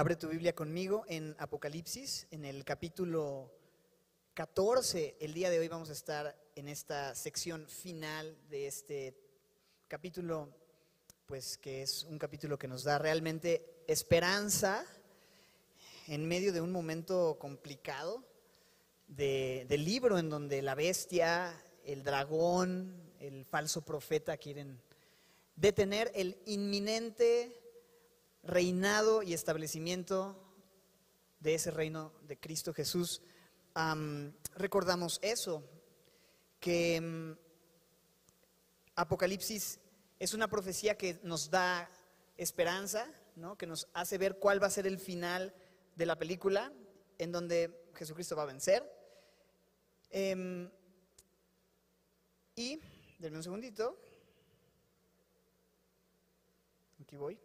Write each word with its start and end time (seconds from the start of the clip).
Abre 0.00 0.16
tu 0.16 0.28
Biblia 0.28 0.54
conmigo 0.54 1.04
en 1.08 1.36
Apocalipsis, 1.38 2.26
en 2.30 2.46
el 2.46 2.64
capítulo 2.64 3.52
14. 4.32 5.18
El 5.20 5.34
día 5.34 5.50
de 5.50 5.58
hoy 5.58 5.68
vamos 5.68 5.90
a 5.90 5.92
estar 5.92 6.34
en 6.56 6.68
esta 6.68 7.14
sección 7.14 7.68
final 7.68 8.34
de 8.48 8.66
este 8.66 9.14
capítulo, 9.88 10.48
pues 11.26 11.58
que 11.58 11.82
es 11.82 12.04
un 12.04 12.18
capítulo 12.18 12.58
que 12.58 12.66
nos 12.66 12.82
da 12.82 12.96
realmente 12.96 13.82
esperanza 13.88 14.86
en 16.08 16.26
medio 16.26 16.54
de 16.54 16.62
un 16.62 16.72
momento 16.72 17.36
complicado 17.38 18.24
de, 19.06 19.66
del 19.68 19.84
libro 19.84 20.18
en 20.18 20.30
donde 20.30 20.62
la 20.62 20.74
bestia, 20.74 21.62
el 21.84 22.04
dragón, 22.04 23.12
el 23.18 23.44
falso 23.44 23.82
profeta 23.82 24.38
quieren 24.38 24.80
detener 25.56 26.10
el 26.14 26.38
inminente 26.46 27.59
reinado 28.42 29.22
y 29.22 29.34
establecimiento 29.34 30.36
de 31.40 31.54
ese 31.54 31.70
reino 31.70 32.12
de 32.22 32.38
Cristo 32.38 32.72
Jesús. 32.72 33.22
recordamos 34.56 35.18
eso, 35.22 35.64
que 36.58 37.00
mm, 37.00 37.32
Apocalipsis 38.96 39.80
es 40.18 40.34
una 40.34 40.48
profecía 40.48 40.98
que 40.98 41.18
nos 41.22 41.50
da 41.50 41.88
esperanza, 42.36 43.06
¿no? 43.36 43.56
que 43.56 43.66
nos 43.66 43.88
hace 43.94 44.18
ver 44.18 44.38
cuál 44.38 44.62
va 44.62 44.66
a 44.66 44.70
ser 44.70 44.86
el 44.86 44.98
final 44.98 45.54
de 45.96 46.06
la 46.06 46.16
película, 46.16 46.72
en 47.18 47.32
donde 47.32 47.90
Jesucristo 47.94 48.36
va 48.36 48.42
a 48.42 48.46
vencer. 48.46 48.84
Em, 50.10 50.70
y, 52.56 52.80
denme 53.18 53.38
un 53.38 53.42
segundito, 53.42 53.98
aquí 57.00 57.16
voy. 57.16 57.38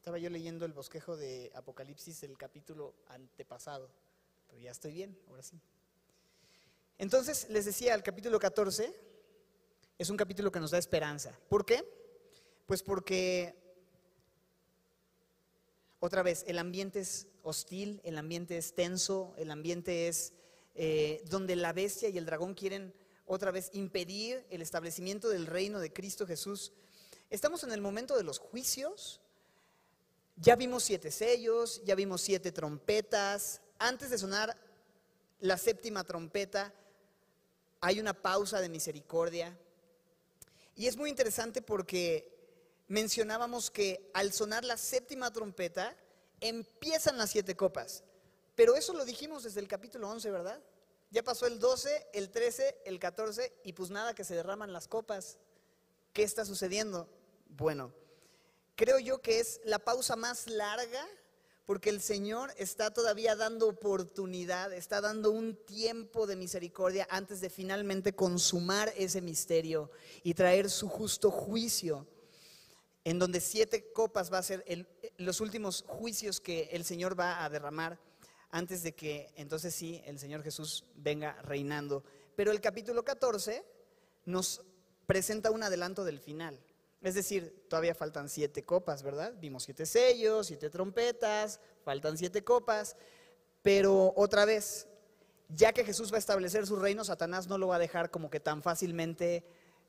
Estaba 0.00 0.16
yo 0.16 0.30
leyendo 0.30 0.64
el 0.64 0.72
bosquejo 0.72 1.14
de 1.14 1.52
Apocalipsis 1.54 2.22
del 2.22 2.38
capítulo 2.38 2.94
antepasado, 3.08 3.90
pero 4.48 4.58
ya 4.58 4.70
estoy 4.70 4.94
bien, 4.94 5.14
ahora 5.28 5.42
sí. 5.42 5.60
Entonces, 6.96 7.50
les 7.50 7.66
decía, 7.66 7.94
el 7.94 8.02
capítulo 8.02 8.38
14 8.38 8.94
es 9.98 10.08
un 10.08 10.16
capítulo 10.16 10.50
que 10.50 10.58
nos 10.58 10.70
da 10.70 10.78
esperanza. 10.78 11.38
¿Por 11.50 11.66
qué? 11.66 11.84
Pues 12.64 12.82
porque, 12.82 13.54
otra 15.98 16.22
vez, 16.22 16.46
el 16.48 16.58
ambiente 16.58 17.00
es 17.00 17.26
hostil, 17.42 18.00
el 18.02 18.16
ambiente 18.16 18.56
es 18.56 18.74
tenso, 18.74 19.34
el 19.36 19.50
ambiente 19.50 20.08
es 20.08 20.32
eh, 20.76 21.22
donde 21.28 21.56
la 21.56 21.74
bestia 21.74 22.08
y 22.08 22.16
el 22.16 22.24
dragón 22.24 22.54
quieren 22.54 22.94
otra 23.26 23.50
vez 23.50 23.68
impedir 23.74 24.46
el 24.48 24.62
establecimiento 24.62 25.28
del 25.28 25.46
reino 25.46 25.78
de 25.78 25.92
Cristo 25.92 26.26
Jesús. 26.26 26.72
Estamos 27.28 27.64
en 27.64 27.72
el 27.72 27.82
momento 27.82 28.16
de 28.16 28.24
los 28.24 28.38
juicios, 28.38 29.20
ya 30.40 30.56
vimos 30.56 30.84
siete 30.84 31.10
sellos, 31.10 31.82
ya 31.84 31.94
vimos 31.94 32.22
siete 32.22 32.50
trompetas. 32.50 33.60
Antes 33.78 34.10
de 34.10 34.18
sonar 34.18 34.56
la 35.38 35.58
séptima 35.58 36.02
trompeta, 36.04 36.72
hay 37.80 38.00
una 38.00 38.14
pausa 38.14 38.60
de 38.60 38.68
misericordia. 38.68 39.56
Y 40.74 40.86
es 40.86 40.96
muy 40.96 41.10
interesante 41.10 41.60
porque 41.60 42.40
mencionábamos 42.88 43.70
que 43.70 44.10
al 44.14 44.32
sonar 44.32 44.64
la 44.64 44.76
séptima 44.76 45.30
trompeta, 45.30 45.94
empiezan 46.40 47.18
las 47.18 47.30
siete 47.30 47.54
copas. 47.54 48.02
Pero 48.54 48.74
eso 48.74 48.94
lo 48.94 49.04
dijimos 49.04 49.44
desde 49.44 49.60
el 49.60 49.68
capítulo 49.68 50.08
11, 50.08 50.30
¿verdad? 50.30 50.60
Ya 51.10 51.22
pasó 51.22 51.46
el 51.46 51.58
12, 51.58 52.08
el 52.14 52.30
13, 52.30 52.82
el 52.86 52.98
14 52.98 53.52
y 53.64 53.74
pues 53.74 53.90
nada 53.90 54.14
que 54.14 54.24
se 54.24 54.34
derraman 54.34 54.72
las 54.72 54.88
copas. 54.88 55.38
¿Qué 56.12 56.22
está 56.22 56.44
sucediendo? 56.44 57.08
Bueno, 57.48 57.92
creo 58.76 58.98
yo 58.98 59.20
que 59.20 59.40
es 59.40 59.60
la 59.64 59.78
pausa 59.78 60.16
más 60.16 60.46
larga 60.48 61.06
porque 61.70 61.90
el 61.90 62.00
Señor 62.00 62.52
está 62.56 62.92
todavía 62.92 63.36
dando 63.36 63.68
oportunidad, 63.68 64.72
está 64.72 65.00
dando 65.00 65.30
un 65.30 65.54
tiempo 65.54 66.26
de 66.26 66.34
misericordia 66.34 67.06
antes 67.10 67.40
de 67.40 67.48
finalmente 67.48 68.12
consumar 68.12 68.92
ese 68.96 69.20
misterio 69.20 69.88
y 70.24 70.34
traer 70.34 70.68
su 70.68 70.88
justo 70.88 71.30
juicio, 71.30 72.08
en 73.04 73.20
donde 73.20 73.40
siete 73.40 73.92
copas 73.92 74.32
va 74.32 74.38
a 74.38 74.42
ser 74.42 74.64
los 75.16 75.40
últimos 75.40 75.84
juicios 75.86 76.40
que 76.40 76.70
el 76.72 76.84
Señor 76.84 77.16
va 77.16 77.44
a 77.44 77.48
derramar 77.48 78.00
antes 78.50 78.82
de 78.82 78.96
que 78.96 79.32
entonces 79.36 79.72
sí 79.72 80.02
el 80.06 80.18
Señor 80.18 80.42
Jesús 80.42 80.84
venga 80.96 81.40
reinando. 81.42 82.02
Pero 82.34 82.50
el 82.50 82.60
capítulo 82.60 83.04
14 83.04 83.64
nos 84.24 84.62
presenta 85.06 85.52
un 85.52 85.62
adelanto 85.62 86.04
del 86.04 86.18
final. 86.18 86.58
Es 87.02 87.14
decir, 87.14 87.64
todavía 87.68 87.94
faltan 87.94 88.28
siete 88.28 88.64
copas, 88.64 89.02
¿verdad? 89.02 89.32
Vimos 89.40 89.62
siete 89.62 89.86
sellos, 89.86 90.48
siete 90.48 90.68
trompetas, 90.68 91.58
faltan 91.82 92.18
siete 92.18 92.44
copas, 92.44 92.96
pero 93.62 94.12
otra 94.16 94.44
vez, 94.44 94.86
ya 95.48 95.72
que 95.72 95.84
Jesús 95.84 96.12
va 96.12 96.16
a 96.16 96.18
establecer 96.18 96.66
su 96.66 96.76
reino, 96.76 97.02
Satanás 97.04 97.48
no 97.48 97.56
lo 97.56 97.68
va 97.68 97.76
a 97.76 97.78
dejar 97.78 98.10
como 98.10 98.28
que 98.28 98.38
tan 98.38 98.62
fácilmente, 98.62 99.44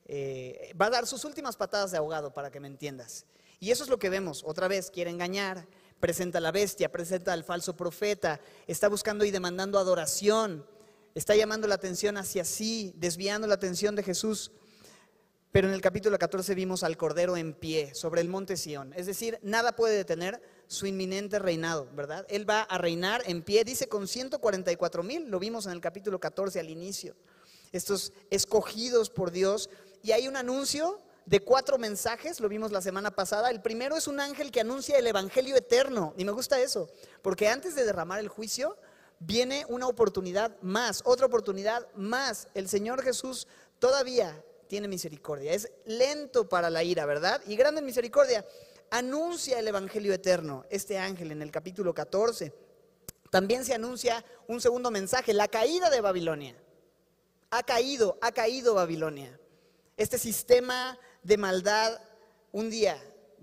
eh, 0.06 0.74
va 0.80 0.86
a 0.86 0.90
dar 0.90 1.06
sus 1.06 1.26
últimas 1.26 1.58
patadas 1.58 1.92
de 1.92 1.98
ahogado, 1.98 2.34
para 2.34 2.50
que 2.50 2.62
me 2.62 2.68
entiendas. 2.68 3.26
Y 3.60 3.72
eso 3.72 3.84
es 3.84 3.90
lo 3.90 4.00
que 4.00 4.10
vemos, 4.10 4.44
otra 4.46 4.70
vez, 4.70 4.90
quiere 4.90 5.12
engañar, 5.12 5.68
presenta 6.00 6.38
a 6.38 6.42
la 6.42 6.52
bestia, 6.52 6.92
presenta 6.92 7.34
al 7.34 7.44
falso 7.44 7.76
profeta, 7.76 8.40
está 8.68 8.88
buscando 8.88 9.26
y 9.26 9.32
demandando 9.32 9.78
adoración, 9.80 10.66
está 11.14 11.36
llamando 11.36 11.68
la 11.68 11.76
atención 11.76 12.18
hacia 12.18 12.46
sí, 12.46 12.94
desviando 12.96 13.48
la 13.48 13.56
atención 13.56 13.96
de 13.96 14.04
Jesús. 14.04 14.52
Pero 15.52 15.68
en 15.68 15.74
el 15.74 15.82
capítulo 15.82 16.18
14 16.18 16.56
vimos 16.56 16.82
al 16.82 16.96
Cordero 16.96 17.36
en 17.36 17.54
pie 17.54 17.94
sobre 17.94 18.22
el 18.22 18.30
monte 18.30 18.56
Sión. 18.56 18.94
Es 18.94 19.06
decir, 19.06 19.38
nada 19.42 19.76
puede 19.76 19.98
detener 19.98 20.42
su 20.68 20.86
inminente 20.86 21.40
reinado, 21.40 21.90
¿verdad? 21.94 22.26
Él 22.30 22.50
va 22.50 22.62
a 22.62 22.78
reinar 22.78 23.22
en 23.26 23.42
pie, 23.44 23.66
dice 23.66 23.90
con 23.90 24.08
144 24.08 25.04
mil, 25.04 25.30
lo 25.30 25.40
vimos 25.40 25.66
en 25.66 25.74
el 25.74 25.82
capítulo 25.82 26.22
14 26.22 26.62
al 26.62 26.70
inicio. 26.70 27.18
Estos 27.74 28.14
escogidos 28.30 29.10
por 29.10 29.32
Dios. 29.32 29.70
Y 30.02 30.14
hay 30.14 30.30
un 30.30 30.38
anuncio 30.38 31.02
de 31.26 31.42
cuatro 31.42 31.78
mensajes, 31.78 32.40
lo 32.40 32.48
vimos 32.48 32.72
la 32.72 32.82
semana 32.82 33.12
pasada. 33.12 33.50
El 33.50 33.62
primero 33.62 33.98
es 33.98 34.08
un 34.08 34.22
ángel 34.22 34.52
que 34.52 34.62
anuncia 34.62 34.98
el 34.98 35.08
Evangelio 35.08 35.58
eterno. 35.58 36.14
Y 36.18 36.24
me 36.24 36.32
gusta 36.32 36.62
eso, 36.62 36.90
porque 37.22 37.50
antes 37.50 37.76
de 37.76 37.84
derramar 37.84 38.20
el 38.20 38.30
juicio, 38.30 38.78
viene 39.20 39.66
una 39.68 39.88
oportunidad 39.88 40.56
más, 40.62 41.02
otra 41.04 41.26
oportunidad 41.26 41.88
más. 41.96 42.48
El 42.54 42.70
Señor 42.70 43.04
Jesús 43.04 43.48
todavía 43.80 44.42
tiene 44.72 44.88
misericordia. 44.88 45.52
Es 45.52 45.70
lento 45.84 46.48
para 46.48 46.70
la 46.70 46.82
ira, 46.82 47.06
¿verdad? 47.06 47.42
Y 47.46 47.58
grande 47.58 47.80
en 47.80 47.86
misericordia. 47.86 48.46
Anuncia 48.90 49.60
el 49.60 49.68
Evangelio 49.68 50.14
eterno, 50.14 50.64
este 50.70 50.98
ángel 50.98 51.34
en 51.34 51.42
el 51.42 51.52
capítulo 51.52 51.94
14. 51.94 52.54
También 53.30 53.66
se 53.66 53.74
anuncia 53.74 54.24
un 54.48 54.62
segundo 54.62 54.90
mensaje, 54.90 55.34
la 55.34 55.50
caída 55.50 55.90
de 55.90 56.00
Babilonia. 56.00 56.56
Ha 57.50 57.64
caído, 57.64 58.18
ha 58.22 58.32
caído 58.32 58.74
Babilonia. 58.74 59.38
Este 59.98 60.18
sistema 60.18 60.98
de 61.22 61.36
maldad 61.36 62.00
un 62.54 62.70
día 62.70 62.98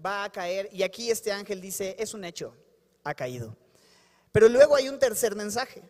va 0.04 0.24
a 0.24 0.32
caer 0.32 0.70
y 0.72 0.82
aquí 0.82 1.10
este 1.10 1.30
ángel 1.30 1.60
dice, 1.60 1.94
es 1.98 2.14
un 2.14 2.24
hecho, 2.24 2.54
ha 3.04 3.12
caído. 3.12 3.54
Pero 4.32 4.48
luego 4.48 4.76
hay 4.76 4.88
un 4.88 4.98
tercer 4.98 5.36
mensaje, 5.36 5.82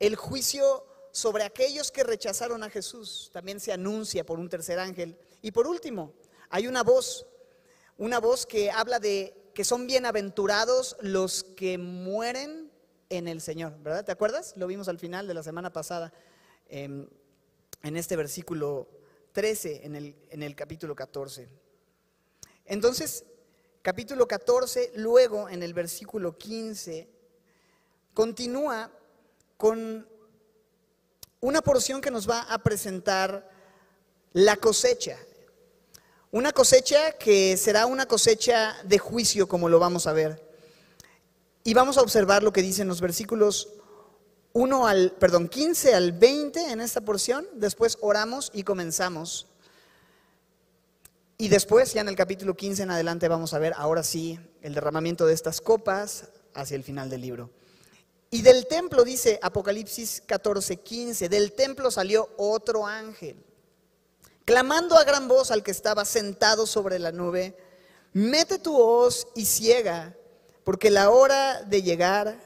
el 0.00 0.16
juicio 0.16 0.84
sobre 1.12 1.44
aquellos 1.44 1.90
que 1.90 2.04
rechazaron 2.04 2.62
a 2.62 2.70
Jesús. 2.70 3.30
También 3.32 3.60
se 3.60 3.72
anuncia 3.72 4.24
por 4.24 4.38
un 4.38 4.48
tercer 4.48 4.78
ángel. 4.78 5.16
Y 5.42 5.50
por 5.52 5.66
último, 5.66 6.12
hay 6.48 6.66
una 6.66 6.82
voz, 6.82 7.26
una 7.98 8.18
voz 8.18 8.46
que 8.46 8.70
habla 8.70 8.98
de 8.98 9.34
que 9.54 9.64
son 9.64 9.86
bienaventurados 9.86 10.96
los 11.00 11.44
que 11.44 11.78
mueren 11.78 12.70
en 13.08 13.26
el 13.26 13.40
Señor, 13.40 13.76
¿verdad? 13.82 14.04
¿Te 14.04 14.12
acuerdas? 14.12 14.54
Lo 14.56 14.66
vimos 14.66 14.88
al 14.88 14.98
final 14.98 15.26
de 15.26 15.34
la 15.34 15.42
semana 15.42 15.72
pasada, 15.72 16.12
em, 16.68 17.08
en 17.82 17.96
este 17.96 18.14
versículo 18.16 18.88
13, 19.32 19.84
en 19.84 19.96
el, 19.96 20.16
en 20.30 20.42
el 20.42 20.54
capítulo 20.54 20.94
14. 20.94 21.48
Entonces, 22.64 23.24
capítulo 23.82 24.28
14, 24.28 24.92
luego 24.94 25.48
en 25.48 25.62
el 25.62 25.74
versículo 25.74 26.38
15, 26.38 27.08
continúa 28.14 28.92
con 29.56 30.06
una 31.40 31.62
porción 31.62 32.00
que 32.00 32.10
nos 32.10 32.28
va 32.28 32.42
a 32.42 32.58
presentar 32.58 33.48
la 34.32 34.56
cosecha. 34.56 35.16
Una 36.30 36.52
cosecha 36.52 37.12
que 37.12 37.56
será 37.56 37.86
una 37.86 38.06
cosecha 38.06 38.76
de 38.84 38.98
juicio, 38.98 39.48
como 39.48 39.68
lo 39.68 39.78
vamos 39.78 40.06
a 40.06 40.12
ver. 40.12 40.48
Y 41.64 41.74
vamos 41.74 41.98
a 41.98 42.02
observar 42.02 42.42
lo 42.42 42.52
que 42.52 42.62
dicen 42.62 42.88
los 42.88 43.00
versículos 43.00 43.68
1 44.52 44.86
al, 44.86 45.12
perdón, 45.12 45.48
15 45.48 45.94
al 45.94 46.12
20 46.12 46.70
en 46.70 46.80
esta 46.80 47.00
porción. 47.00 47.46
Después 47.54 47.98
oramos 48.00 48.50
y 48.54 48.62
comenzamos. 48.62 49.46
Y 51.38 51.48
después, 51.48 51.94
ya 51.94 52.02
en 52.02 52.08
el 52.08 52.16
capítulo 52.16 52.54
15 52.54 52.82
en 52.82 52.90
adelante, 52.90 53.26
vamos 53.26 53.54
a 53.54 53.58
ver 53.58 53.72
ahora 53.76 54.02
sí 54.02 54.38
el 54.60 54.74
derramamiento 54.74 55.26
de 55.26 55.32
estas 55.34 55.60
copas 55.60 56.28
hacia 56.54 56.76
el 56.76 56.84
final 56.84 57.08
del 57.08 57.22
libro. 57.22 57.50
Y 58.32 58.42
del 58.42 58.68
templo, 58.68 59.02
dice 59.02 59.40
Apocalipsis 59.42 60.22
14, 60.24 60.76
15, 60.76 61.28
del 61.28 61.52
templo 61.52 61.90
salió 61.90 62.28
otro 62.36 62.86
ángel, 62.86 63.36
clamando 64.44 64.96
a 64.96 65.02
gran 65.02 65.26
voz 65.26 65.50
al 65.50 65.64
que 65.64 65.72
estaba 65.72 66.04
sentado 66.04 66.64
sobre 66.64 67.00
la 67.00 67.10
nube, 67.10 67.56
mete 68.12 68.60
tu 68.60 68.76
hoz 68.78 69.26
y 69.34 69.46
ciega, 69.46 70.14
porque 70.62 70.90
la 70.90 71.10
hora 71.10 71.62
de 71.62 71.82
llegar 71.82 72.38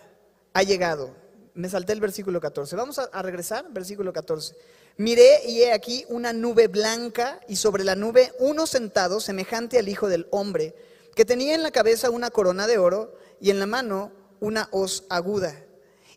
ha 0.54 0.62
llegado. 0.62 1.10
Me 1.52 1.68
salté 1.68 1.92
el 1.92 2.00
versículo 2.00 2.40
14. 2.40 2.74
Vamos 2.76 2.98
a, 2.98 3.22
regresar, 3.22 3.66
versículo 3.70 4.12
14. 4.12 4.56
Miré 4.96 5.42
y 5.46 5.62
he 5.62 5.72
aquí 5.72 6.06
una 6.08 6.32
nube 6.32 6.68
blanca 6.68 7.40
y 7.46 7.56
sobre 7.56 7.84
la 7.84 7.94
nube 7.94 8.32
uno 8.38 8.66
sentado 8.66 9.20
semejante 9.20 9.78
al 9.78 9.88
Hijo 9.88 10.08
del 10.08 10.28
Hombre, 10.30 10.74
que 11.14 11.26
tenía 11.26 11.54
en 11.54 11.62
la 11.62 11.70
cabeza 11.70 12.08
una 12.08 12.30
corona 12.30 12.66
de 12.66 12.78
oro 12.78 13.14
y 13.38 13.50
en 13.50 13.60
la 13.60 13.66
mano 13.66 14.12
una 14.40 14.68
hoz 14.72 15.04
aguda. 15.10 15.54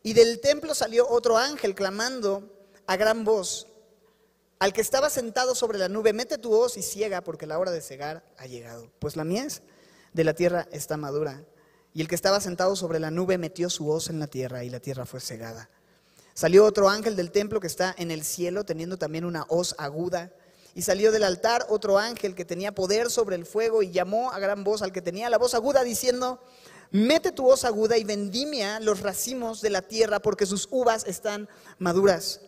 Y 0.08 0.14
del 0.14 0.40
templo 0.40 0.74
salió 0.74 1.06
otro 1.10 1.38
ángel 1.38 1.76
clamando 1.76 2.42
a 2.86 2.96
gran 2.96 3.26
voz 3.26 3.68
al 4.58 4.72
que 4.72 4.80
estaba 4.80 5.10
sentado 5.10 5.54
sobre 5.54 5.78
la 5.78 5.90
nube, 5.90 6.14
mete 6.14 6.38
tu 6.38 6.54
hoz 6.54 6.78
y 6.78 6.82
ciega 6.82 7.20
porque 7.20 7.46
la 7.46 7.60
hora 7.60 7.72
de 7.72 7.82
cegar 7.82 8.24
ha 8.38 8.46
llegado. 8.46 8.90
Pues 9.00 9.18
la 9.18 9.26
mies 9.26 9.64
de 10.14 10.24
la 10.24 10.34
tierra 10.34 10.66
está 10.72 10.96
madura. 10.96 11.44
Y 11.94 12.00
el 12.00 12.08
que 12.08 12.16
estaba 12.16 12.40
sentado 12.40 12.78
sobre 12.78 13.02
la 13.02 13.12
nube 13.12 13.38
metió 13.38 13.70
su 13.70 13.90
hoz 13.90 14.10
en 14.10 14.22
la 14.22 14.28
tierra 14.28 14.64
y 14.64 14.70
la 14.70 14.80
tierra 14.80 15.06
fue 15.06 15.20
cegada. 15.20 15.70
Salió 16.34 16.64
otro 16.64 16.88
ángel 16.88 17.18
del 17.18 17.32
templo 17.32 17.60
que 17.60 17.68
está 17.68 17.94
en 17.98 18.10
el 18.10 18.24
cielo 18.24 18.64
teniendo 18.64 18.98
también 18.98 19.26
una 19.26 19.46
hoz 19.50 19.76
aguda. 19.78 20.32
Y 20.74 20.84
salió 20.84 21.12
del 21.12 21.26
altar 21.26 21.66
otro 21.68 21.98
ángel 21.98 22.34
que 22.34 22.46
tenía 22.46 22.74
poder 22.74 23.12
sobre 23.12 23.36
el 23.36 23.46
fuego 23.46 23.84
y 23.84 23.92
llamó 23.92 24.32
a 24.32 24.40
gran 24.40 24.64
voz 24.64 24.82
al 24.84 24.94
que 24.94 25.02
tenía 25.02 25.30
la 25.30 25.38
voz 25.38 25.54
aguda 25.54 25.84
diciendo, 25.84 26.40
mete 26.92 27.32
tu 27.32 27.48
hoz 27.48 27.66
aguda 27.66 27.98
y 27.98 28.04
vendimia 28.04 28.80
los 28.80 29.02
racimos 29.02 29.62
de 29.62 29.70
la 29.70 29.82
tierra 29.82 30.22
porque 30.22 30.46
sus 30.46 30.68
uvas 30.72 31.06
están 31.08 31.50
maduras. 31.80 32.42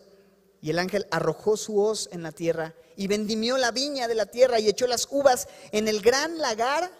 Y 0.62 0.70
el 0.70 0.78
ángel 0.78 1.06
arrojó 1.10 1.56
su 1.56 1.80
hoz 1.80 2.08
en 2.12 2.22
la 2.22 2.32
tierra 2.32 2.74
y 2.96 3.06
vendimió 3.06 3.56
la 3.56 3.70
viña 3.70 4.08
de 4.08 4.14
la 4.14 4.26
tierra 4.26 4.60
y 4.60 4.68
echó 4.68 4.86
las 4.86 5.08
uvas 5.10 5.48
en 5.72 5.88
el 5.88 6.02
gran 6.02 6.38
lagar 6.38 6.90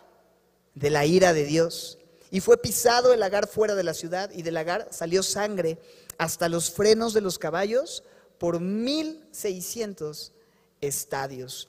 de 0.75 0.91
la 0.91 1.05
ira 1.05 1.33
de 1.33 1.45
Dios. 1.45 1.99
Y 2.31 2.41
fue 2.41 2.57
pisado 2.57 3.13
el 3.13 3.21
lagar 3.21 3.49
fuera 3.49 3.75
de 3.75 3.85
la 3.85 3.93
ciudad 3.93 4.31
y 4.31 4.43
del 4.43 4.55
lagar 4.55 4.89
salió 4.91 5.23
sangre 5.23 5.79
hasta 6.17 6.49
los 6.49 6.71
frenos 6.71 7.13
de 7.13 7.21
los 7.21 7.39
caballos 7.39 8.03
por 8.39 8.61
mil 8.61 9.27
seiscientos 9.33 10.33
estadios. 10.81 11.69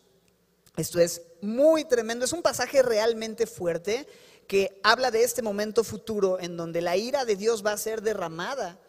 Esto 0.77 0.99
es 0.99 1.23
muy 1.41 1.83
tremendo, 1.83 2.23
es 2.23 2.33
un 2.33 2.41
pasaje 2.41 2.81
realmente 2.81 3.45
fuerte 3.45 4.07
que 4.47 4.79
habla 4.83 5.11
de 5.11 5.23
este 5.23 5.41
momento 5.41 5.83
futuro 5.83 6.39
en 6.39 6.57
donde 6.57 6.81
la 6.81 6.97
ira 6.97 7.25
de 7.25 7.35
Dios 7.35 7.65
va 7.65 7.73
a 7.73 7.77
ser 7.77 8.01
derramada 8.01 8.79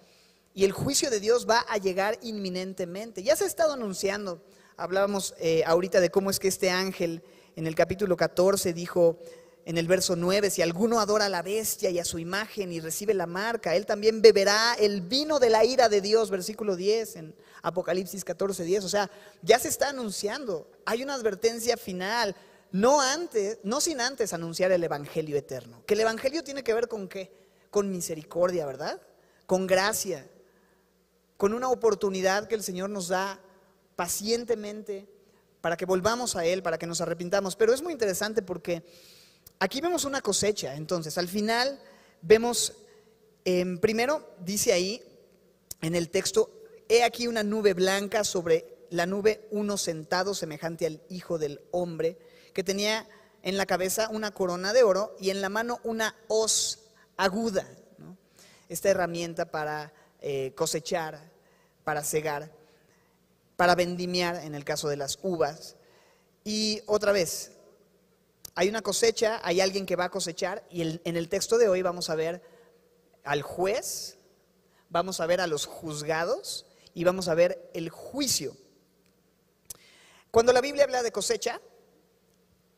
y 0.54 0.64
el 0.64 0.72
juicio 0.72 1.10
de 1.10 1.20
Dios 1.20 1.48
va 1.48 1.60
a 1.68 1.78
llegar 1.78 2.18
inminentemente. 2.22 3.22
Ya 3.22 3.36
se 3.36 3.44
ha 3.44 3.46
estado 3.46 3.72
anunciando, 3.74 4.42
hablábamos 4.76 5.34
eh, 5.38 5.62
ahorita 5.66 6.00
de 6.00 6.10
cómo 6.10 6.30
es 6.30 6.38
que 6.38 6.48
este 6.48 6.70
ángel 6.70 7.22
en 7.56 7.66
el 7.66 7.74
capítulo 7.74 8.16
14 8.16 8.72
dijo 8.72 9.18
en 9.64 9.78
el 9.78 9.86
verso 9.86 10.16
9, 10.16 10.50
si 10.50 10.60
alguno 10.60 11.00
adora 11.00 11.26
a 11.26 11.28
la 11.28 11.42
bestia 11.42 11.90
y 11.90 11.98
a 11.98 12.04
su 12.04 12.18
imagen 12.18 12.72
y 12.72 12.80
recibe 12.80 13.14
la 13.14 13.26
marca, 13.26 13.76
él 13.76 13.86
también 13.86 14.20
beberá 14.20 14.74
el 14.74 15.02
vino 15.02 15.38
de 15.38 15.50
la 15.50 15.64
ira 15.64 15.88
de 15.88 16.00
Dios, 16.00 16.30
versículo 16.30 16.74
10 16.74 17.16
en 17.16 17.34
Apocalipsis 17.62 18.24
14, 18.24 18.64
10. 18.64 18.84
O 18.84 18.88
sea, 18.88 19.10
ya 19.42 19.58
se 19.58 19.68
está 19.68 19.90
anunciando, 19.90 20.68
hay 20.84 21.02
una 21.02 21.14
advertencia 21.14 21.76
final, 21.76 22.34
no 22.72 23.00
antes, 23.00 23.58
no 23.62 23.80
sin 23.80 24.00
antes 24.00 24.32
anunciar 24.32 24.72
el 24.72 24.82
evangelio 24.82 25.36
eterno. 25.36 25.84
Que 25.86 25.94
el 25.94 26.00
evangelio 26.00 26.42
tiene 26.42 26.64
que 26.64 26.74
ver 26.74 26.88
con 26.88 27.06
qué? 27.06 27.30
Con 27.70 27.90
misericordia, 27.90 28.66
¿verdad? 28.66 29.00
Con 29.46 29.66
gracia, 29.66 30.26
con 31.36 31.52
una 31.52 31.68
oportunidad 31.68 32.48
que 32.48 32.54
el 32.54 32.62
Señor 32.62 32.88
nos 32.88 33.08
da 33.08 33.38
pacientemente 33.94 35.06
para 35.60 35.76
que 35.76 35.84
volvamos 35.84 36.34
a 36.34 36.44
Él, 36.46 36.62
para 36.62 36.78
que 36.78 36.86
nos 36.86 37.00
arrepintamos. 37.00 37.56
Pero 37.56 37.74
es 37.74 37.82
muy 37.82 37.92
interesante 37.92 38.42
porque 38.42 38.82
aquí 39.58 39.80
vemos 39.80 40.04
una 40.04 40.22
cosecha. 40.22 40.74
Entonces, 40.74 41.18
al 41.18 41.28
final 41.28 41.78
vemos, 42.22 42.72
em, 43.44 43.78
primero 43.78 44.34
dice 44.40 44.72
ahí 44.72 45.02
en 45.82 45.94
el 45.94 46.08
texto, 46.08 46.50
he 46.88 47.04
aquí 47.04 47.26
una 47.26 47.42
nube 47.42 47.74
blanca 47.74 48.24
sobre 48.24 48.86
la 48.90 49.06
nube 49.06 49.46
uno 49.50 49.76
sentado 49.76 50.34
semejante 50.34 50.86
al 50.86 51.00
Hijo 51.08 51.38
del 51.38 51.60
Hombre, 51.70 52.18
que 52.52 52.64
tenía 52.64 53.08
en 53.42 53.56
la 53.56 53.66
cabeza 53.66 54.08
una 54.10 54.30
corona 54.30 54.72
de 54.72 54.82
oro 54.82 55.16
y 55.20 55.30
en 55.30 55.40
la 55.40 55.48
mano 55.48 55.80
una 55.84 56.16
hoz 56.28 56.80
aguda. 57.16 57.66
Esta 58.68 58.88
herramienta 58.88 59.50
para 59.50 59.92
eh, 60.20 60.52
cosechar, 60.54 61.30
para 61.84 62.02
cegar, 62.02 62.50
para 63.56 63.74
vendimiar 63.74 64.36
en 64.36 64.54
el 64.54 64.64
caso 64.64 64.88
de 64.88 64.96
las 64.96 65.18
uvas. 65.22 65.76
Y 66.44 66.82
otra 66.86 67.12
vez, 67.12 67.52
hay 68.54 68.68
una 68.68 68.82
cosecha, 68.82 69.40
hay 69.42 69.60
alguien 69.60 69.86
que 69.86 69.96
va 69.96 70.04
a 70.04 70.10
cosechar 70.10 70.64
y 70.70 71.00
en 71.04 71.16
el 71.16 71.28
texto 71.28 71.58
de 71.58 71.68
hoy 71.68 71.82
vamos 71.82 72.10
a 72.10 72.14
ver 72.14 72.42
al 73.24 73.42
juez, 73.42 74.18
vamos 74.88 75.20
a 75.20 75.26
ver 75.26 75.40
a 75.40 75.46
los 75.46 75.66
juzgados 75.66 76.66
y 76.94 77.04
vamos 77.04 77.28
a 77.28 77.34
ver 77.34 77.70
el 77.74 77.90
juicio. 77.90 78.56
Cuando 80.30 80.52
la 80.52 80.60
Biblia 80.60 80.84
habla 80.84 81.02
de 81.02 81.12
cosecha, 81.12 81.60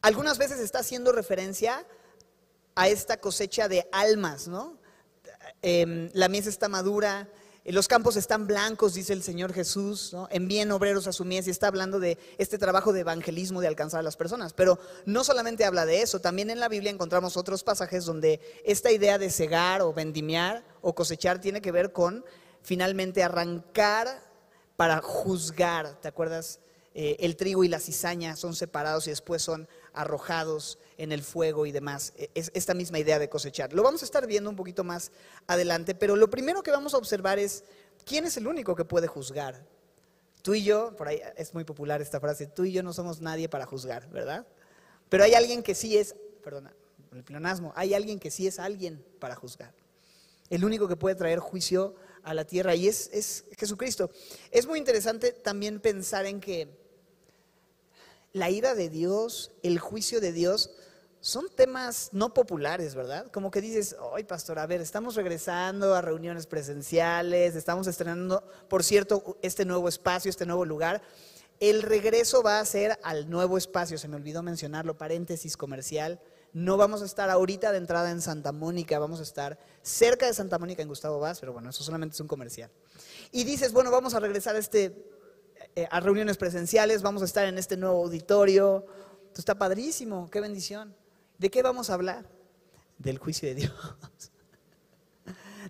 algunas 0.05 0.37
veces 0.37 0.61
está 0.61 0.81
haciendo 0.81 1.13
referencia 1.13 1.87
a 2.75 2.89
esta 2.89 3.17
cosecha 3.17 3.69
de 3.69 3.89
almas, 3.91 4.49
¿no? 4.49 4.77
Em, 5.63 6.11
la 6.13 6.29
mies 6.29 6.47
está 6.47 6.69
madura, 6.69 7.27
los 7.65 7.89
campos 7.89 8.17
están 8.17 8.47
blancos, 8.47 8.93
dice 8.93 9.15
el 9.15 9.23
Señor 9.23 9.55
Jesús, 9.55 10.11
¿no? 10.13 10.29
envíen 10.31 10.71
obreros 10.73 11.07
a 11.07 11.13
su 11.15 11.25
mies 11.25 11.47
y 11.47 11.51
está 11.51 11.69
hablando 11.69 12.01
de 12.01 12.19
este 12.37 12.59
trabajo 12.59 12.93
de 12.93 13.01
evangelismo, 13.01 13.63
de 13.63 13.69
alcanzar 13.69 14.01
a 14.01 14.03
las 14.03 14.17
personas. 14.17 14.53
Pero 14.53 14.79
no 15.07 15.25
solamente 15.25 15.65
habla 15.65 15.87
de 15.87 16.03
eso, 16.03 16.21
también 16.21 16.51
en 16.51 16.61
la 16.61 16.69
Biblia 16.69 16.91
encontramos 16.91 17.39
otros 17.39 17.65
pasajes 17.65 18.05
donde 18.05 18.41
esta 18.67 18.93
idea 18.93 19.17
de 19.17 19.31
cegar 19.31 19.81
o 19.81 19.95
vendimiar 19.95 20.67
o 20.83 20.95
cosechar 20.95 21.41
tiene 21.41 21.63
que 21.63 21.73
ver 21.73 21.93
con 21.93 22.27
finalmente 22.61 23.23
arrancar 23.23 24.23
para 24.77 25.01
juzgar. 25.01 25.99
¿Te 26.03 26.09
acuerdas? 26.09 26.61
Eh, 26.97 27.17
el 27.21 27.35
trigo 27.37 27.65
y 27.65 27.69
la 27.69 27.81
cizaña 27.81 28.37
son 28.37 28.55
separados 28.55 29.09
y 29.09 29.11
después 29.11 29.43
son 29.43 29.67
arrojados 29.95 30.79
en 30.99 31.13
el 31.13 31.23
fuego 31.23 31.67
y 31.67 31.73
demás. 31.73 32.13
E, 32.17 32.31
es 32.35 32.51
esta 32.55 32.75
misma 32.75 32.99
idea 32.99 33.19
de 33.19 33.29
cosechar. 33.29 33.73
Lo 33.73 33.83
vamos 33.83 34.03
a 34.03 34.05
estar 34.05 34.27
viendo 34.27 34.51
un 34.51 34.57
poquito 34.57 34.85
más 34.85 35.13
adelante, 35.47 35.95
pero 35.95 36.17
lo 36.17 36.29
primero 36.31 36.63
que 36.63 36.71
vamos 36.71 36.95
a 36.95 36.99
observar 36.99 37.39
es 37.39 37.65
quién 38.05 38.25
es 38.25 38.37
el 38.37 38.47
único 38.47 38.75
que 38.75 38.85
puede 38.85 39.07
juzgar. 39.07 39.65
Tú 40.43 40.55
y 40.55 40.63
yo, 40.63 40.95
por 40.97 41.09
ahí 41.09 41.21
es 41.37 41.55
muy 41.55 41.65
popular 41.65 42.03
esta 42.03 42.21
frase, 42.21 42.47
tú 42.47 42.65
y 42.65 42.73
yo 42.73 42.83
no 42.83 42.93
somos 42.93 43.21
nadie 43.21 43.49
para 43.49 43.65
juzgar, 43.65 44.11
¿verdad? 44.11 44.47
Pero 45.09 45.25
hay 45.25 45.35
alguien 45.35 45.63
que 45.63 45.75
sí 45.75 45.97
es, 45.97 46.15
perdona, 46.43 46.75
el 47.13 47.25
pleonasmo, 47.25 47.73
hay 47.77 47.95
alguien 47.95 48.19
que 48.19 48.31
sí 48.31 48.47
es 48.47 48.59
alguien 48.59 49.03
para 49.21 49.37
juzgar. 49.37 49.73
El 50.51 50.65
único 50.65 50.87
que 50.87 50.97
puede 50.97 51.15
traer 51.15 51.39
juicio 51.39 51.95
a 52.23 52.35
la 52.35 52.45
tierra 52.45 52.75
y 52.75 52.89
es, 52.89 53.09
es 53.13 53.45
Jesucristo. 53.57 54.11
Es 54.51 54.67
muy 54.67 54.79
interesante 54.79 55.33
también 55.33 55.81
pensar 55.81 56.27
en 56.27 56.41
que 56.41 56.69
la 58.35 58.51
ira 58.51 58.75
de 58.75 58.91
Dios, 58.91 59.53
el 59.63 59.79
juicio 59.79 60.21
de 60.21 60.33
Dios, 60.33 60.73
son 61.21 61.47
temas 61.49 62.11
no 62.13 62.35
populares, 62.35 62.95
¿verdad? 62.95 63.31
Como 63.31 63.51
que 63.51 63.63
dices, 63.63 63.97
ay, 64.15 64.25
pastor, 64.25 64.59
a 64.59 64.67
ver, 64.67 64.81
estamos 64.81 65.15
regresando 65.15 65.95
a 65.95 66.03
reuniones 66.03 66.47
presenciales, 66.47 67.55
estamos 67.55 67.87
estrenando, 67.87 68.47
por 68.69 68.83
cierto, 68.83 69.39
este 69.41 69.65
nuevo 69.65 69.89
espacio, 69.89 70.29
este 70.29 70.45
nuevo 70.45 70.65
lugar. 70.65 71.01
El 71.61 71.81
regreso 71.83 72.43
va 72.43 72.59
a 72.59 72.65
ser 72.65 72.99
al 73.05 73.31
nuevo 73.31 73.57
espacio, 73.57 73.97
se 73.97 74.09
me 74.09 74.17
olvidó 74.17 74.43
mencionarlo, 74.43 74.99
paréntesis 74.99 75.57
comercial. 75.57 76.21
No 76.53 76.77
vamos 76.77 77.03
a 77.03 77.07
estar 77.07 77.31
ahorita 77.31 77.71
de 77.71 77.79
entrada 77.79 78.11
en 78.11 78.21
Santa 78.21 78.51
Mónica, 78.51 78.99
vamos 78.99 79.21
a 79.21 79.23
estar 79.23 79.59
cerca 79.83 80.27
de 80.27 80.35
Santa 80.35 80.59
Mónica 80.59 80.83
en 80.83 80.89
Gustavo 80.89 81.21
Vaz, 81.21 81.39
pero 81.39 81.53
bueno, 81.53 81.71
eso 81.71 81.85
solamente 81.85 82.15
es 82.15 82.21
un 82.21 82.29
comercial. 82.29 82.71
Y 83.31 83.45
dices, 83.45 83.73
bueno, 83.73 83.93
vamos 83.93 84.13
a 84.15 84.21
regresar 84.21 84.57
a 84.57 84.59
este 84.59 85.15
eh, 85.77 85.89
a 85.91 86.01
reuniones 86.01 86.37
presenciales, 86.37 87.03
vamos 87.03 87.23
a 87.23 87.25
estar 87.25 87.47
en 87.47 87.59
este 87.59 87.77
nuevo 87.77 88.05
auditorio. 88.05 88.87
Esto 89.27 89.41
está 89.41 89.57
padrísimo, 89.57 90.31
qué 90.31 90.41
bendición. 90.41 90.95
¿De 91.39 91.51
qué 91.51 91.63
vamos 91.63 91.91
a 91.91 91.95
hablar? 91.95 92.29
Del 92.99 93.19
juicio 93.19 93.49
de 93.49 93.55
Dios. 93.55 93.73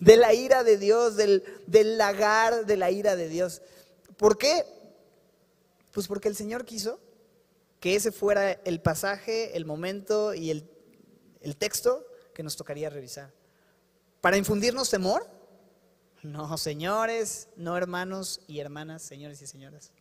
De 0.01 0.17
la 0.17 0.35
ira 0.35 0.65
de 0.65 0.77
Dios, 0.77 1.17
del, 1.17 1.45
lagar 1.97 2.67
de 2.67 2.77
la 2.77 2.91
ira 2.91 3.15
de 3.15 3.29
Dios. 3.29 3.63
¿Por 4.17 4.37
qué? 4.37 4.67
Pues 5.93 6.09
porque 6.09 6.29
el 6.29 6.35
Señor 6.35 6.65
quiso 6.65 6.99
que 7.79 7.95
ese 7.95 8.11
fuera 8.11 8.51
el 8.51 8.83
pasaje, 8.83 9.57
el 9.57 9.65
momento 9.65 10.35
y 10.35 10.51
el 10.51 11.57
texto 11.57 12.05
que 12.35 12.43
nos 12.43 12.57
tocaría 12.57 12.91
revisar. 12.91 13.33
¿Para 14.21 14.37
infundirnos 14.37 14.91
temor? 14.91 15.27
No, 16.25 16.57
señores, 16.57 17.49
no 17.55 17.77
hermanos 17.77 18.41
y 18.49 18.61
hermanas, 18.61 19.03
señores 19.03 19.43
y 19.43 19.47
señoras. 19.47 19.93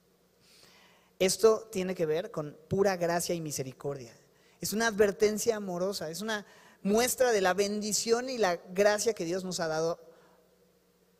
Esto 1.20 1.68
tiene 1.70 1.96
que 1.96 2.06
ver 2.06 2.32
con 2.32 2.58
pura 2.70 2.96
gracia 2.96 3.36
y 3.36 3.42
misericordia. 3.42 4.16
Es 4.62 4.72
una 4.72 4.88
advertencia 4.88 5.58
amorosa, 5.58 6.10
es 6.10 6.22
una 6.22 6.46
muestra 6.82 7.34
de 7.34 7.42
la 7.42 7.54
bendición 7.54 8.30
y 8.30 8.38
la 8.38 8.56
gracia 8.56 9.14
que 9.14 9.26
Dios 9.26 9.44
nos 9.44 9.60
ha 9.60 9.68
dado, 9.68 10.00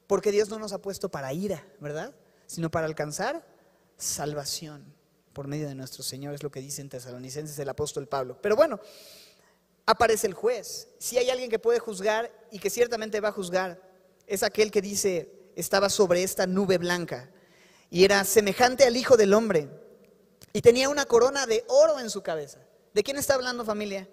porque 0.08 0.32
Dios 0.32 0.48
no 0.48 0.58
nos 0.58 0.72
ha 0.72 0.82
puesto 0.82 1.10
para 1.10 1.34
ira, 1.34 1.68
¿verdad? 1.82 2.16
Sino 2.48 2.72
para 2.72 2.86
alcanzar 2.86 3.46
salvación 3.98 4.86
por 5.34 5.48
medio 5.48 5.68
de 5.68 5.76
nuestro 5.76 6.02
Señor, 6.02 6.34
es 6.34 6.44
lo 6.44 6.52
que 6.52 6.62
dice 6.62 6.82
en 6.82 6.88
Tesalonicenses 6.88 7.60
el 7.60 7.68
apóstol 7.68 8.08
Pablo. 8.08 8.40
Pero 8.42 8.56
bueno, 8.56 8.80
aparece 9.86 10.28
el 10.28 10.34
juez. 10.34 10.88
Si 10.98 11.18
hay 11.18 11.30
alguien 11.30 11.50
que 11.50 11.60
puede 11.60 11.80
juzgar 11.80 12.32
y 12.52 12.60
que 12.60 12.70
ciertamente 12.70 13.20
va 13.20 13.30
a 13.30 13.34
juzgar, 13.34 13.93
es 14.28 14.44
aquel 14.44 14.72
que 14.72 14.82
dice, 14.82 15.30
estaba 15.56 15.90
sobre 15.90 16.24
esta 16.24 16.48
nube 16.48 16.78
blanca 16.78 17.30
y 17.90 18.04
era 18.04 18.24
semejante 18.24 18.86
al 18.86 18.98
Hijo 18.98 19.18
del 19.18 19.34
Hombre 19.34 19.70
y 20.54 20.62
tenía 20.62 20.90
una 20.90 21.06
corona 21.06 21.46
de 21.46 21.64
oro 21.68 22.00
en 22.00 22.10
su 22.10 22.22
cabeza. 22.22 22.60
¿De 22.94 23.04
quién 23.04 23.18
está 23.18 23.36
hablando 23.36 23.66
familia? 23.66 24.08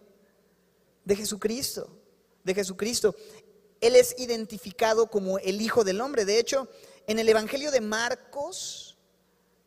De 1.04 1.16
Jesucristo, 1.16 1.90
de 2.44 2.54
Jesucristo. 2.54 3.14
Él 3.80 3.96
es 3.96 4.14
identificado 4.18 5.06
como 5.06 5.38
el 5.38 5.60
Hijo 5.60 5.84
del 5.84 6.00
Hombre. 6.00 6.24
De 6.24 6.38
hecho, 6.38 6.68
en 7.06 7.18
el 7.18 7.28
Evangelio 7.28 7.70
de 7.70 7.80
Marcos, 7.80 8.98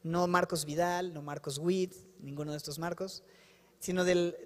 no 0.03 0.27
Marcos 0.27 0.65
Vidal, 0.65 1.13
no 1.13 1.21
Marcos 1.21 1.57
Witt, 1.57 1.93
ninguno 2.19 2.51
de 2.51 2.57
estos 2.57 2.79
Marcos, 2.79 3.23
sino 3.79 4.05
del 4.05 4.37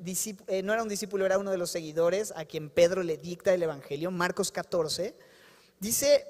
eh, 0.47 0.63
no 0.63 0.73
era 0.73 0.81
un 0.81 0.89
discípulo, 0.89 1.25
era 1.25 1.37
uno 1.37 1.51
de 1.51 1.57
los 1.57 1.69
seguidores 1.69 2.33
a 2.35 2.45
quien 2.45 2.69
Pedro 2.69 3.03
le 3.03 3.17
dicta 3.17 3.53
el 3.53 3.63
Evangelio, 3.63 4.11
Marcos 4.11 4.51
14, 4.51 5.15
dice, 5.79 6.25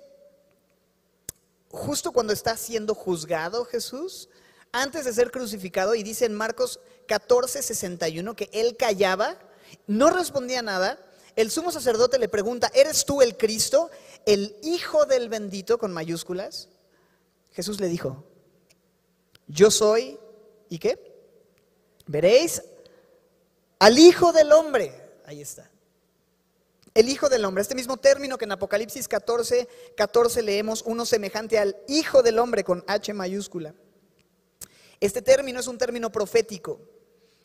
justo 1.69 2.11
cuando 2.11 2.33
está 2.33 2.57
siendo 2.57 2.95
juzgado 2.95 3.65
Jesús, 3.65 4.29
antes 4.71 5.05
de 5.05 5.13
ser 5.13 5.31
crucificado, 5.31 5.95
y 5.95 6.03
dice 6.03 6.25
en 6.25 6.33
Marcos 6.33 6.79
14, 7.07 7.61
61 7.61 8.35
que 8.35 8.49
él 8.51 8.75
callaba, 8.77 9.37
no 9.85 10.09
respondía 10.09 10.61
nada, 10.61 10.99
el 11.35 11.51
sumo 11.51 11.71
sacerdote 11.71 12.19
le 12.19 12.29
pregunta, 12.29 12.71
¿eres 12.73 13.05
tú 13.05 13.21
el 13.21 13.37
Cristo, 13.37 13.91
el 14.25 14.55
Hijo 14.63 15.05
del 15.05 15.29
bendito 15.29 15.77
con 15.77 15.93
mayúsculas? 15.93 16.69
Jesús 17.53 17.79
le 17.79 17.87
dijo, 17.87 18.23
yo 19.47 19.71
soy, 19.71 20.19
¿y 20.69 20.79
qué? 20.79 20.99
Veréis 22.07 22.63
al 23.79 23.97
Hijo 23.99 24.31
del 24.33 24.51
Hombre. 24.51 24.93
Ahí 25.25 25.41
está. 25.41 25.69
El 26.97 27.09
Hijo 27.09 27.29
del 27.29 27.45
Hombre, 27.45 27.61
este 27.61 27.75
mismo 27.75 27.97
término 27.97 28.39
que 28.39 28.45
en 28.45 28.53
Apocalipsis 28.53 29.07
14, 29.07 29.67
14 29.95 30.41
leemos, 30.41 30.81
uno 30.83 31.05
semejante 31.05 31.59
al 31.59 31.77
Hijo 31.87 32.23
del 32.23 32.39
Hombre 32.39 32.63
con 32.63 32.83
H 32.87 33.13
mayúscula. 33.13 33.75
Este 34.99 35.21
término 35.21 35.59
es 35.59 35.67
un 35.67 35.77
término 35.77 36.11
profético 36.11 36.81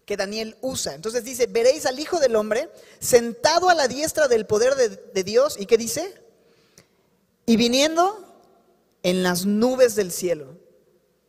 que 0.06 0.16
Daniel 0.16 0.56
usa. 0.62 0.94
Entonces 0.94 1.22
dice, 1.22 1.48
veréis 1.48 1.84
al 1.84 2.00
Hijo 2.00 2.18
del 2.18 2.34
Hombre 2.34 2.70
sentado 2.98 3.68
a 3.68 3.74
la 3.74 3.88
diestra 3.88 4.26
del 4.26 4.46
poder 4.46 4.74
de, 4.74 4.88
de 4.88 5.22
Dios. 5.22 5.58
¿Y 5.60 5.66
qué 5.66 5.76
dice? 5.76 6.14
Y 7.44 7.58
viniendo 7.58 8.34
en 9.02 9.22
las 9.22 9.44
nubes 9.44 9.94
del 9.96 10.12
cielo. 10.12 10.61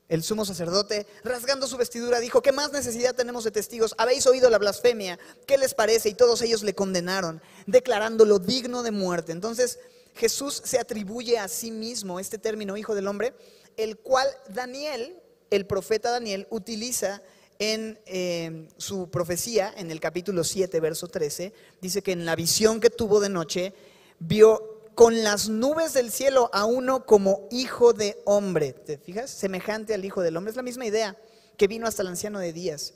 El 0.10 0.22
sumo 0.22 0.46
sacerdote, 0.46 1.08
rasgando 1.24 1.66
su 1.66 1.78
vestidura, 1.78 2.20
dijo, 2.20 2.42
¿qué 2.42 2.52
más 2.52 2.72
necesidad 2.72 3.16
tenemos 3.16 3.46
de 3.46 3.52
testigos? 3.52 3.96
Habéis 3.98 4.28
oído 4.28 4.50
la 4.50 4.58
blasfemia, 4.58 5.18
¿qué 5.48 5.58
les 5.58 5.74
parece? 5.74 6.10
Y 6.10 6.14
todos 6.14 6.42
ellos 6.42 6.62
le 6.64 6.76
condenaron, 6.76 7.42
declarándolo 7.68 8.40
digno 8.40 8.84
de 8.84 8.92
muerte. 8.92 9.32
Entonces 9.32 9.80
Jesús 10.16 10.62
se 10.66 10.78
atribuye 10.78 11.40
a 11.40 11.48
sí 11.48 11.72
mismo 11.72 12.20
este 12.20 12.38
término, 12.38 12.78
hijo 12.78 12.96
del 12.96 13.08
hombre, 13.08 13.34
el 13.78 13.98
cual 13.98 14.28
Daniel, 14.50 15.18
el 15.50 15.66
profeta 15.66 16.12
Daniel, 16.12 16.48
utiliza 16.50 17.22
en 17.60 18.00
eh, 18.06 18.68
su 18.78 19.10
profecía, 19.10 19.74
en 19.78 19.90
el 19.90 20.00
capítulo 20.00 20.44
7, 20.44 20.80
verso 20.80 21.08
13, 21.08 21.54
dice 21.82 22.02
que 22.02 22.12
en 22.12 22.26
la 22.26 22.36
visión 22.36 22.80
que 22.80 22.90
tuvo 22.90 23.20
de 23.20 23.30
noche, 23.30 23.74
vio 24.20 24.73
con 24.96 25.24
las 25.24 25.50
nubes 25.50 25.94
del 25.94 26.12
cielo 26.12 26.50
a 26.54 26.66
uno 26.66 27.06
como 27.06 27.48
hijo 27.52 27.94
de 27.94 28.22
hombre. 28.26 28.74
¿Te 28.74 28.98
fijas? 28.98 29.30
Semejante 29.30 29.94
al 29.94 30.06
hijo 30.06 30.22
del 30.22 30.38
hombre. 30.38 30.52
Es 30.52 30.58
la 30.58 30.64
misma 30.64 30.86
idea 30.86 31.18
que 31.58 31.68
vino 31.68 31.88
hasta 31.88 32.02
el 32.02 32.10
anciano 32.10 32.40
de 32.40 32.54
días. 32.54 32.94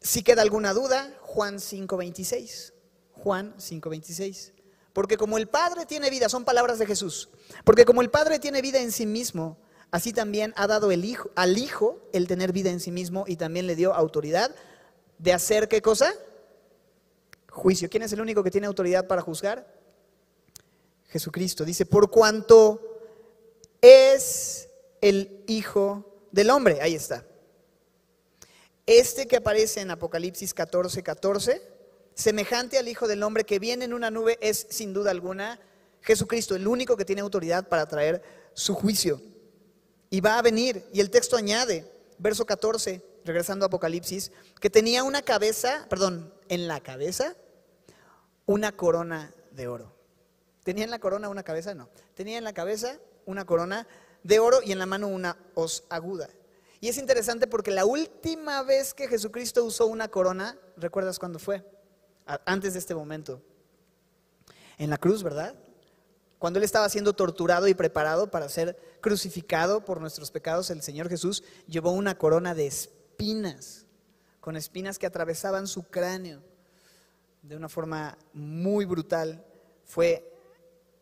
Si 0.00 0.22
queda 0.22 0.42
alguna 0.42 0.72
duda, 0.72 1.16
Juan 1.20 1.56
5.26. 1.56 2.72
Juan 3.12 3.54
5.26. 3.56 4.52
Porque 4.92 5.16
como 5.16 5.38
el 5.38 5.48
Padre 5.48 5.86
tiene 5.86 6.10
vida, 6.10 6.28
son 6.28 6.44
palabras 6.44 6.78
de 6.78 6.86
Jesús, 6.86 7.30
porque 7.64 7.84
como 7.84 8.02
el 8.02 8.10
Padre 8.10 8.38
tiene 8.38 8.60
vida 8.60 8.80
en 8.80 8.92
sí 8.92 9.06
mismo, 9.06 9.56
así 9.90 10.12
también 10.12 10.52
ha 10.56 10.66
dado 10.66 10.90
el 10.90 11.04
hijo, 11.04 11.30
al 11.34 11.56
Hijo 11.56 12.02
el 12.12 12.26
tener 12.26 12.52
vida 12.52 12.70
en 12.70 12.80
sí 12.80 12.90
mismo 12.90 13.24
y 13.26 13.36
también 13.36 13.66
le 13.66 13.74
dio 13.74 13.94
autoridad 13.94 14.54
de 15.18 15.32
hacer 15.32 15.68
qué 15.68 15.80
cosa? 15.80 16.12
Juicio. 17.48 17.88
¿Quién 17.88 18.02
es 18.02 18.12
el 18.12 18.20
único 18.20 18.42
que 18.42 18.50
tiene 18.50 18.66
autoridad 18.66 19.06
para 19.06 19.22
juzgar? 19.22 19.81
Jesucristo. 21.12 21.64
Dice, 21.64 21.84
por 21.84 22.10
cuanto 22.10 22.80
es 23.82 24.70
el 25.02 25.44
Hijo 25.46 26.26
del 26.32 26.48
Hombre. 26.48 26.80
Ahí 26.80 26.94
está. 26.94 27.26
Este 28.86 29.28
que 29.28 29.36
aparece 29.36 29.80
en 29.80 29.90
Apocalipsis 29.90 30.54
14, 30.54 31.02
14, 31.02 31.62
semejante 32.14 32.78
al 32.78 32.88
Hijo 32.88 33.06
del 33.06 33.22
Hombre 33.22 33.44
que 33.44 33.58
viene 33.58 33.84
en 33.84 33.92
una 33.92 34.10
nube, 34.10 34.38
es 34.40 34.66
sin 34.70 34.94
duda 34.94 35.10
alguna 35.10 35.60
Jesucristo, 36.00 36.56
el 36.56 36.66
único 36.66 36.96
que 36.96 37.04
tiene 37.04 37.20
autoridad 37.20 37.68
para 37.68 37.86
traer 37.86 38.22
su 38.54 38.74
juicio. 38.74 39.20
Y 40.10 40.20
va 40.20 40.38
a 40.38 40.42
venir, 40.42 40.84
y 40.92 41.00
el 41.00 41.10
texto 41.10 41.36
añade, 41.36 41.90
verso 42.18 42.44
14, 42.44 43.02
regresando 43.24 43.64
a 43.64 43.68
Apocalipsis, 43.68 44.32
que 44.60 44.70
tenía 44.70 45.04
una 45.04 45.22
cabeza, 45.22 45.86
perdón, 45.88 46.32
en 46.48 46.66
la 46.66 46.80
cabeza, 46.80 47.36
una 48.46 48.72
corona 48.72 49.32
de 49.52 49.68
oro. 49.68 50.01
¿Tenía 50.62 50.84
en 50.84 50.90
la 50.90 50.98
corona 50.98 51.28
una 51.28 51.42
cabeza? 51.42 51.74
No. 51.74 51.88
Tenía 52.14 52.38
en 52.38 52.44
la 52.44 52.52
cabeza 52.52 52.98
una 53.26 53.44
corona 53.44 53.86
de 54.22 54.38
oro 54.38 54.60
y 54.62 54.72
en 54.72 54.78
la 54.78 54.86
mano 54.86 55.08
una 55.08 55.36
hoz 55.54 55.84
aguda. 55.88 56.28
Y 56.80 56.88
es 56.88 56.98
interesante 56.98 57.46
porque 57.46 57.70
la 57.70 57.84
última 57.84 58.62
vez 58.62 58.94
que 58.94 59.08
Jesucristo 59.08 59.64
usó 59.64 59.86
una 59.86 60.08
corona, 60.08 60.58
¿recuerdas 60.76 61.18
cuándo 61.18 61.38
fue? 61.38 61.64
Antes 62.44 62.72
de 62.72 62.80
este 62.80 62.94
momento. 62.94 63.40
En 64.78 64.90
la 64.90 64.98
cruz, 64.98 65.22
¿verdad? 65.22 65.54
Cuando 66.38 66.58
él 66.58 66.64
estaba 66.64 66.88
siendo 66.88 67.12
torturado 67.12 67.68
y 67.68 67.74
preparado 67.74 68.30
para 68.32 68.48
ser 68.48 68.76
crucificado 69.00 69.84
por 69.84 70.00
nuestros 70.00 70.32
pecados, 70.32 70.70
el 70.70 70.82
Señor 70.82 71.08
Jesús 71.08 71.44
llevó 71.68 71.92
una 71.92 72.18
corona 72.18 72.52
de 72.52 72.66
espinas, 72.66 73.86
con 74.40 74.56
espinas 74.56 74.98
que 74.98 75.06
atravesaban 75.06 75.68
su 75.68 75.84
cráneo 75.84 76.42
de 77.42 77.56
una 77.56 77.68
forma 77.68 78.18
muy 78.32 78.86
brutal. 78.86 79.44
Fue 79.84 80.31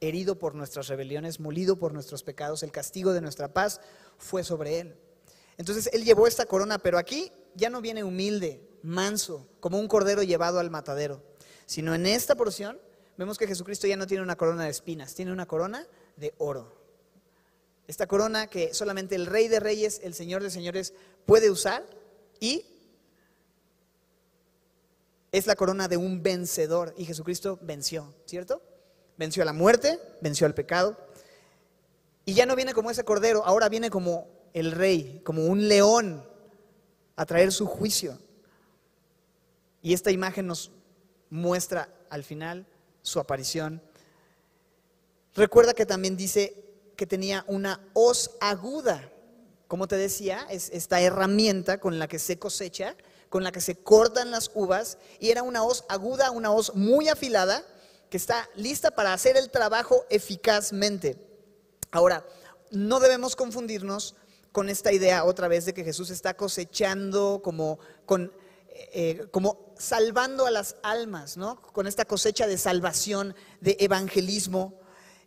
herido 0.01 0.39
por 0.39 0.55
nuestras 0.55 0.89
rebeliones, 0.89 1.41
molido 1.41 1.79
por 1.79 1.93
nuestros 1.93 2.23
pecados, 2.23 2.63
el 2.63 2.73
castigo 2.73 3.13
de 3.13 3.21
nuestra 3.21 3.53
paz 3.53 3.81
fue 4.19 4.45
sobre 4.45 4.81
él. 4.81 4.97
Entonces 5.59 5.91
él 5.93 6.05
llevó 6.05 6.27
esta 6.27 6.47
corona, 6.47 6.79
pero 6.79 6.99
aquí 6.99 7.33
ya 7.55 7.71
no 7.71 7.81
viene 7.81 8.03
humilde, 8.03 8.67
manso, 8.83 9.47
como 9.61 9.79
un 9.79 9.89
cordero 9.89 10.23
llevado 10.23 10.59
al 10.59 10.71
matadero, 10.71 11.23
sino 11.67 11.95
en 11.95 12.07
esta 12.07 12.35
porción 12.35 12.81
vemos 13.17 13.37
que 13.37 13.47
Jesucristo 13.47 13.87
ya 13.87 13.97
no 13.97 14.07
tiene 14.07 14.23
una 14.23 14.37
corona 14.37 14.65
de 14.65 14.71
espinas, 14.71 15.15
tiene 15.15 15.33
una 15.33 15.47
corona 15.47 15.87
de 16.17 16.35
oro. 16.39 16.81
Esta 17.87 18.07
corona 18.07 18.47
que 18.47 18.73
solamente 18.73 19.17
el 19.17 19.27
Rey 19.27 19.49
de 19.49 19.61
Reyes, 19.61 20.01
el 20.03 20.15
Señor 20.15 20.43
de 20.43 20.51
Señores 20.51 20.95
puede 21.27 21.51
usar 21.51 21.85
y 22.39 22.65
es 25.33 25.47
la 25.47 25.57
corona 25.57 25.89
de 25.89 25.97
un 25.97 26.23
vencedor 26.23 26.95
y 26.97 27.05
Jesucristo 27.05 27.59
venció, 27.63 28.15
¿cierto? 28.27 28.63
Venció 29.21 29.43
a 29.43 29.47
la 29.47 29.53
muerte, 29.53 30.01
venció 30.23 30.47
al 30.47 30.55
pecado. 30.55 30.97
Y 32.25 32.33
ya 32.33 32.47
no 32.47 32.57
viene 32.57 32.73
como 32.73 32.91
ese 32.91 33.05
cordero, 33.05 33.45
ahora 33.45 33.69
viene 33.69 33.91
como 33.91 34.27
el 34.55 34.73
rey, 34.73 35.21
como 35.27 35.45
un 35.45 35.69
león 35.69 36.27
a 37.17 37.27
traer 37.27 37.53
su 37.53 37.67
juicio. 37.67 38.19
Y 39.83 39.93
esta 39.93 40.11
imagen 40.11 40.47
nos 40.47 40.71
muestra 41.29 41.91
al 42.09 42.25
final 42.25 42.67
su 43.03 43.21
aparición. 43.21 43.83
Recuerda 45.35 45.75
que 45.75 45.85
también 45.85 46.17
dice 46.17 46.55
que 46.97 47.07
tenía 47.07 47.45
una 47.47 47.79
hoz 47.93 48.31
aguda. 48.41 49.13
Como 49.69 49.87
te 49.87 49.99
decía, 49.99 50.47
es 50.49 50.71
esta 50.71 50.99
herramienta 51.03 51.79
con 51.79 51.99
la 51.99 52.09
que 52.09 52.19
se 52.19 52.39
cosecha, 52.39 52.97
con 53.29 53.45
la 53.45 53.53
que 53.53 53.61
se 53.61 53.77
cortan 53.77 54.31
las 54.31 54.51
uvas, 54.55 54.97
y 55.19 55.29
era 55.29 55.43
una 55.43 55.63
hoz 55.63 55.85
aguda, 55.91 56.31
una 56.31 56.53
hoz 56.53 56.75
muy 56.75 57.09
afilada, 57.09 57.63
que 58.11 58.17
está 58.17 58.49
lista 58.57 58.91
para 58.91 59.13
hacer 59.13 59.37
el 59.37 59.51
trabajo 59.51 60.05
eficazmente. 60.11 61.17
Ahora, 61.93 62.27
no 62.71 63.01
debemos 63.01 63.37
confundirnos 63.37 64.17
con 64.53 64.69
esta 64.69 64.93
idea 64.93 65.25
otra 65.25 65.49
vez 65.49 65.65
de 65.65 65.75
que 65.75 65.85
Jesús 65.85 66.11
está 66.11 66.35
cosechando 66.35 67.41
como, 67.43 67.79
con, 68.05 68.33
eh, 68.69 69.27
como 69.31 69.73
salvando 69.79 70.47
a 70.47 70.51
las 70.51 70.77
almas, 70.83 71.37
¿no? 71.37 71.63
Con 71.63 71.87
esta 71.87 72.05
cosecha 72.05 72.47
de 72.47 72.59
salvación, 72.59 73.35
de 73.61 73.77
evangelismo. 73.81 74.81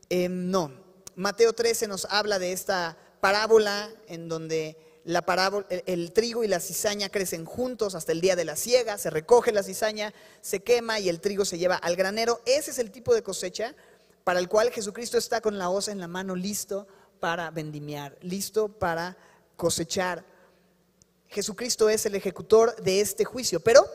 Em, 0.10 0.50
no, 0.52 0.72
Mateo 1.16 1.54
13 1.54 1.88
nos 1.88 2.06
habla 2.06 2.38
de 2.38 2.52
esta 2.52 2.98
parábola 3.22 3.90
en 4.08 4.28
donde 4.28 4.78
la 5.06 5.22
parábola, 5.24 5.66
el, 5.70 6.14
trigo 6.14 6.44
y 6.44 6.48
la 6.48 6.60
cizaña 6.60 7.10
crecen 7.10 7.46
juntos 7.46 7.96
hasta 7.96 8.12
el 8.12 8.22
día 8.22 8.36
de 8.36 8.46
la 8.46 8.56
siega, 8.56 8.98
se 8.98 9.10
recoge 9.10 9.52
la 9.52 9.64
cizaña, 9.64 10.14
se 10.42 10.62
quema 10.62 11.00
y 11.00 11.10
el 11.10 11.20
trigo 11.20 11.46
se 11.46 11.58
lleva 11.58 11.76
al 11.76 11.96
granero. 11.96 12.42
Ese 12.46 12.72
es 12.72 12.80
el 12.80 12.92
tipo 12.92 13.14
de 13.14 13.24
cosecha 13.24 13.76
para 14.24 14.40
el 14.40 14.48
cual 14.48 14.72
Jesucristo 14.72 15.18
está 15.18 15.42
con 15.42 15.58
la 15.58 15.70
hoz 15.70 15.90
en 15.90 16.00
la 16.00 16.08
mano 16.08 16.36
listo 16.36 16.88
para 17.20 17.52
vendimiar, 17.52 18.18
listo 18.22 18.70
para 18.70 19.18
cosechar. 19.58 20.24
Jesucristo 21.28 21.90
es 21.90 22.06
el 22.06 22.16
ejecutor 22.16 22.76
de 22.82 23.02
este 23.02 23.26
juicio, 23.26 23.60
pero 23.60 23.86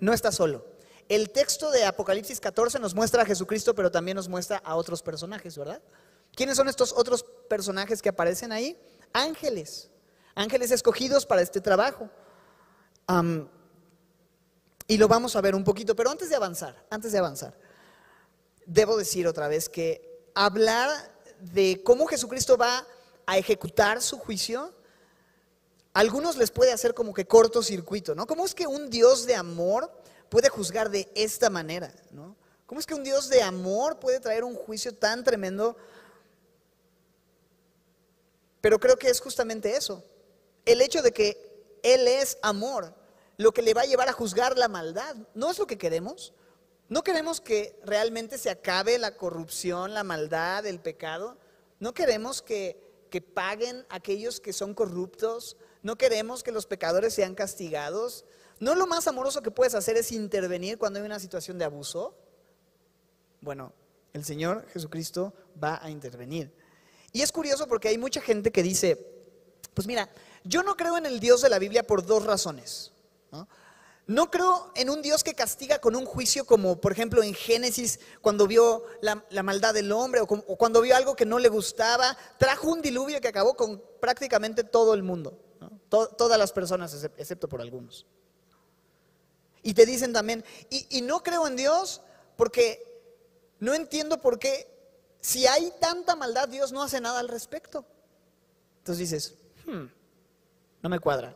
no 0.00 0.12
está 0.12 0.32
solo. 0.32 0.64
el 1.10 1.28
texto 1.30 1.70
de 1.70 1.84
Apocalipsis 1.84 2.40
14 2.40 2.78
nos 2.78 2.94
muestra 2.94 3.22
a 3.22 3.26
Jesucristo, 3.26 3.74
pero 3.74 3.90
también 3.90 4.16
nos 4.16 4.28
muestra 4.28 4.56
a 4.64 4.76
otros 4.76 5.02
personajes, 5.02 5.58
¿verdad? 5.58 5.82
¿Quiénes 6.34 6.56
son 6.56 6.68
estos 6.68 6.92
otros 6.92 7.24
personajes 7.48 8.00
que 8.00 8.08
aparecen 8.08 8.52
ahí? 8.52 8.78
Ángeles, 9.12 9.90
ángeles 10.34 10.70
escogidos 10.70 11.26
para 11.26 11.42
este 11.42 11.60
trabajo. 11.60 12.08
y 14.86 14.98
lo 14.98 15.08
vamos 15.08 15.36
a 15.36 15.40
ver 15.40 15.54
un 15.54 15.64
poquito, 15.64 15.96
pero 15.96 16.10
antes 16.10 16.28
de 16.28 16.36
avanzar, 16.36 16.86
antes 16.90 17.12
de 17.12 17.18
avanzar, 17.18 17.56
debo 18.66 18.96
decir 18.96 19.26
otra 19.26 19.48
vez 19.48 19.68
que 19.68 20.30
hablar 20.34 20.88
de 21.40 21.82
cómo 21.84 22.06
Jesucristo 22.06 22.56
va 22.56 22.86
a 23.26 23.38
ejecutar 23.38 24.02
su 24.02 24.18
juicio, 24.18 24.74
a 25.92 26.00
algunos 26.00 26.36
les 26.36 26.50
puede 26.50 26.72
hacer 26.72 26.92
como 26.92 27.14
que 27.14 27.26
cortocircuito, 27.26 28.14
¿no? 28.14 28.26
¿Cómo 28.26 28.44
es 28.44 28.54
que 28.54 28.66
un 28.66 28.90
Dios 28.90 29.26
de 29.26 29.36
amor 29.36 29.90
puede 30.28 30.48
juzgar 30.48 30.90
de 30.90 31.10
esta 31.14 31.50
manera, 31.50 31.94
¿no? 32.10 32.36
¿Cómo 32.66 32.80
es 32.80 32.86
que 32.86 32.94
un 32.94 33.04
Dios 33.04 33.28
de 33.28 33.42
amor 33.42 34.00
puede 34.00 34.20
traer 34.20 34.42
un 34.42 34.56
juicio 34.56 34.94
tan 34.94 35.22
tremendo? 35.22 35.76
Pero 38.60 38.80
creo 38.80 38.96
que 38.96 39.08
es 39.08 39.20
justamente 39.20 39.76
eso. 39.76 40.02
El 40.64 40.80
hecho 40.80 41.02
de 41.02 41.12
que 41.12 41.78
Él 41.82 42.08
es 42.08 42.38
amor, 42.42 42.94
lo 43.36 43.52
que 43.52 43.62
le 43.62 43.74
va 43.74 43.82
a 43.82 43.86
llevar 43.86 44.08
a 44.08 44.12
juzgar 44.12 44.56
la 44.56 44.68
maldad. 44.68 45.16
¿No 45.34 45.50
es 45.50 45.58
lo 45.58 45.66
que 45.66 45.78
queremos? 45.78 46.32
¿No 46.88 47.02
queremos 47.02 47.40
que 47.40 47.78
realmente 47.84 48.38
se 48.38 48.50
acabe 48.50 48.98
la 48.98 49.16
corrupción, 49.16 49.94
la 49.94 50.04
maldad, 50.04 50.66
el 50.66 50.80
pecado? 50.80 51.38
¿No 51.80 51.94
queremos 51.94 52.42
que, 52.42 53.06
que 53.10 53.20
paguen 53.20 53.86
aquellos 53.88 54.40
que 54.40 54.52
son 54.52 54.74
corruptos? 54.74 55.56
¿No 55.82 55.96
queremos 55.96 56.42
que 56.42 56.52
los 56.52 56.66
pecadores 56.66 57.14
sean 57.14 57.34
castigados? 57.34 58.24
¿No 58.60 58.74
lo 58.74 58.86
más 58.86 59.08
amoroso 59.08 59.42
que 59.42 59.50
puedes 59.50 59.74
hacer 59.74 59.96
es 59.96 60.12
intervenir 60.12 60.78
cuando 60.78 61.00
hay 61.00 61.06
una 61.06 61.18
situación 61.18 61.58
de 61.58 61.64
abuso? 61.64 62.16
Bueno, 63.40 63.72
el 64.12 64.24
Señor 64.24 64.66
Jesucristo 64.68 65.34
va 65.62 65.82
a 65.82 65.90
intervenir. 65.90 66.52
Y 67.12 67.22
es 67.22 67.32
curioso 67.32 67.66
porque 67.66 67.88
hay 67.88 67.98
mucha 67.98 68.20
gente 68.20 68.50
que 68.50 68.62
dice, 68.62 68.96
pues 69.74 69.86
mira, 69.86 70.08
yo 70.44 70.62
no 70.62 70.76
creo 70.76 70.96
en 70.96 71.06
el 71.06 71.20
Dios 71.20 71.40
de 71.40 71.48
la 71.48 71.58
Biblia 71.58 71.86
por 71.86 72.04
dos 72.04 72.24
razones. 72.24 72.92
¿no? 74.06 74.30
creo 74.30 74.70
en 74.74 74.90
un 74.90 75.00
Dios 75.00 75.24
que 75.24 75.34
castiga 75.34 75.78
con 75.80 75.96
un 75.96 76.04
juicio 76.04 76.44
como, 76.44 76.78
por 76.80 76.92
ejemplo, 76.92 77.22
en 77.22 77.34
Génesis, 77.34 77.98
cuando 78.20 78.46
vio 78.46 78.84
la, 79.00 79.42
maldad 79.42 79.72
del 79.72 79.90
hombre 79.90 80.20
o, 80.20 80.26
cuando 80.26 80.82
vio 80.82 80.94
algo 80.94 81.16
que 81.16 81.24
no 81.24 81.38
le 81.38 81.48
gustaba, 81.48 82.16
trajo 82.38 82.68
un 82.68 82.82
diluvio 82.82 83.20
que 83.20 83.28
acabó 83.28 83.56
con 83.56 83.82
prácticamente 84.00 84.62
todo 84.62 84.92
el 84.92 85.02
mundo, 85.02 85.38
todas 85.88 86.38
las 86.38 86.52
personas, 86.52 87.02
excepto 87.16 87.48
por 87.48 87.62
algunos. 87.62 88.06
Y 89.62 89.72
te 89.72 89.86
dicen 89.86 90.12
también, 90.12 90.44
y, 90.68 91.00
no 91.00 91.22
creo 91.22 91.46
en 91.46 91.56
Dios 91.56 92.02
porque 92.36 93.02
no 93.60 93.72
entiendo 93.72 94.20
por 94.20 94.38
qué, 94.38 94.70
si 95.22 95.46
hay 95.46 95.72
tanta 95.80 96.14
maldad, 96.14 96.48
Dios 96.48 96.70
no 96.70 96.82
hace 96.82 97.00
nada 97.00 97.20
al 97.20 97.28
respecto. 97.28 97.86
Entonces 98.80 99.10
dices, 99.10 99.34
hmm, 99.64 99.86
no 100.84 100.90
me 100.90 101.00
cuadra. 101.00 101.34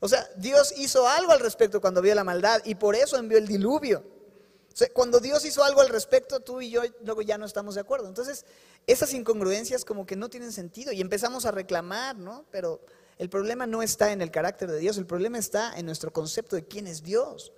O 0.00 0.08
sea, 0.08 0.26
Dios 0.36 0.72
hizo 0.78 1.06
algo 1.08 1.32
al 1.32 1.40
respecto 1.40 1.80
cuando 1.80 2.00
vio 2.00 2.14
la 2.14 2.22
maldad 2.22 2.62
y 2.64 2.76
por 2.76 2.94
eso 2.94 3.16
envió 3.16 3.36
el 3.36 3.48
diluvio. 3.48 4.04
O 4.72 4.76
sea, 4.76 4.88
cuando 4.90 5.18
Dios 5.18 5.44
hizo 5.44 5.64
algo 5.64 5.80
al 5.80 5.88
respecto, 5.88 6.38
tú 6.38 6.60
y 6.60 6.70
yo 6.70 6.82
luego 7.02 7.20
ya 7.22 7.36
no 7.36 7.44
estamos 7.44 7.74
de 7.74 7.80
acuerdo. 7.80 8.06
Entonces, 8.06 8.46
esas 8.86 9.12
incongruencias 9.12 9.84
como 9.84 10.06
que 10.06 10.14
no 10.14 10.30
tienen 10.30 10.52
sentido 10.52 10.92
y 10.92 11.00
empezamos 11.00 11.44
a 11.44 11.50
reclamar, 11.50 12.16
¿no? 12.16 12.46
Pero 12.52 12.80
el 13.18 13.28
problema 13.28 13.66
no 13.66 13.82
está 13.82 14.12
en 14.12 14.22
el 14.22 14.30
carácter 14.30 14.70
de 14.70 14.78
Dios, 14.78 14.96
el 14.96 15.06
problema 15.06 15.38
está 15.38 15.76
en 15.76 15.84
nuestro 15.84 16.12
concepto 16.12 16.54
de 16.54 16.64
quién 16.64 16.86
es 16.86 17.02
Dios. 17.02 17.52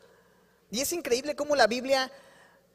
Y 0.70 0.80
es 0.80 0.90
increíble 0.94 1.36
cómo 1.36 1.54
la 1.54 1.66
Biblia 1.66 2.10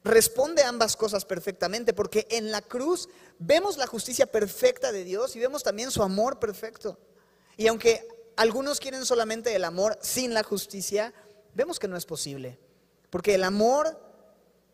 responde 0.04 0.62
a 0.62 0.68
ambas 0.68 0.96
cosas 0.96 1.24
perfectamente, 1.24 1.92
porque 1.92 2.28
en 2.30 2.52
la 2.52 2.62
cruz 2.62 3.08
vemos 3.40 3.76
la 3.76 3.88
justicia 3.88 4.26
perfecta 4.26 4.92
de 4.92 5.02
Dios 5.02 5.34
y 5.34 5.40
vemos 5.40 5.64
también 5.64 5.90
su 5.90 6.04
amor 6.04 6.38
perfecto. 6.38 6.96
Y 7.56 7.66
aunque 7.66 8.06
algunos 8.36 8.80
quieren 8.80 9.04
solamente 9.06 9.54
el 9.54 9.64
amor 9.64 9.98
sin 10.00 10.34
la 10.34 10.42
justicia, 10.42 11.12
vemos 11.54 11.78
que 11.78 11.88
no 11.88 11.96
es 11.96 12.04
posible, 12.04 12.58
porque 13.10 13.34
el 13.34 13.44
amor 13.44 13.98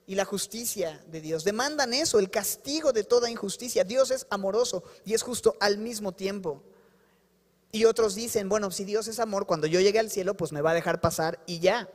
y 0.07 0.14
la 0.14 0.25
justicia 0.25 1.03
de 1.07 1.20
Dios 1.20 1.44
demandan 1.44 1.94
eso, 1.94 2.18
el 2.18 2.31
castigo 2.31 2.92
de 2.92 3.05
toda 3.05 3.31
injusticia. 3.31 3.85
Dios 3.85 4.11
es 4.11 4.27
amoroso 4.31 4.83
y 5.05 5.14
es 5.14 5.22
justo 5.22 5.57
al 5.61 5.79
mismo 5.79 6.12
tiempo. 6.12 6.62
Y 7.70 7.85
otros 7.85 8.14
dicen, 8.14 8.48
bueno, 8.48 8.70
si 8.70 8.85
Dios 8.85 9.09
es 9.09 9.18
amor, 9.18 9.46
cuando 9.46 9.66
yo 9.66 9.81
llegue 9.81 9.98
al 9.98 10.11
cielo, 10.11 10.37
pues 10.37 10.53
me 10.53 10.61
va 10.61 10.72
a 10.72 10.75
dejar 10.75 11.01
pasar 11.01 11.38
y 11.46 11.61
ya. 11.61 11.88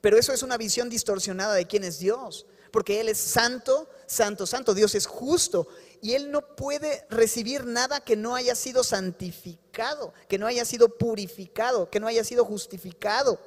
Pero 0.00 0.18
eso 0.18 0.32
es 0.32 0.42
una 0.42 0.58
visión 0.58 0.90
distorsionada 0.90 1.54
de 1.54 1.66
quién 1.66 1.84
es 1.84 1.98
Dios, 1.98 2.46
porque 2.70 3.00
Él 3.00 3.08
es 3.08 3.18
santo, 3.18 3.88
santo, 4.06 4.46
santo. 4.46 4.74
Dios 4.74 4.94
es 4.94 5.06
justo 5.06 5.68
y 6.02 6.14
Él 6.14 6.30
no 6.30 6.54
puede 6.56 7.06
recibir 7.10 7.64
nada 7.64 8.00
que 8.00 8.16
no 8.16 8.34
haya 8.34 8.54
sido 8.54 8.84
santificado, 8.84 10.12
que 10.28 10.38
no 10.38 10.46
haya 10.46 10.64
sido 10.64 10.88
purificado, 10.96 11.90
que 11.90 12.00
no 12.00 12.06
haya 12.06 12.24
sido 12.24 12.44
justificado. 12.44 13.38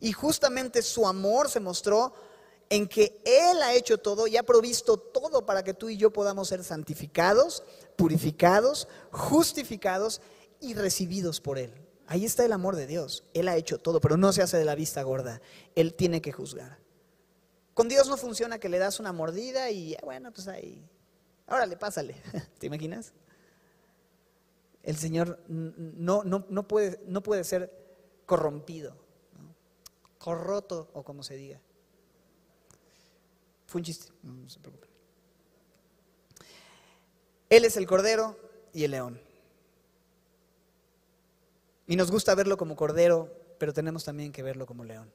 Y 0.00 0.12
justamente 0.12 0.82
su 0.82 1.06
amor 1.06 1.48
se 1.48 1.60
mostró 1.60 2.14
en 2.68 2.88
que 2.88 3.20
Él 3.24 3.62
ha 3.62 3.74
hecho 3.74 3.98
todo 3.98 4.26
y 4.26 4.36
ha 4.36 4.42
provisto 4.42 4.96
todo 4.96 5.46
para 5.46 5.62
que 5.62 5.74
tú 5.74 5.88
y 5.88 5.96
yo 5.96 6.12
podamos 6.12 6.48
ser 6.48 6.64
santificados, 6.64 7.62
purificados, 7.96 8.88
justificados 9.10 10.20
y 10.60 10.74
recibidos 10.74 11.40
por 11.40 11.58
Él. 11.58 11.72
Ahí 12.06 12.24
está 12.24 12.44
el 12.44 12.52
amor 12.52 12.76
de 12.76 12.86
Dios. 12.86 13.24
Él 13.32 13.48
ha 13.48 13.56
hecho 13.56 13.78
todo, 13.78 14.00
pero 14.00 14.16
no 14.16 14.32
se 14.32 14.42
hace 14.42 14.58
de 14.58 14.64
la 14.64 14.74
vista 14.74 15.02
gorda. 15.02 15.40
Él 15.74 15.94
tiene 15.94 16.20
que 16.20 16.32
juzgar. 16.32 16.78
Con 17.72 17.88
Dios 17.88 18.08
no 18.08 18.16
funciona 18.16 18.58
que 18.58 18.68
le 18.68 18.78
das 18.78 19.00
una 19.00 19.12
mordida 19.12 19.70
y 19.70 19.96
bueno, 20.02 20.30
pues 20.32 20.46
ahí, 20.46 20.84
órale, 21.46 21.76
pásale. 21.76 22.16
¿Te 22.58 22.66
imaginas? 22.66 23.12
El 24.82 24.96
Señor 24.96 25.38
no, 25.48 26.24
no, 26.24 26.44
no, 26.48 26.68
puede, 26.68 27.00
no 27.06 27.22
puede 27.22 27.44
ser 27.44 27.72
corrompido, 28.26 28.94
corroto 30.18 30.90
o 30.92 31.02
como 31.02 31.22
se 31.22 31.36
diga. 31.36 31.60
Fue 33.66 33.80
un 33.80 33.84
chiste, 33.84 34.12
no 34.22 34.48
se 34.48 34.60
preocupen. 34.60 34.90
Él 37.48 37.64
es 37.64 37.76
el 37.76 37.86
cordero 37.86 38.36
y 38.72 38.84
el 38.84 38.90
león. 38.90 39.20
Y 41.86 41.96
nos 41.96 42.10
gusta 42.10 42.34
verlo 42.34 42.56
como 42.56 42.76
cordero, 42.76 43.30
pero 43.58 43.72
tenemos 43.72 44.04
también 44.04 44.32
que 44.32 44.42
verlo 44.42 44.66
como 44.66 44.84
león. 44.84 45.12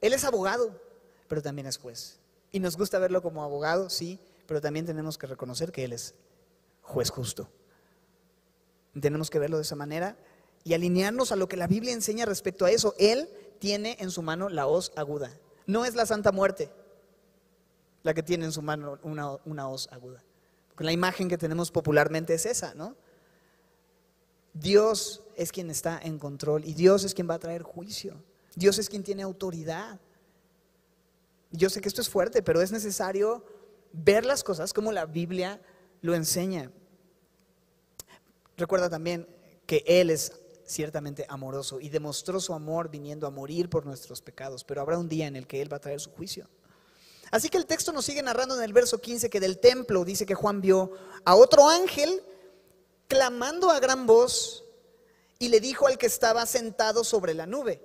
Él 0.00 0.12
es 0.12 0.24
abogado, 0.24 0.80
pero 1.28 1.42
también 1.42 1.66
es 1.66 1.78
juez. 1.78 2.18
Y 2.52 2.60
nos 2.60 2.76
gusta 2.76 2.98
verlo 2.98 3.22
como 3.22 3.42
abogado, 3.42 3.90
sí, 3.90 4.18
pero 4.46 4.60
también 4.60 4.86
tenemos 4.86 5.18
que 5.18 5.26
reconocer 5.26 5.72
que 5.72 5.84
Él 5.84 5.92
es 5.92 6.14
juez 6.82 7.10
justo. 7.10 7.48
Tenemos 8.98 9.28
que 9.30 9.38
verlo 9.38 9.56
de 9.56 9.62
esa 9.62 9.76
manera 9.76 10.16
y 10.64 10.74
alinearnos 10.74 11.32
a 11.32 11.36
lo 11.36 11.48
que 11.48 11.56
la 11.56 11.66
Biblia 11.66 11.92
enseña 11.92 12.24
respecto 12.24 12.64
a 12.64 12.70
eso. 12.70 12.94
Él 12.98 13.28
tiene 13.58 13.96
en 14.00 14.10
su 14.10 14.22
mano 14.22 14.48
la 14.48 14.66
hoz 14.66 14.92
aguda. 14.96 15.30
No 15.66 15.84
es 15.84 15.94
la 15.94 16.06
Santa 16.06 16.32
Muerte 16.32 16.70
la 18.02 18.14
que 18.14 18.22
tiene 18.22 18.44
en 18.44 18.52
su 18.52 18.62
mano 18.62 19.00
una, 19.02 19.32
una 19.44 19.68
hoz 19.68 19.88
aguda. 19.90 20.22
La 20.78 20.92
imagen 20.92 21.28
que 21.28 21.36
tenemos 21.36 21.72
popularmente 21.72 22.34
es 22.34 22.46
esa, 22.46 22.72
¿no? 22.74 22.94
Dios 24.54 25.24
es 25.34 25.50
quien 25.50 25.70
está 25.70 25.98
en 26.02 26.18
control 26.18 26.64
y 26.64 26.74
Dios 26.74 27.02
es 27.02 27.14
quien 27.14 27.28
va 27.28 27.34
a 27.34 27.38
traer 27.38 27.62
juicio. 27.62 28.22
Dios 28.54 28.78
es 28.78 28.88
quien 28.88 29.02
tiene 29.02 29.22
autoridad. 29.22 29.98
Yo 31.50 31.68
sé 31.68 31.80
que 31.80 31.88
esto 31.88 32.00
es 32.00 32.08
fuerte, 32.08 32.42
pero 32.42 32.62
es 32.62 32.70
necesario 32.70 33.44
ver 33.92 34.24
las 34.24 34.44
cosas 34.44 34.72
como 34.72 34.92
la 34.92 35.06
Biblia 35.06 35.60
lo 36.00 36.14
enseña. 36.14 36.70
Recuerda 38.56 38.88
también 38.88 39.28
que 39.66 39.84
Él 39.86 40.10
es 40.10 40.32
ciertamente 40.64 41.26
amoroso 41.28 41.80
y 41.80 41.88
demostró 41.88 42.40
su 42.40 42.52
amor 42.52 42.90
viniendo 42.90 43.26
a 43.26 43.30
morir 43.30 43.68
por 43.68 43.86
nuestros 43.86 44.20
pecados, 44.20 44.64
pero 44.64 44.80
habrá 44.80 44.98
un 44.98 45.08
día 45.08 45.26
en 45.26 45.36
el 45.36 45.46
que 45.46 45.62
Él 45.62 45.72
va 45.72 45.76
a 45.76 45.80
traer 45.80 46.00
su 46.00 46.10
juicio. 46.10 46.48
Así 47.30 47.48
que 47.48 47.58
el 47.58 47.66
texto 47.66 47.92
nos 47.92 48.04
sigue 48.04 48.22
narrando 48.22 48.56
en 48.56 48.62
el 48.62 48.72
verso 48.72 49.00
15 49.00 49.30
que 49.30 49.40
del 49.40 49.58
templo 49.58 50.04
dice 50.04 50.26
que 50.26 50.34
Juan 50.34 50.60
vio 50.60 50.92
a 51.24 51.34
otro 51.34 51.68
ángel 51.68 52.22
clamando 53.08 53.70
a 53.70 53.80
gran 53.80 54.06
voz 54.06 54.64
y 55.38 55.48
le 55.48 55.60
dijo 55.60 55.86
al 55.86 55.98
que 55.98 56.06
estaba 56.06 56.46
sentado 56.46 57.04
sobre 57.04 57.34
la 57.34 57.46
nube. 57.46 57.82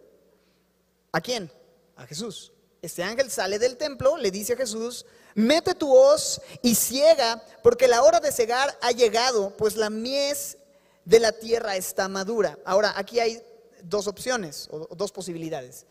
¿A 1.12 1.22
quién? 1.22 1.52
A 1.96 2.06
Jesús. 2.06 2.54
Este 2.82 3.04
ángel 3.04 3.30
sale 3.30 3.60
del 3.60 3.78
templo, 3.78 4.18
le 4.18 4.32
dice 4.32 4.54
a 4.54 4.58
Jesús, 4.58 5.06
mete 5.36 5.74
tu 5.74 5.94
hoz 5.94 6.42
y 6.62 6.76
ciega, 6.76 7.44
porque 7.64 7.88
la 7.88 8.04
hora 8.04 8.20
de 8.20 8.32
cegar 8.32 8.78
ha 8.82 8.92
llegado, 8.92 9.56
pues 9.58 9.76
la 9.76 9.90
mies 9.90 10.58
de 11.06 11.20
la 11.20 11.32
tierra 11.32 11.76
está 11.76 12.08
madura. 12.08 12.58
Ahora, 12.66 12.94
aquí 12.96 13.20
hay 13.20 13.42
dos 13.84 14.08
opciones 14.08 14.68
o 14.72 14.96
dos 14.96 15.12
posibilidades. 15.12 15.86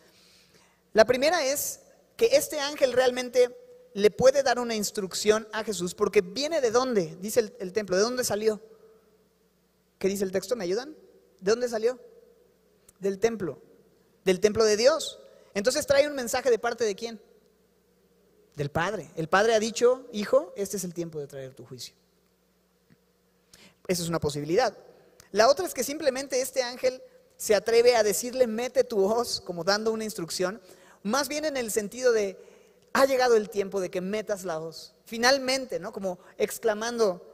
La 0.93 1.05
primera 1.05 1.45
es 1.45 1.81
que 2.17 2.27
este 2.33 2.61
ángel 2.61 2.93
realmente 2.93 3.57
le 3.95 4.11
puede 4.11 4.43
dar 4.43 4.59
una 4.59 4.75
instrucción 4.75 5.49
a 5.53 5.65
Jesús, 5.65 5.95
porque 5.95 6.21
viene 6.21 6.61
de 6.61 6.71
dónde, 6.71 7.17
dice 7.21 7.41
el, 7.41 7.57
el 7.59 7.73
templo, 7.73 7.97
¿de 7.97 8.03
dónde 8.03 8.25
salió? 8.25 8.61
¿Qué 9.99 10.09
dice 10.09 10.25
el 10.25 10.33
texto? 10.33 10.57
¿Me 10.57 10.65
ayudan? 10.65 10.97
¿De 11.41 11.51
dónde 11.51 11.69
salió? 11.69 11.99
Del 12.99 13.19
templo, 13.19 13.61
del 14.25 14.41
templo 14.41 14.65
de 14.65 14.77
Dios. 14.77 15.19
Entonces 15.55 15.87
trae 15.87 16.07
un 16.07 16.15
mensaje 16.15 16.51
de 16.51 16.59
parte 16.59 16.85
de 16.85 16.95
quién? 16.95 17.21
Del 18.57 18.71
Padre. 18.71 19.11
El 19.17 19.29
Padre 19.29 19.55
ha 19.55 19.61
dicho, 19.61 20.07
hijo, 20.13 20.53
este 20.57 20.77
es 20.77 20.85
el 20.85 20.95
tiempo 20.95 21.19
de 21.19 21.27
traer 21.27 21.55
tu 21.55 21.65
juicio. 21.65 21.95
Esa 23.87 24.03
es 24.03 24.09
una 24.09 24.21
posibilidad. 24.21 24.77
La 25.33 25.49
otra 25.49 25.67
es 25.67 25.75
que 25.75 25.85
simplemente 25.85 26.41
este 26.41 26.63
ángel 26.63 27.03
se 27.37 27.55
atreve 27.55 27.97
a 27.97 28.03
decirle, 28.03 28.47
mete 28.47 28.85
tu 28.85 29.05
hoz, 29.05 29.41
como 29.41 29.65
dando 29.65 29.93
una 29.93 30.05
instrucción, 30.05 30.61
más 31.03 31.29
bien 31.29 31.45
en 31.45 31.57
el 31.57 31.71
sentido 31.71 32.13
de, 32.13 32.37
ha 32.93 33.07
llegado 33.07 33.37
el 33.37 33.49
tiempo 33.49 33.81
de 33.81 33.91
que 33.91 34.01
metas 34.01 34.45
la 34.45 34.61
hoz. 34.61 34.95
Finalmente, 35.07 35.81
¿no? 35.81 35.93
Como 35.93 36.19
exclamando, 36.37 37.27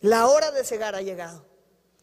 la 0.00 0.26
hora 0.28 0.50
de 0.50 0.64
cegar 0.64 0.94
ha 0.94 1.02
llegado. 1.02 1.44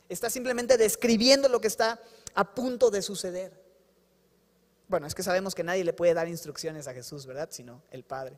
Está 0.09 0.29
simplemente 0.29 0.77
describiendo 0.77 1.49
lo 1.49 1.59
que 1.59 1.67
está 1.67 1.99
a 2.35 2.53
punto 2.53 2.91
de 2.91 3.01
suceder. 3.01 3.59
Bueno, 4.87 5.07
es 5.07 5.15
que 5.15 5.23
sabemos 5.23 5.55
que 5.55 5.63
nadie 5.63 5.83
le 5.83 5.93
puede 5.93 6.13
dar 6.13 6.27
instrucciones 6.27 6.87
a 6.87 6.93
Jesús, 6.93 7.25
¿verdad? 7.25 7.49
Sino 7.51 7.81
el 7.91 8.03
Padre. 8.03 8.37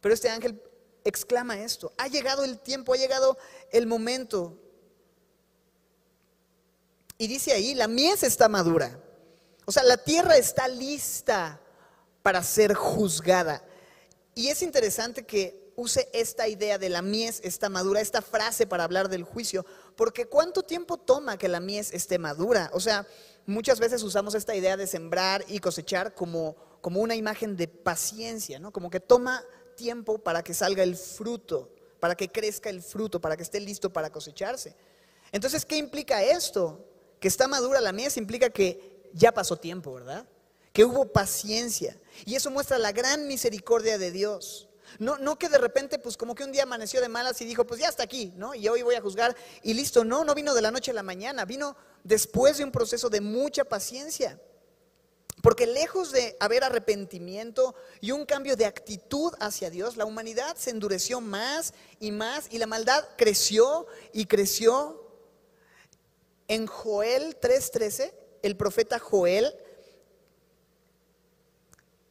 Pero 0.00 0.14
este 0.14 0.28
ángel 0.28 0.62
exclama 1.04 1.60
esto, 1.60 1.92
ha 1.96 2.08
llegado 2.08 2.44
el 2.44 2.58
tiempo, 2.58 2.92
ha 2.92 2.96
llegado 2.96 3.36
el 3.72 3.86
momento. 3.86 4.58
Y 7.16 7.26
dice 7.26 7.52
ahí, 7.52 7.74
la 7.74 7.88
mies 7.88 8.22
está 8.22 8.48
madura. 8.48 9.00
O 9.64 9.72
sea, 9.72 9.82
la 9.82 9.96
tierra 9.96 10.36
está 10.36 10.68
lista 10.68 11.60
para 12.22 12.42
ser 12.42 12.74
juzgada. 12.74 13.64
Y 14.34 14.48
es 14.48 14.62
interesante 14.62 15.26
que 15.26 15.72
use 15.78 16.08
esta 16.12 16.48
idea 16.48 16.76
de 16.76 16.88
la 16.88 17.02
mies 17.02 17.40
está 17.44 17.68
madura, 17.68 18.00
esta 18.00 18.20
frase 18.20 18.66
para 18.66 18.84
hablar 18.84 19.08
del 19.08 19.22
juicio, 19.22 19.64
porque 19.96 20.26
¿cuánto 20.26 20.62
tiempo 20.62 20.96
toma 20.96 21.38
que 21.38 21.48
la 21.48 21.60
mies 21.60 21.92
esté 21.92 22.18
madura? 22.18 22.70
O 22.72 22.80
sea, 22.80 23.06
muchas 23.46 23.78
veces 23.78 24.02
usamos 24.02 24.34
esta 24.34 24.56
idea 24.56 24.76
de 24.76 24.86
sembrar 24.86 25.44
y 25.48 25.60
cosechar 25.60 26.14
como, 26.14 26.56
como 26.80 27.00
una 27.00 27.14
imagen 27.14 27.56
de 27.56 27.68
paciencia, 27.68 28.58
¿no? 28.58 28.72
Como 28.72 28.90
que 28.90 29.00
toma 29.00 29.44
tiempo 29.78 30.18
para 30.18 30.42
que 30.42 30.52
salga 30.52 30.82
el 30.82 30.96
fruto, 30.96 31.72
para 32.00 32.16
que 32.16 32.28
crezca 32.28 32.68
el 32.68 32.82
fruto, 32.82 33.20
para 33.20 33.36
que 33.36 33.44
esté 33.44 33.60
listo 33.60 33.90
para 33.92 34.10
cosecharse. 34.10 34.74
Entonces, 35.32 35.64
¿qué 35.64 35.76
implica 35.76 36.22
esto? 36.22 36.84
Que 37.20 37.28
está 37.28 37.48
madura 37.48 37.80
la 37.80 37.92
mies 37.92 38.16
implica 38.16 38.50
que 38.50 39.08
ya 39.14 39.32
pasó 39.32 39.56
tiempo, 39.56 39.94
¿verdad? 39.94 40.28
Que 40.72 40.84
hubo 40.84 41.12
paciencia. 41.12 41.96
Y 42.26 42.34
eso 42.34 42.50
muestra 42.50 42.78
la 42.78 42.92
gran 42.92 43.26
misericordia 43.26 43.96
de 43.98 44.10
Dios. 44.10 44.68
No, 44.98 45.18
no 45.18 45.38
que 45.38 45.48
de 45.48 45.58
repente, 45.58 45.98
pues 45.98 46.16
como 46.16 46.34
que 46.34 46.44
un 46.44 46.52
día 46.52 46.64
amaneció 46.64 47.00
de 47.00 47.08
malas 47.08 47.40
y 47.40 47.44
dijo, 47.44 47.66
pues 47.66 47.80
ya 47.80 47.88
está 47.88 48.02
aquí, 48.02 48.32
¿no? 48.36 48.54
Y 48.54 48.68
hoy 48.68 48.82
voy 48.82 48.96
a 48.96 49.00
juzgar 49.00 49.36
y 49.62 49.74
listo. 49.74 50.04
No, 50.04 50.24
no 50.24 50.34
vino 50.34 50.54
de 50.54 50.62
la 50.62 50.70
noche 50.70 50.90
a 50.90 50.94
la 50.94 51.02
mañana, 51.02 51.44
vino 51.44 51.76
después 52.04 52.58
de 52.58 52.64
un 52.64 52.72
proceso 52.72 53.08
de 53.08 53.20
mucha 53.20 53.64
paciencia. 53.64 54.40
Porque 55.42 55.66
lejos 55.66 56.10
de 56.10 56.36
haber 56.40 56.64
arrepentimiento 56.64 57.74
y 58.00 58.10
un 58.10 58.26
cambio 58.26 58.56
de 58.56 58.66
actitud 58.66 59.32
hacia 59.40 59.70
Dios, 59.70 59.96
la 59.96 60.04
humanidad 60.04 60.56
se 60.56 60.70
endureció 60.70 61.20
más 61.20 61.74
y 62.00 62.10
más 62.10 62.48
y 62.50 62.58
la 62.58 62.66
maldad 62.66 63.04
creció 63.16 63.86
y 64.12 64.26
creció. 64.26 65.04
En 66.48 66.66
Joel 66.66 67.38
3:13, 67.38 68.12
el 68.42 68.56
profeta 68.56 68.98
Joel 68.98 69.54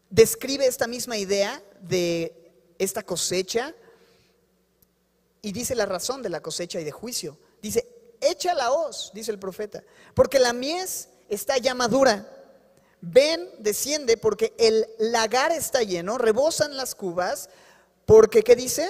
describe 0.09 0.65
esta 0.65 0.87
misma 0.87 1.17
idea 1.17 1.61
de 1.81 2.53
esta 2.79 3.03
cosecha 3.03 3.73
y 5.41 5.51
dice 5.51 5.75
la 5.75 5.85
razón 5.85 6.21
de 6.21 6.29
la 6.29 6.41
cosecha 6.41 6.79
y 6.79 6.83
de 6.83 6.91
juicio. 6.91 7.37
Dice, 7.61 7.87
echa 8.21 8.53
la 8.53 8.71
hoz, 8.71 9.11
dice 9.13 9.31
el 9.31 9.39
profeta, 9.39 9.83
porque 10.13 10.39
la 10.39 10.53
mies 10.53 11.09
está 11.29 11.57
ya 11.57 11.73
madura. 11.73 12.36
Ven, 13.01 13.49
desciende, 13.59 14.17
porque 14.17 14.53
el 14.57 14.87
lagar 14.97 15.51
está 15.51 15.83
lleno, 15.83 16.17
rebosan 16.17 16.75
las 16.75 16.95
cubas, 16.95 17.49
porque, 18.05 18.41
¿qué 18.41 18.55
dice? 18.55 18.89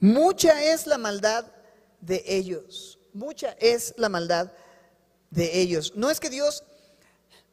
Mucha 0.00 0.64
es 0.64 0.86
la 0.86 0.98
maldad 0.98 1.46
de 2.00 2.24
ellos, 2.26 2.98
mucha 3.12 3.56
es 3.60 3.94
la 3.96 4.08
maldad 4.08 4.52
de 5.30 5.60
ellos. 5.60 5.92
No 5.94 6.10
es 6.10 6.18
que 6.18 6.28
Dios 6.28 6.64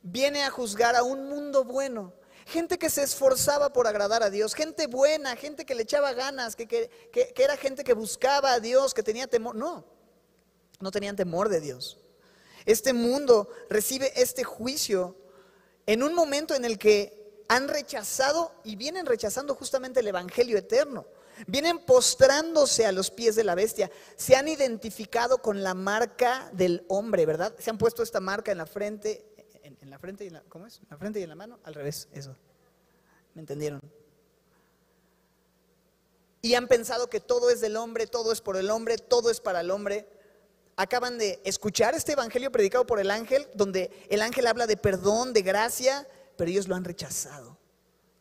viene 0.01 0.43
a 0.43 0.49
juzgar 0.49 0.95
a 0.95 1.03
un 1.03 1.29
mundo 1.29 1.63
bueno, 1.63 2.13
gente 2.45 2.79
que 2.79 2.89
se 2.89 3.03
esforzaba 3.03 3.71
por 3.71 3.87
agradar 3.87 4.23
a 4.23 4.29
Dios, 4.29 4.55
gente 4.55 4.87
buena, 4.87 5.35
gente 5.35 5.65
que 5.65 5.75
le 5.75 5.83
echaba 5.83 6.13
ganas, 6.13 6.55
que, 6.55 6.89
era 7.37 7.55
gente 7.55 7.83
que 7.83 7.93
buscaba 7.93 8.53
a 8.53 8.59
Dios, 8.59 8.93
que 8.93 9.03
tenía 9.03 9.27
temor. 9.27 9.55
No, 9.55 9.85
no 10.79 10.91
tenían 10.91 11.15
temor 11.15 11.49
de 11.49 11.61
Dios. 11.61 11.99
Este 12.69 12.93
mundo 12.93 13.49
recibe 13.67 14.11
este 14.15 14.43
juicio 14.43 15.15
en 15.87 16.03
un 16.03 16.13
momento 16.13 16.53
en 16.53 16.65
el 16.65 16.77
que 16.77 17.43
han 17.47 17.67
rechazado 17.67 18.53
y 18.63 18.75
vienen 18.75 19.07
rechazando 19.07 19.55
justamente 19.55 20.01
el 20.01 20.07
Evangelio 20.07 20.55
eterno. 20.55 21.07
Vienen 21.47 21.79
postrándose 21.79 22.85
a 22.85 22.91
los 22.91 23.09
pies 23.09 23.35
de 23.35 23.43
la 23.43 23.55
bestia. 23.55 23.89
Se 24.15 24.35
han 24.35 24.47
identificado 24.47 25.41
con 25.41 25.63
la 25.63 25.73
marca 25.73 26.51
del 26.53 26.85
hombre, 26.89 27.25
¿verdad? 27.25 27.55
Se 27.57 27.71
han 27.71 27.79
puesto 27.79 28.03
esta 28.03 28.19
marca 28.19 28.51
en 28.51 28.59
la 28.59 28.67
frente, 28.67 29.25
en, 29.63 29.89
la 29.89 29.97
frente 29.97 30.25
y 30.25 30.31
¿cómo 30.47 30.67
es? 30.67 30.77
En 30.77 30.89
la 30.91 30.97
frente 30.97 31.19
y 31.19 31.23
en 31.23 31.29
la 31.29 31.35
mano, 31.35 31.57
al 31.63 31.73
revés, 31.73 32.07
eso. 32.11 32.35
¿Me 33.33 33.39
entendieron? 33.39 33.81
Y 36.43 36.53
han 36.53 36.67
pensado 36.67 37.09
que 37.09 37.19
todo 37.19 37.49
es 37.49 37.61
del 37.61 37.77
hombre, 37.77 38.05
todo 38.05 38.31
es 38.31 38.41
por 38.41 38.57
el 38.57 38.69
hombre, 38.69 38.99
todo 38.99 39.31
es 39.31 39.39
para 39.39 39.61
el 39.61 39.71
hombre. 39.71 40.18
Acaban 40.81 41.17
de 41.17 41.41
escuchar 41.43 41.93
este 41.93 42.13
evangelio 42.13 42.53
predicado 42.53 42.85
por 42.85 43.01
el 43.01 43.11
ángel, 43.11 43.45
donde 43.53 43.91
el 44.09 44.21
ángel 44.21 44.47
habla 44.47 44.65
de 44.65 44.77
perdón, 44.77 45.33
de 45.33 45.41
gracia, 45.41 46.07
pero 46.37 46.49
ellos 46.49 46.69
lo 46.69 46.75
han 46.75 46.85
rechazado. 46.85 47.57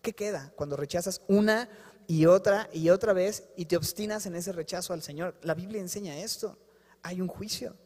¿Qué 0.03 0.13
queda 0.13 0.53
cuando 0.57 0.77
rechazas 0.77 1.23
una 1.29 1.69
y 2.09 2.27
otra 2.27 2.69
y 2.73 2.91
otra 2.91 3.13
vez 3.13 3.45
y 3.55 3.67
te 3.67 3.77
obstinas 3.77 4.27
en 4.27 4.35
ese 4.35 4.51
rechazo 4.51 4.93
al 4.93 5.05
Señor? 5.05 5.37
La 5.43 5.55
Biblia 5.55 5.81
enseña 5.81 6.19
esto. 6.19 6.59
Hay 7.05 7.21
un 7.21 7.29
juicio. 7.29 7.77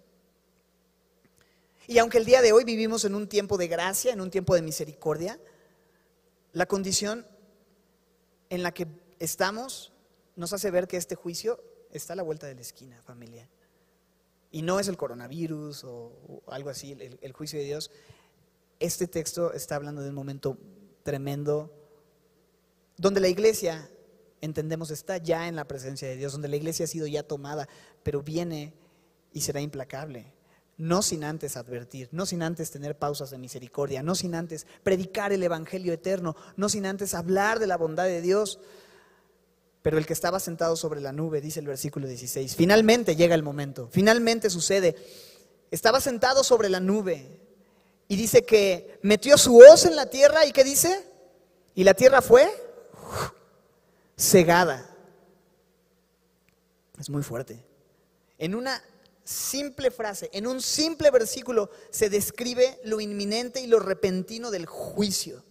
Y 1.86 1.98
aunque 1.98 2.16
el 2.16 2.24
día 2.24 2.40
de 2.40 2.52
hoy 2.52 2.64
vivimos 2.64 3.04
en 3.04 3.14
un 3.14 3.28
tiempo 3.28 3.58
de 3.58 3.68
gracia, 3.68 4.14
en 4.14 4.22
un 4.22 4.30
tiempo 4.30 4.54
de 4.54 4.62
misericordia, 4.62 5.38
la 6.54 6.64
condición 6.64 7.26
en 8.48 8.62
la 8.62 8.72
que 8.72 8.86
estamos 9.18 9.92
nos 10.34 10.54
hace 10.54 10.70
ver 10.70 10.88
que 10.88 10.96
este 10.96 11.14
juicio 11.14 11.62
está 11.90 12.14
a 12.14 12.16
la 12.16 12.22
vuelta 12.22 12.46
de 12.46 12.54
la 12.54 12.62
esquina, 12.62 13.02
familia. 13.02 13.46
Y 14.52 14.62
no 14.62 14.78
es 14.78 14.86
el 14.86 14.96
coronavirus 14.96 15.82
o, 15.84 16.42
algo 16.46 16.70
así, 16.70 16.92
el, 16.92 17.32
juicio 17.32 17.58
de 17.58 17.64
Dios. 17.64 17.90
Este 18.78 19.08
texto 19.08 19.52
está 19.52 19.74
hablando 19.74 20.02
de 20.02 20.10
un 20.10 20.14
momento 20.14 20.56
tremendo 21.02 21.72
donde 22.96 23.20
la 23.20 23.28
iglesia, 23.28 23.90
entendemos, 24.40 24.90
está 24.92 25.16
ya 25.16 25.48
en 25.48 25.56
la 25.56 25.66
presencia 25.66 26.06
de 26.06 26.16
Dios, 26.16 26.32
donde 26.32 26.48
la 26.48 26.56
iglesia 26.56 26.84
ha 26.84 26.88
sido 26.88 27.08
ya 27.08 27.24
tomada, 27.24 27.68
pero 28.04 28.22
viene 28.22 28.74
y 29.32 29.40
será 29.40 29.60
implacable 29.60 30.32
no 30.82 31.02
sin 31.02 31.22
antes 31.22 31.56
advertir, 31.56 32.08
no 32.12 32.26
sin 32.26 32.42
antes 32.42 32.70
tener 32.70 32.98
pausas 32.98 33.30
de 33.30 33.38
misericordia, 33.38 34.02
no 34.02 34.14
sin 34.14 34.34
antes 34.34 34.66
predicar 34.82 35.32
el 35.32 35.42
Evangelio 35.42 35.92
eterno, 35.92 36.34
no 36.56 36.68
sin 36.68 36.86
antes 36.86 37.14
hablar 37.14 37.58
de 37.58 37.66
la 37.68 37.76
bondad 37.76 38.04
de 38.04 38.20
Dios. 38.20 38.58
Pero 39.82 39.98
el 39.98 40.06
que 40.06 40.12
estaba 40.12 40.38
sentado 40.38 40.76
sobre 40.76 41.00
la 41.00 41.12
nube, 41.12 41.40
dice 41.40 41.60
el 41.60 41.66
versículo 41.66 42.06
16, 42.06 42.54
finalmente 42.54 43.16
llega 43.16 43.34
el 43.34 43.42
momento, 43.42 43.88
finalmente 43.90 44.48
sucede. 44.48 44.96
Estaba 45.72 46.00
sentado 46.00 46.44
sobre 46.44 46.68
la 46.68 46.78
nube 46.78 47.40
y 48.06 48.16
dice 48.16 48.44
que 48.44 48.98
metió 49.02 49.36
su 49.36 49.56
hoz 49.58 49.84
en 49.84 49.96
la 49.96 50.06
tierra 50.06 50.46
y 50.46 50.52
¿qué 50.52 50.62
dice? 50.62 51.04
Y 51.74 51.82
la 51.82 51.94
tierra 51.94 52.22
fue 52.22 52.48
cegada. 54.16 54.88
Es 57.00 57.10
muy 57.10 57.22
fuerte. 57.24 57.64
En 58.38 58.54
una 58.54 58.80
simple 59.24 59.90
frase, 59.90 60.30
en 60.32 60.46
un 60.46 60.60
simple 60.60 61.10
versículo, 61.10 61.70
se 61.90 62.08
describe 62.08 62.78
lo 62.84 63.00
inminente 63.00 63.60
y 63.60 63.66
lo 63.66 63.80
repentino 63.80 64.50
del 64.50 64.66
juicio. 64.66 65.42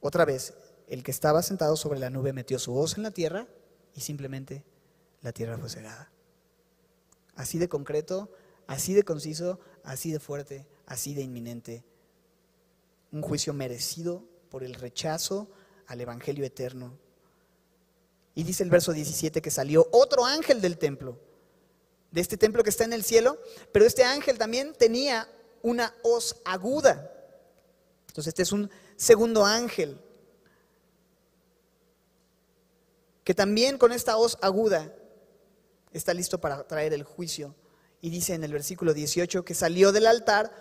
Otra 0.00 0.24
vez, 0.24 0.54
el 0.92 1.02
que 1.02 1.10
estaba 1.10 1.42
sentado 1.42 1.74
sobre 1.76 1.98
la 1.98 2.10
nube 2.10 2.34
metió 2.34 2.58
su 2.58 2.72
voz 2.72 2.98
en 2.98 3.02
la 3.02 3.10
tierra 3.10 3.48
y 3.94 4.02
simplemente 4.02 4.62
la 5.22 5.32
tierra 5.32 5.56
fue 5.56 5.70
cegada. 5.70 6.12
Así 7.34 7.58
de 7.58 7.66
concreto, 7.66 8.30
así 8.66 8.92
de 8.92 9.02
conciso, 9.02 9.58
así 9.84 10.12
de 10.12 10.20
fuerte, 10.20 10.66
así 10.84 11.14
de 11.14 11.22
inminente. 11.22 11.82
Un 13.10 13.22
juicio 13.22 13.54
merecido 13.54 14.22
por 14.50 14.64
el 14.64 14.74
rechazo 14.74 15.48
al 15.86 16.02
Evangelio 16.02 16.44
eterno. 16.44 16.98
Y 18.34 18.42
dice 18.42 18.62
el 18.62 18.68
verso 18.68 18.92
17 18.92 19.40
que 19.40 19.50
salió 19.50 19.88
otro 19.92 20.26
ángel 20.26 20.60
del 20.60 20.76
templo 20.76 21.18
de 22.10 22.20
este 22.20 22.36
templo 22.36 22.62
que 22.62 22.68
está 22.68 22.84
en 22.84 22.92
el 22.92 23.02
cielo, 23.02 23.38
pero 23.72 23.86
este 23.86 24.04
ángel 24.04 24.36
también 24.36 24.74
tenía 24.74 25.26
una 25.62 25.94
hoz 26.02 26.36
aguda. 26.44 27.10
Entonces 28.08 28.28
este 28.28 28.42
es 28.42 28.52
un 28.52 28.70
segundo 28.96 29.46
ángel 29.46 29.98
que 33.24 33.34
también 33.34 33.78
con 33.78 33.92
esta 33.92 34.16
hoz 34.16 34.38
aguda 34.40 34.92
está 35.92 36.14
listo 36.14 36.40
para 36.40 36.66
traer 36.66 36.92
el 36.92 37.04
juicio. 37.04 37.54
Y 38.00 38.10
dice 38.10 38.34
en 38.34 38.44
el 38.44 38.52
versículo 38.52 38.94
18 38.94 39.44
que 39.44 39.54
salió 39.54 39.92
del 39.92 40.06
altar 40.06 40.52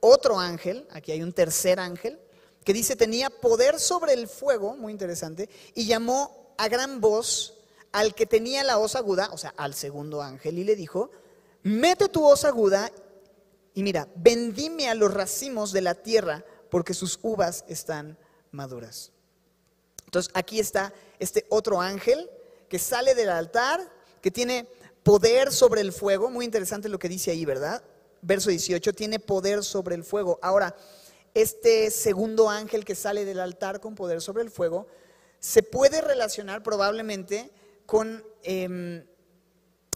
otro 0.00 0.38
ángel, 0.38 0.86
aquí 0.90 1.12
hay 1.12 1.22
un 1.22 1.32
tercer 1.32 1.80
ángel, 1.80 2.18
que 2.64 2.72
dice 2.72 2.96
tenía 2.96 3.30
poder 3.30 3.78
sobre 3.78 4.12
el 4.12 4.28
fuego, 4.28 4.76
muy 4.76 4.92
interesante, 4.92 5.48
y 5.74 5.86
llamó 5.86 6.54
a 6.58 6.68
gran 6.68 7.00
voz 7.00 7.54
al 7.92 8.14
que 8.14 8.26
tenía 8.26 8.64
la 8.64 8.78
hoz 8.78 8.96
aguda, 8.96 9.30
o 9.32 9.38
sea, 9.38 9.54
al 9.56 9.74
segundo 9.74 10.22
ángel, 10.22 10.58
y 10.58 10.64
le 10.64 10.76
dijo, 10.76 11.10
mete 11.62 12.08
tu 12.08 12.24
hoz 12.24 12.44
aguda 12.44 12.90
y 13.74 13.82
mira, 13.82 14.08
vendime 14.16 14.88
a 14.88 14.94
los 14.94 15.14
racimos 15.14 15.72
de 15.72 15.82
la 15.82 15.94
tierra 15.94 16.44
porque 16.70 16.94
sus 16.94 17.18
uvas 17.22 17.64
están 17.68 18.18
maduras. 18.50 19.12
Entonces 20.08 20.32
aquí 20.34 20.58
está 20.58 20.94
este 21.18 21.44
otro 21.50 21.82
ángel 21.82 22.30
que 22.70 22.78
sale 22.78 23.14
del 23.14 23.28
altar, 23.28 23.92
que 24.22 24.30
tiene 24.30 24.66
poder 25.02 25.52
sobre 25.52 25.82
el 25.82 25.92
fuego. 25.92 26.30
Muy 26.30 26.46
interesante 26.46 26.88
lo 26.88 26.98
que 26.98 27.10
dice 27.10 27.30
ahí, 27.30 27.44
¿verdad? 27.44 27.82
Verso 28.22 28.48
18, 28.48 28.94
tiene 28.94 29.20
poder 29.20 29.62
sobre 29.62 29.96
el 29.96 30.04
fuego. 30.04 30.38
Ahora, 30.40 30.74
este 31.34 31.90
segundo 31.90 32.48
ángel 32.48 32.86
que 32.86 32.94
sale 32.94 33.26
del 33.26 33.38
altar 33.38 33.80
con 33.80 33.94
poder 33.94 34.22
sobre 34.22 34.42
el 34.42 34.50
fuego, 34.50 34.86
se 35.40 35.62
puede 35.62 36.00
relacionar 36.00 36.62
probablemente 36.62 37.50
con, 37.84 38.24
em, 38.42 39.04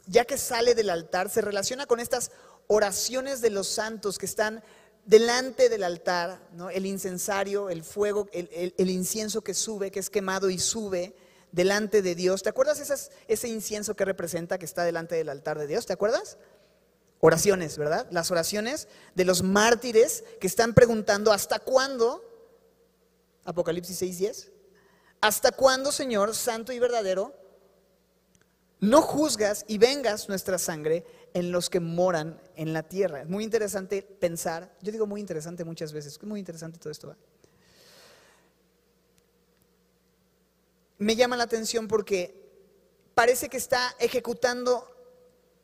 ya 0.07 0.27
que 0.27 0.37
sale 0.37 0.75
del 0.75 0.91
altar, 0.91 1.31
se 1.31 1.41
relaciona 1.41 1.87
con 1.87 2.01
estas 2.01 2.33
oraciones 2.67 3.41
de 3.41 3.49
los 3.49 3.67
santos 3.67 4.19
que 4.19 4.27
están 4.27 4.63
delante 5.05 5.69
del 5.69 5.83
altar, 5.83 6.41
¿no? 6.53 6.71
el 6.71 6.87
incensario, 6.87 7.71
el 7.71 7.83
fuego, 7.83 8.29
el, 8.33 8.91
incienso 8.91 9.43
que 9.43 9.55
sube, 9.55 9.91
que 9.91 10.01
es 10.01 10.11
quemado 10.11 10.51
y 10.51 10.59
sube 10.59 11.15
delante 11.51 12.03
de 12.03 12.15
Dios. 12.15 12.43
¿Te 12.43 12.49
acuerdas 12.49 13.11
ese 13.29 13.49
incienso 13.49 13.95
que 13.95 14.05
representa 14.05 14.59
que 14.59 14.65
está 14.65 14.85
delante 14.85 15.15
del 15.15 15.29
altar 15.29 15.59
de 15.59 15.67
Dios? 15.67 15.87
¿Te 15.87 15.93
acuerdas? 15.93 16.39
Oraciones, 17.21 17.79
¿verdad? 17.79 18.07
Las 18.11 18.31
oraciones 18.31 18.89
de 19.15 19.25
los 19.25 19.43
mártires 19.43 20.25
que 20.41 20.47
están 20.47 20.75
preguntando, 20.75 21.33
¿hasta 21.33 21.59
cuándo? 21.59 22.25
Apocalipsis 23.45 24.01
6:10. 24.01 24.51
¿Hasta 25.21 25.53
cuándo, 25.53 25.93
Señor, 25.93 26.35
santo 26.35 26.73
y 26.73 26.81
verdadero, 26.81 27.33
no 28.83 29.01
juzgas 29.01 29.65
y 29.69 29.79
vengas 29.79 30.29
nuestra 30.29 30.59
sangre 30.59 31.07
en 31.35 31.53
los 31.53 31.71
que 31.71 31.79
moran 31.79 32.43
en 32.57 32.73
la 32.73 32.83
tierra. 32.83 33.23
Es 33.23 33.29
muy 33.29 33.45
interesante 33.45 34.03
pensar, 34.03 34.77
yo 34.83 34.91
digo 34.91 35.07
muy 35.07 35.21
interesante 35.21 35.65
muchas 35.65 35.93
veces, 35.93 36.15
es 36.15 36.23
muy 36.25 36.41
interesante 36.41 36.81
todo 36.81 36.91
esto. 36.91 37.15
Me 40.99 41.15
llama 41.15 41.37
la 41.37 41.45
atención 41.45 41.87
porque 41.87 42.35
parece 43.15 43.49
que 43.49 43.57
está 43.57 43.95
ejecutando 44.01 44.89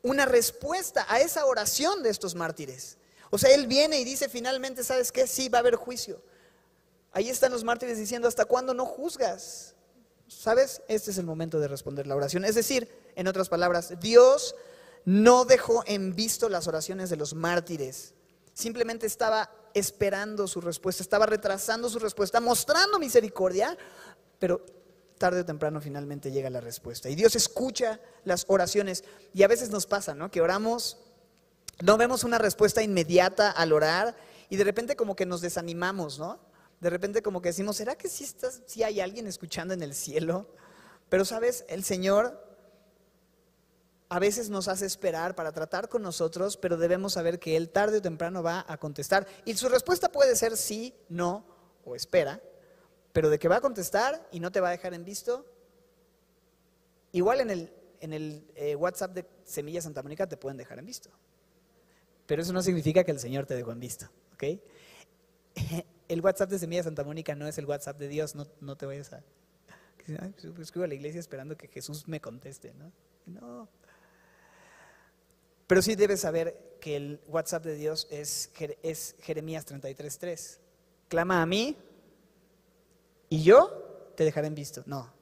una 0.02 0.24
respuesta 0.24 1.04
a 1.08 1.18
esa 1.18 1.44
oración 1.44 2.04
de 2.04 2.10
estos 2.10 2.36
mártires. 2.36 2.98
O 3.30 3.38
sea, 3.38 3.52
él 3.52 3.66
viene 3.66 3.98
y 3.98 4.04
dice 4.04 4.28
finalmente, 4.28 4.84
¿sabes 4.84 5.10
qué? 5.10 5.26
Sí, 5.26 5.48
va 5.48 5.58
a 5.58 5.62
haber 5.62 5.74
juicio. 5.74 6.22
Ahí 7.10 7.30
están 7.30 7.50
los 7.50 7.64
mártires 7.64 7.98
diciendo, 7.98 8.28
¿hasta 8.28 8.44
cuándo 8.44 8.74
no 8.74 8.86
juzgas? 8.86 9.74
¿Sabes? 10.28 10.82
Este 10.88 11.10
es 11.10 11.18
el 11.18 11.24
momento 11.24 11.58
de 11.58 11.68
responder 11.68 12.06
la 12.06 12.14
oración. 12.14 12.44
Es 12.44 12.54
decir, 12.54 12.88
en 13.16 13.26
otras 13.26 13.48
palabras, 13.48 13.94
Dios 13.98 14.54
no 15.06 15.46
dejó 15.46 15.82
en 15.86 16.14
visto 16.14 16.50
las 16.50 16.68
oraciones 16.68 17.08
de 17.08 17.16
los 17.16 17.34
mártires. 17.34 18.14
Simplemente 18.52 19.06
estaba 19.06 19.50
esperando 19.72 20.46
su 20.46 20.60
respuesta, 20.60 21.02
estaba 21.02 21.24
retrasando 21.24 21.88
su 21.88 21.98
respuesta, 21.98 22.40
mostrando 22.40 22.98
misericordia, 22.98 23.76
pero 24.38 24.64
tarde 25.16 25.40
o 25.40 25.44
temprano 25.46 25.80
finalmente 25.80 26.30
llega 26.30 26.50
la 26.50 26.60
respuesta. 26.60 27.08
Y 27.08 27.14
Dios 27.14 27.34
escucha 27.34 27.98
las 28.24 28.44
oraciones. 28.48 29.04
Y 29.32 29.44
a 29.44 29.48
veces 29.48 29.70
nos 29.70 29.86
pasa, 29.86 30.14
¿no? 30.14 30.30
Que 30.30 30.42
oramos, 30.42 30.98
no 31.80 31.96
vemos 31.96 32.22
una 32.22 32.36
respuesta 32.36 32.82
inmediata 32.82 33.50
al 33.50 33.72
orar 33.72 34.14
y 34.50 34.56
de 34.56 34.64
repente 34.64 34.94
como 34.94 35.16
que 35.16 35.24
nos 35.24 35.40
desanimamos, 35.40 36.18
¿no? 36.18 36.38
De 36.80 36.90
repente 36.90 37.22
como 37.22 37.42
que 37.42 37.48
decimos, 37.48 37.76
¿será 37.76 37.96
que 37.96 38.08
sí, 38.08 38.82
hay 38.82 39.00
alguien 39.00 39.26
escuchando 39.26 39.74
en 39.74 39.82
el 39.82 39.94
cielo? 39.94 40.46
Pero 41.08 41.24
sabes, 41.24 41.64
el 41.68 41.82
Señor 41.82 42.46
a 44.08 44.18
veces 44.18 44.48
nos 44.48 44.68
hace 44.68 44.86
esperar 44.86 45.34
para 45.34 45.52
tratar 45.52 45.88
con 45.88 46.02
nosotros, 46.02 46.56
pero 46.56 46.76
debemos 46.76 47.14
saber 47.14 47.38
que 47.38 47.56
Él 47.56 47.68
tarde 47.68 47.98
o 47.98 48.02
temprano 48.02 48.42
va 48.42 48.64
a 48.68 48.78
contestar. 48.78 49.26
Y 49.44 49.54
su 49.54 49.68
respuesta 49.68 50.10
puede 50.10 50.36
ser 50.36 50.56
sí, 50.56 50.94
no 51.08 51.44
o 51.84 51.96
espera, 51.96 52.40
pero 53.12 53.28
de 53.28 53.38
que 53.38 53.48
va 53.48 53.56
a 53.56 53.60
contestar 53.60 54.28
y 54.30 54.40
no 54.40 54.52
te 54.52 54.60
va 54.60 54.68
a 54.68 54.72
dejar 54.72 54.94
en 54.94 55.04
visto, 55.04 55.44
igual 57.12 57.40
en 57.40 57.50
el, 57.50 57.72
en 58.00 58.12
el 58.12 58.46
eh, 58.54 58.76
WhatsApp 58.76 59.14
de 59.14 59.26
Semilla 59.44 59.82
Santa 59.82 60.02
Mónica 60.02 60.28
te 60.28 60.36
pueden 60.36 60.56
dejar 60.56 60.78
en 60.78 60.86
visto. 60.86 61.10
Pero 62.26 62.42
eso 62.42 62.52
no 62.52 62.62
significa 62.62 63.02
que 63.04 63.10
el 63.10 63.18
Señor 63.18 63.46
te 63.46 63.56
dejó 63.56 63.72
en 63.72 63.80
visto, 63.80 64.08
¿ok? 64.34 64.44
El 66.08 66.20
WhatsApp 66.20 66.50
de 66.50 66.58
Semilla 66.58 66.82
Santa 66.82 67.04
Mónica 67.04 67.34
no 67.34 67.46
es 67.46 67.58
el 67.58 67.66
WhatsApp 67.66 67.98
de 67.98 68.08
Dios, 68.08 68.34
no, 68.34 68.46
no 68.60 68.76
te 68.76 68.86
vayas 68.86 69.12
a... 69.12 69.22
Pues, 70.06 70.58
escribo 70.58 70.84
a 70.84 70.88
la 70.88 70.94
iglesia 70.94 71.20
esperando 71.20 71.56
que 71.56 71.68
Jesús 71.68 72.08
me 72.08 72.18
conteste, 72.20 72.72
¿no? 72.72 72.90
No, 73.26 73.68
pero 75.68 75.82
sí 75.82 75.94
debes 75.94 76.20
saber 76.20 76.78
que 76.80 76.96
el 76.96 77.20
WhatsApp 77.28 77.62
de 77.62 77.76
Dios 77.76 78.08
es, 78.10 78.50
es 78.82 79.14
Jeremías 79.20 79.66
33.3. 79.66 80.58
Clama 81.08 81.42
a 81.42 81.46
mí 81.46 81.76
y 83.28 83.42
yo 83.42 84.12
te 84.16 84.24
dejaré 84.24 84.46
en 84.46 84.54
visto. 84.54 84.82
No. 84.86 85.12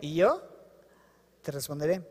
Y 0.00 0.14
yo 0.14 0.48
te 1.42 1.50
responderé. 1.50 2.08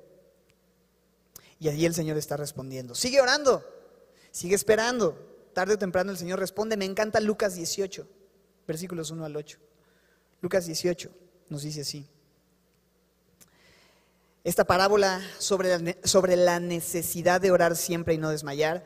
Y 1.57 1.69
allí 1.69 1.85
el 1.85 1.93
Señor 1.93 2.17
está 2.17 2.35
respondiendo. 2.35 2.95
Sigue 2.95 3.21
orando. 3.21 3.63
Sigue 4.29 4.55
esperando. 4.55 5.17
Tarde 5.53 5.75
o 5.75 5.77
temprano 5.77 6.11
el 6.11 6.17
Señor 6.17 6.37
responde. 6.37 6.75
Me 6.75 6.83
encanta 6.83 7.21
Lucas 7.21 7.55
18, 7.55 8.05
versículos 8.67 9.11
1 9.11 9.25
al 9.25 9.35
8. 9.35 9.57
Lucas 10.41 10.65
18 10.65 11.09
nos 11.49 11.63
dice 11.63 11.81
así 11.81 12.07
esta 14.45 14.63
parábola 14.63 15.27
sobre 15.39 15.75
la, 15.75 15.95
sobre 16.03 16.35
la 16.35 16.59
necesidad 16.59 17.41
de 17.41 17.49
orar 17.49 17.75
siempre 17.75 18.13
y 18.13 18.19
no 18.19 18.29
desmayar, 18.29 18.85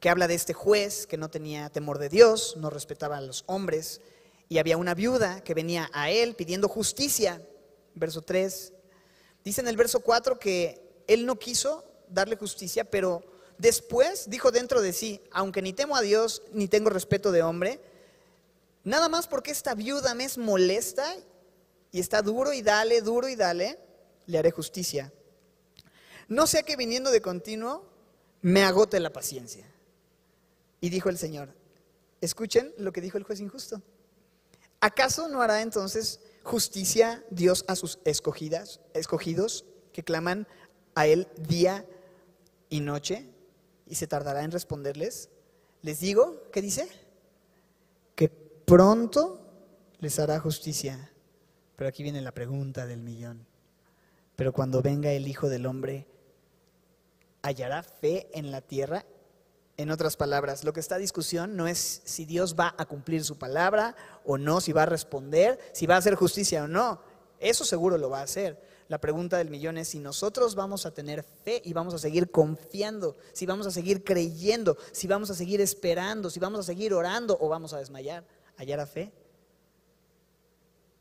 que 0.00 0.08
habla 0.08 0.26
de 0.26 0.34
este 0.34 0.54
juez 0.54 1.06
que 1.06 1.18
no 1.18 1.28
tenía 1.28 1.68
temor 1.68 1.98
de 1.98 2.08
Dios, 2.08 2.56
no 2.56 2.70
respetaba 2.70 3.18
a 3.18 3.20
los 3.20 3.44
hombres, 3.46 4.00
y 4.48 4.56
había 4.56 4.78
una 4.78 4.94
viuda 4.94 5.42
que 5.42 5.52
venía 5.52 5.90
a 5.92 6.10
él 6.10 6.34
pidiendo 6.34 6.66
justicia. 6.66 7.42
Verso 7.94 8.22
3. 8.22 8.72
Dice 9.44 9.60
en 9.60 9.68
el 9.68 9.76
verso 9.76 10.00
4 10.00 10.38
que 10.38 10.80
él 11.06 11.26
no 11.26 11.38
quiso 11.38 11.84
darle 12.08 12.36
justicia, 12.36 12.84
pero 12.84 13.22
después 13.58 14.30
dijo 14.30 14.50
dentro 14.50 14.80
de 14.80 14.94
sí, 14.94 15.20
aunque 15.30 15.60
ni 15.60 15.74
temo 15.74 15.94
a 15.94 16.00
Dios 16.00 16.42
ni 16.54 16.68
tengo 16.68 16.88
respeto 16.88 17.32
de 17.32 17.42
hombre, 17.42 17.82
nada 18.86 19.08
más 19.08 19.26
porque 19.26 19.50
esta 19.50 19.74
viuda 19.74 20.14
me 20.14 20.24
es 20.24 20.38
molesta 20.38 21.04
y 21.90 21.98
está 21.98 22.22
duro 22.22 22.52
y 22.52 22.62
dale, 22.62 23.02
duro 23.02 23.28
y 23.28 23.34
dale, 23.34 23.78
le 24.26 24.38
haré 24.38 24.52
justicia. 24.52 25.12
No 26.28 26.46
sea 26.46 26.62
que 26.62 26.76
viniendo 26.76 27.10
de 27.10 27.20
continuo 27.20 27.84
me 28.42 28.62
agote 28.62 29.00
la 29.00 29.12
paciencia. 29.12 29.66
Y 30.80 30.88
dijo 30.88 31.08
el 31.08 31.18
Señor, 31.18 31.52
escuchen 32.20 32.72
lo 32.78 32.92
que 32.92 33.00
dijo 33.00 33.18
el 33.18 33.24
juez 33.24 33.40
injusto. 33.40 33.82
¿Acaso 34.80 35.28
no 35.28 35.42
hará 35.42 35.62
entonces 35.62 36.20
justicia 36.44 37.24
Dios 37.30 37.64
a 37.66 37.74
sus 37.74 37.98
escogidas, 38.04 38.80
escogidos 38.94 39.64
que 39.92 40.04
claman 40.04 40.46
a 40.94 41.08
Él 41.08 41.26
día 41.36 41.84
y 42.68 42.80
noche 42.80 43.28
y 43.86 43.96
se 43.96 44.06
tardará 44.06 44.44
en 44.44 44.52
responderles? 44.52 45.28
Les 45.82 45.98
digo, 45.98 46.42
¿qué 46.52 46.62
dice? 46.62 46.88
Pronto 48.66 49.38
les 50.00 50.18
hará 50.18 50.40
justicia. 50.40 51.12
Pero 51.76 51.88
aquí 51.88 52.02
viene 52.02 52.20
la 52.20 52.32
pregunta 52.32 52.84
del 52.84 53.00
millón. 53.00 53.46
Pero 54.34 54.52
cuando 54.52 54.82
venga 54.82 55.12
el 55.12 55.28
Hijo 55.28 55.48
del 55.48 55.66
Hombre, 55.66 56.08
¿hallará 57.42 57.84
fe 57.84 58.28
en 58.34 58.50
la 58.50 58.60
tierra? 58.60 59.06
En 59.76 59.92
otras 59.92 60.16
palabras, 60.16 60.64
lo 60.64 60.72
que 60.72 60.80
está 60.80 60.96
a 60.96 60.98
discusión 60.98 61.54
no 61.54 61.68
es 61.68 62.02
si 62.04 62.24
Dios 62.24 62.56
va 62.58 62.74
a 62.76 62.86
cumplir 62.86 63.22
su 63.22 63.38
palabra 63.38 63.94
o 64.24 64.36
no, 64.36 64.60
si 64.60 64.72
va 64.72 64.82
a 64.82 64.86
responder, 64.86 65.60
si 65.72 65.86
va 65.86 65.94
a 65.94 65.98
hacer 65.98 66.16
justicia 66.16 66.64
o 66.64 66.68
no. 66.68 67.00
Eso 67.38 67.64
seguro 67.64 67.98
lo 67.98 68.10
va 68.10 68.18
a 68.18 68.24
hacer. 68.24 68.60
La 68.88 68.98
pregunta 68.98 69.38
del 69.38 69.50
millón 69.50 69.78
es 69.78 69.88
si 69.88 70.00
nosotros 70.00 70.56
vamos 70.56 70.86
a 70.86 70.90
tener 70.92 71.22
fe 71.22 71.62
y 71.64 71.72
vamos 71.72 71.94
a 71.94 71.98
seguir 71.98 72.32
confiando, 72.32 73.16
si 73.32 73.46
vamos 73.46 73.68
a 73.68 73.70
seguir 73.70 74.02
creyendo, 74.02 74.76
si 74.90 75.06
vamos 75.06 75.30
a 75.30 75.34
seguir 75.34 75.60
esperando, 75.60 76.30
si 76.30 76.40
vamos 76.40 76.58
a 76.58 76.62
seguir 76.64 76.94
orando 76.94 77.38
o 77.40 77.48
vamos 77.48 77.72
a 77.72 77.78
desmayar. 77.78 78.24
¿Hallará 78.56 78.86
fe? 78.86 79.12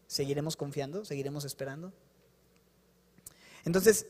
¿Seguiremos 0.08 0.56
confiando? 0.56 1.06
¿Seguiremos 1.06 1.46
esperando? 1.46 1.92
Entonces, 3.64 4.06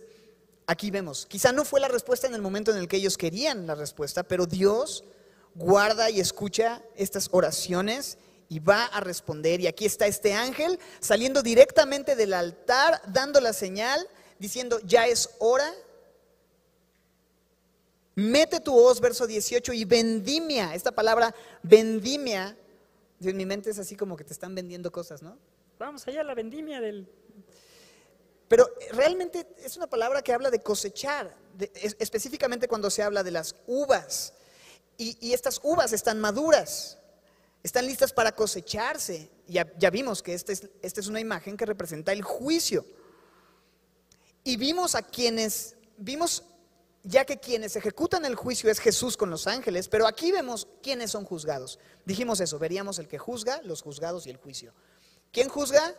aquí 0.67 0.91
vemos, 0.91 1.25
quizá 1.25 1.51
no 1.51 1.63
fue 1.63 1.79
la 1.79 1.87
respuesta 1.87 2.27
en 2.27 2.35
el 2.35 2.41
momento 2.41 2.71
en 2.71 2.77
el 2.77 2.87
que 2.87 2.97
ellos 2.97 3.17
querían 3.17 3.67
la 3.67 3.75
respuesta, 3.75 4.23
pero 4.23 4.45
Dios 4.45 5.03
guarda 5.53 6.09
y 6.09 6.19
escucha 6.19 6.81
estas 6.95 7.29
oraciones 7.31 8.17
y 8.49 8.59
va 8.59 8.85
a 8.85 8.99
responder. 8.99 9.61
Y 9.61 9.67
aquí 9.67 9.85
está 9.85 10.05
este 10.07 10.33
ángel 10.33 10.79
saliendo 10.99 11.41
directamente 11.41 12.15
del 12.15 12.33
altar, 12.33 13.01
dando 13.07 13.39
la 13.39 13.53
señal, 13.53 14.07
diciendo, 14.37 14.79
ya 14.83 15.07
es 15.07 15.29
hora. 15.39 15.71
Mete 18.15 18.59
tu 18.59 18.73
voz, 18.73 18.99
verso 19.01 19.27
18, 19.27 19.73
y 19.73 19.85
vendimia, 19.85 20.73
esta 20.73 20.91
palabra 20.91 21.35
vendimia 21.63 22.57
En 23.21 23.37
mi 23.37 23.45
mente 23.45 23.69
es 23.69 23.79
así 23.79 23.95
como 23.95 24.17
que 24.17 24.23
te 24.23 24.33
están 24.33 24.53
vendiendo 24.55 24.91
cosas, 24.91 25.21
¿no? 25.21 25.37
Vamos 25.79 26.07
allá 26.07 26.21
a 26.21 26.23
la 26.23 26.35
vendimia 26.35 26.81
del... 26.81 27.07
Pero 28.47 28.69
realmente 28.91 29.47
es 29.57 29.75
una 29.75 29.87
palabra 29.87 30.21
que 30.21 30.31
habla 30.31 30.51
de 30.51 30.59
cosechar, 30.59 31.35
específicamente 31.99 32.67
cuando 32.67 32.89
se 32.89 33.01
habla 33.01 33.23
de 33.23 33.31
las 33.31 33.55
uvas. 33.65 34.33
Y, 34.97 35.33
estas 35.33 35.59
uvas 35.63 35.91
están 35.93 36.19
maduras, 36.21 36.99
están 37.63 37.85
listas 37.87 38.13
para 38.13 38.33
cosecharse. 38.33 39.29
Ya, 39.47 39.71
ya 39.77 39.89
vimos 39.89 40.21
que 40.21 40.33
esta 40.33 40.51
es, 40.51 40.69
esta 40.81 40.99
es 41.01 41.07
una 41.07 41.19
imagen 41.19 41.57
que 41.57 41.65
representa 41.65 42.13
el 42.13 42.21
juicio. 42.21 42.85
Y 44.43 44.57
vimos 44.57 44.93
a 44.93 45.01
quienes, 45.01 45.75
vimos 45.97 46.43
ya 47.05 47.23
que 47.23 47.39
quienes 47.39 47.75
ejecutan 47.75 48.25
el 48.25 48.35
juicio 48.35 48.69
es 48.71 48.79
Jesús 48.79 49.15
con 49.15 49.29
los 49.29 49.45
ángeles, 49.45 49.87
pero 49.87 50.07
aquí 50.07 50.31
vemos 50.31 50.67
quiénes 50.81 51.11
son 51.11 51.23
juzgados. 51.23 51.77
Dijimos 52.03 52.39
eso, 52.39 52.57
veríamos 52.57 52.97
el 52.97 53.07
que 53.07 53.19
juzga, 53.19 53.61
los 53.63 53.83
juzgados 53.83 54.25
y 54.25 54.31
el 54.31 54.37
juicio. 54.37 54.73
¿Quién 55.31 55.47
juzga? 55.47 55.95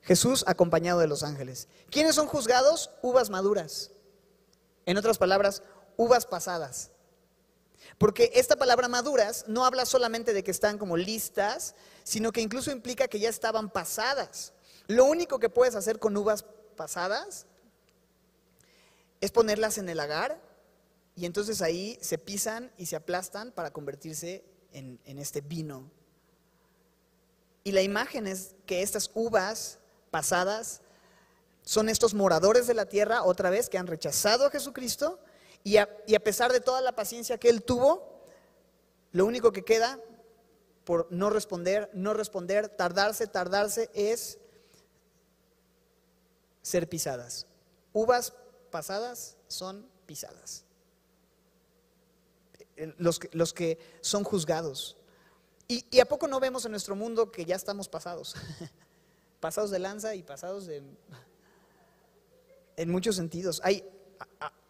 Jesús 0.00 0.44
acompañado 0.46 1.00
de 1.00 1.08
los 1.08 1.22
ángeles. 1.22 1.68
¿Quiénes 1.90 2.14
son 2.14 2.26
juzgados? 2.26 2.90
Uvas 3.02 3.28
maduras. 3.28 3.90
En 4.86 4.96
otras 4.96 5.18
palabras, 5.18 5.62
uvas 5.98 6.24
pasadas. 6.24 6.90
Porque 7.98 8.30
esta 8.34 8.56
palabra 8.56 8.88
maduras 8.88 9.44
no 9.46 9.66
habla 9.66 9.84
solamente 9.84 10.32
de 10.32 10.42
que 10.42 10.50
están 10.50 10.78
como 10.78 10.96
listas, 10.96 11.74
sino 12.02 12.32
que 12.32 12.40
incluso 12.40 12.70
implica 12.70 13.08
que 13.08 13.20
ya 13.20 13.28
estaban 13.28 13.68
pasadas. 13.68 14.54
Lo 14.86 15.04
único 15.04 15.38
que 15.38 15.50
puedes 15.50 15.74
hacer 15.74 15.98
con 15.98 16.16
uvas 16.16 16.46
pasadas 16.76 17.46
es 19.20 19.30
ponerlas 19.30 19.78
en 19.78 19.88
el 19.88 19.98
lagar 19.98 20.40
y 21.14 21.26
entonces 21.26 21.60
ahí 21.62 21.98
se 22.00 22.18
pisan 22.18 22.72
y 22.76 22.86
se 22.86 22.96
aplastan 22.96 23.52
para 23.52 23.72
convertirse 23.72 24.44
en, 24.72 25.00
este 25.18 25.40
vino. 25.40 25.90
Y 27.64 27.72
la 27.72 27.82
imagen 27.82 28.26
es 28.26 28.54
que 28.64 28.82
estas 28.82 29.10
uvas 29.14 29.78
pasadas 30.10 30.80
son 31.62 31.88
estos 31.88 32.14
moradores 32.14 32.66
de 32.66 32.74
la 32.74 32.86
tierra, 32.86 33.22
otra 33.22 33.50
vez, 33.50 33.68
que 33.68 33.76
han 33.76 33.86
rechazado 33.86 34.46
a 34.46 34.50
Jesucristo 34.50 35.18
y 35.62 35.76
a, 35.76 35.88
y 36.06 36.14
a, 36.14 36.20
pesar 36.20 36.52
de 36.52 36.60
toda 36.60 36.80
la 36.80 36.92
paciencia 36.92 37.36
que 37.36 37.50
él 37.50 37.62
tuvo, 37.62 38.24
lo 39.12 39.26
único 39.26 39.52
que 39.52 39.62
queda 39.62 40.00
por 40.84 41.06
no 41.10 41.28
responder, 41.28 41.90
no 41.92 42.14
responder, 42.14 42.68
tardarse, 42.68 43.26
tardarse, 43.26 43.90
es 43.92 44.38
ser 46.62 46.88
pisadas. 46.88 47.46
Uvas 47.92 48.32
pasadas 48.70 49.36
son 49.48 49.88
pisadas. 50.06 50.64
Eh, 52.76 52.94
los 52.98 53.18
que, 53.18 53.28
los 53.32 53.52
que 53.52 53.78
son 54.00 54.24
juzgados. 54.24 54.96
Y, 55.68 56.00
a 56.00 56.04
poco 56.04 56.26
no 56.26 56.40
vemos 56.40 56.64
en 56.64 56.72
nuestro 56.72 56.96
mundo 56.96 57.30
que 57.30 57.44
ya 57.44 57.54
estamos 57.54 57.88
pasados? 57.88 58.34
pasados 59.40 59.70
de 59.70 59.78
lanza 59.78 60.14
y 60.14 60.22
pasados 60.22 60.66
de... 60.66 60.82
En 62.76 62.90
muchos 62.90 63.16
sentidos. 63.16 63.60
Hay 63.62 63.84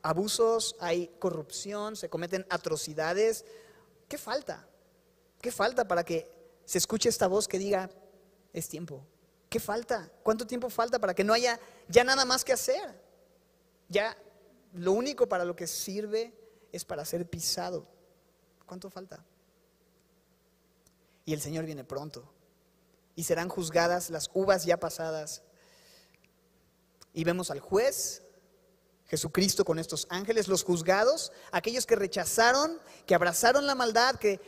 abusos, 0.03 0.77
hay 0.81 1.07
corrupción, 1.19 1.97
se 1.97 2.11
cometen 2.11 2.45
atrocidades. 2.51 3.45
¿Qué 4.09 4.19
falta? 4.19 4.69
¿Qué 5.41 5.51
falta 5.51 5.87
para 5.87 6.05
que 6.05 6.31
se 6.67 6.79
escuche 6.79 7.09
esta 7.09 7.29
voz 7.29 7.49
que 7.49 7.59
diga, 7.59 7.89
es 8.53 8.69
tiempo? 8.69 9.07
¿Qué 9.49 9.59
falta? 9.59 10.11
¿Cuánto 10.23 10.47
tiempo 10.47 10.69
falta 10.69 10.99
para 10.99 11.15
que 11.15 11.25
no 11.25 11.33
haya 11.33 11.59
ya 11.89 12.05
nada 12.05 12.25
más 12.25 12.45
que 12.45 12.53
hacer? 12.53 13.10
Ya 13.91 14.17
lo 14.73 14.93
único 14.93 15.29
para 15.29 15.45
lo 15.45 15.55
que 15.55 15.67
sirve 15.67 16.33
es 16.73 16.85
para 16.85 17.05
ser 17.05 17.29
pisado. 17.29 17.87
¿Cuánto 18.65 18.89
falta? 18.89 19.25
Y 21.25 21.35
el 21.35 21.41
Señor 21.41 21.67
viene 21.67 21.85
pronto. 21.85 22.33
Y 23.17 23.25
serán 23.25 23.49
juzgadas 23.49 24.09
las 24.09 24.31
uvas 24.33 24.65
ya 24.65 24.79
pasadas. 24.79 25.43
Y 27.13 27.25
vemos 27.25 27.51
al 27.51 27.59
juez, 27.59 28.23
Jesucristo 29.07 29.65
con 29.65 29.81
estos 29.81 30.07
ángeles, 30.09 30.47
los 30.47 30.63
juzgados, 30.63 31.33
aquellos 31.51 31.85
que 31.85 31.97
rechazaron, 31.97 32.81
que 33.07 33.17
abrazaron 33.17 33.67
la 33.67 33.75
maldad, 33.75 34.15
que 34.15 34.41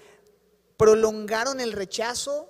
prolongaron 0.76 1.60
el 1.60 1.72
rechazo, 1.72 2.48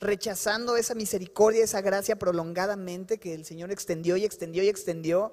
rechazando 0.00 0.76
esa 0.76 0.94
misericordia, 0.94 1.62
esa 1.62 1.80
gracia 1.80 2.18
prolongadamente 2.18 3.18
que 3.18 3.32
el 3.32 3.44
Señor 3.44 3.70
extendió 3.70 4.16
y 4.16 4.24
extendió 4.24 4.64
y 4.64 4.68
extendió 4.68 5.32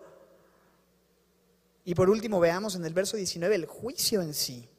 y 1.85 1.95
por 1.95 2.09
último 2.09 2.39
veamos 2.39 2.75
en 2.75 2.85
el 2.85 2.93
verso 2.93 3.17
19 3.17 3.55
el 3.55 3.65
juicio 3.65 4.21
en 4.21 4.33
sí. 4.33 4.69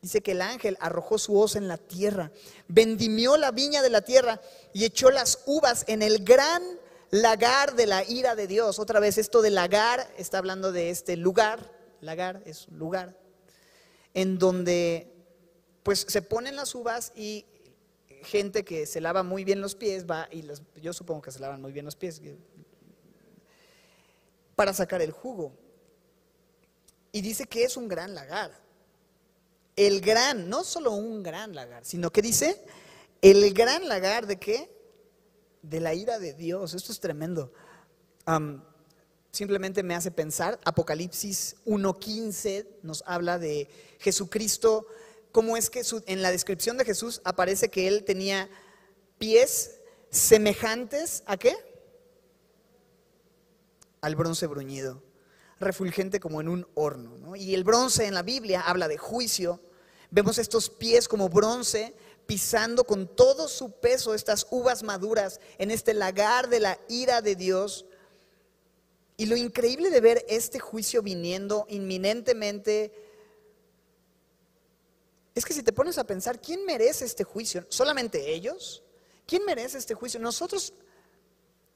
Dice 0.00 0.20
que 0.20 0.32
el 0.32 0.42
ángel 0.42 0.76
arrojó 0.80 1.16
su 1.16 1.38
hoz 1.38 1.54
en 1.54 1.68
la 1.68 1.78
tierra, 1.78 2.32
vendimió 2.66 3.36
la 3.36 3.52
viña 3.52 3.82
de 3.82 3.90
la 3.90 4.00
tierra 4.00 4.40
y 4.72 4.84
echó 4.84 5.10
las 5.12 5.44
uvas 5.46 5.84
en 5.86 6.02
el 6.02 6.24
gran 6.24 6.60
lagar 7.10 7.76
de 7.76 7.86
la 7.86 8.02
ira 8.02 8.34
de 8.34 8.48
Dios. 8.48 8.80
Otra 8.80 8.98
vez 8.98 9.16
esto 9.16 9.42
de 9.42 9.50
lagar 9.50 10.12
está 10.16 10.38
hablando 10.38 10.72
de 10.72 10.90
este 10.90 11.16
lugar, 11.16 11.70
lagar 12.00 12.42
es 12.46 12.66
un 12.66 12.78
lugar, 12.78 13.16
en 14.12 14.38
donde 14.38 15.14
pues 15.84 16.04
se 16.08 16.22
ponen 16.22 16.56
las 16.56 16.74
uvas 16.74 17.12
y 17.14 17.46
gente 18.24 18.64
que 18.64 18.86
se 18.86 19.00
lava 19.00 19.22
muy 19.22 19.44
bien 19.44 19.60
los 19.60 19.74
pies 19.74 20.06
va 20.06 20.28
y 20.30 20.44
yo 20.80 20.92
supongo 20.92 21.22
que 21.22 21.32
se 21.32 21.40
lavan 21.40 21.60
muy 21.60 21.72
bien 21.72 21.84
los 21.84 21.96
pies 21.96 22.20
para 24.56 24.72
sacar 24.72 25.00
el 25.00 25.12
jugo. 25.12 25.52
Y 27.12 27.20
dice 27.20 27.46
que 27.46 27.64
es 27.64 27.76
un 27.76 27.88
gran 27.88 28.14
lagar. 28.14 28.58
El 29.76 30.00
gran, 30.00 30.48
no 30.48 30.64
solo 30.64 30.92
un 30.92 31.22
gran 31.22 31.54
lagar, 31.54 31.84
sino 31.84 32.10
que 32.10 32.22
dice 32.22 32.64
el 33.20 33.52
gran 33.52 33.86
lagar 33.86 34.26
de 34.26 34.38
qué? 34.38 34.70
De 35.60 35.80
la 35.80 35.94
ira 35.94 36.18
de 36.18 36.32
Dios. 36.32 36.74
Esto 36.74 36.90
es 36.90 37.00
tremendo. 37.00 37.52
simplemente 39.30 39.82
me 39.82 39.94
hace 39.94 40.10
pensar, 40.10 40.58
Apocalipsis 40.64 41.56
1.15 41.66 42.66
nos 42.82 43.04
habla 43.06 43.38
de 43.38 43.68
Jesucristo, 43.98 44.86
cómo 45.32 45.56
es 45.56 45.70
que 45.70 45.82
en 46.06 46.22
la 46.22 46.30
descripción 46.30 46.76
de 46.78 46.84
Jesús 46.84 47.20
aparece 47.24 47.70
que 47.70 47.88
él 47.88 48.04
tenía 48.04 48.50
pies 49.18 49.80
semejantes 50.10 51.22
a 51.26 51.36
qué? 51.36 51.54
Al 54.00 54.16
bronce 54.16 54.46
bruñido 54.46 55.11
refulgente 55.62 56.20
como 56.20 56.40
en 56.40 56.48
un 56.48 56.66
horno. 56.74 57.34
Y 57.36 57.54
el 57.54 57.64
bronce 57.64 58.06
en 58.06 58.14
la 58.14 58.22
Biblia 58.22 58.60
habla 58.60 58.88
de 58.88 58.98
juicio. 58.98 59.60
Vemos 60.10 60.38
estos 60.38 60.68
pies 60.68 61.08
como 61.08 61.28
bronce 61.28 61.94
pisando 62.26 62.84
con 62.84 63.08
todo 63.08 63.48
su 63.48 63.72
peso 63.72 64.14
estas 64.14 64.46
uvas 64.50 64.82
maduras 64.82 65.40
en 65.58 65.70
este 65.70 65.94
lagar 65.94 66.48
de 66.48 66.60
la 66.60 66.78
ira 66.88 67.22
de 67.22 67.34
Dios. 67.34 67.86
Y 69.16 69.26
lo 69.26 69.36
increíble 69.36 69.90
de 69.90 70.00
ver 70.00 70.24
este 70.28 70.58
juicio 70.58 71.02
viniendo 71.02 71.66
inminentemente 71.68 72.92
es 75.34 75.44
que 75.44 75.54
si 75.54 75.62
te 75.62 75.72
pones 75.72 75.96
a 75.98 76.04
pensar, 76.04 76.40
¿quién 76.40 76.64
merece 76.66 77.04
este 77.04 77.24
juicio? 77.24 77.64
¿Solamente 77.68 78.32
ellos? 78.32 78.82
¿Quién 79.26 79.44
merece 79.44 79.78
este 79.78 79.94
juicio? 79.94 80.20
Nosotros 80.20 80.74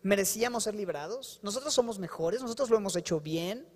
merecíamos 0.02 0.64
ser 0.64 0.74
librados, 0.74 1.40
nosotros 1.42 1.72
somos 1.74 1.98
mejores, 1.98 2.42
nosotros 2.42 2.70
lo 2.70 2.76
hemos 2.76 2.94
hecho 2.96 3.20
bien. 3.20 3.66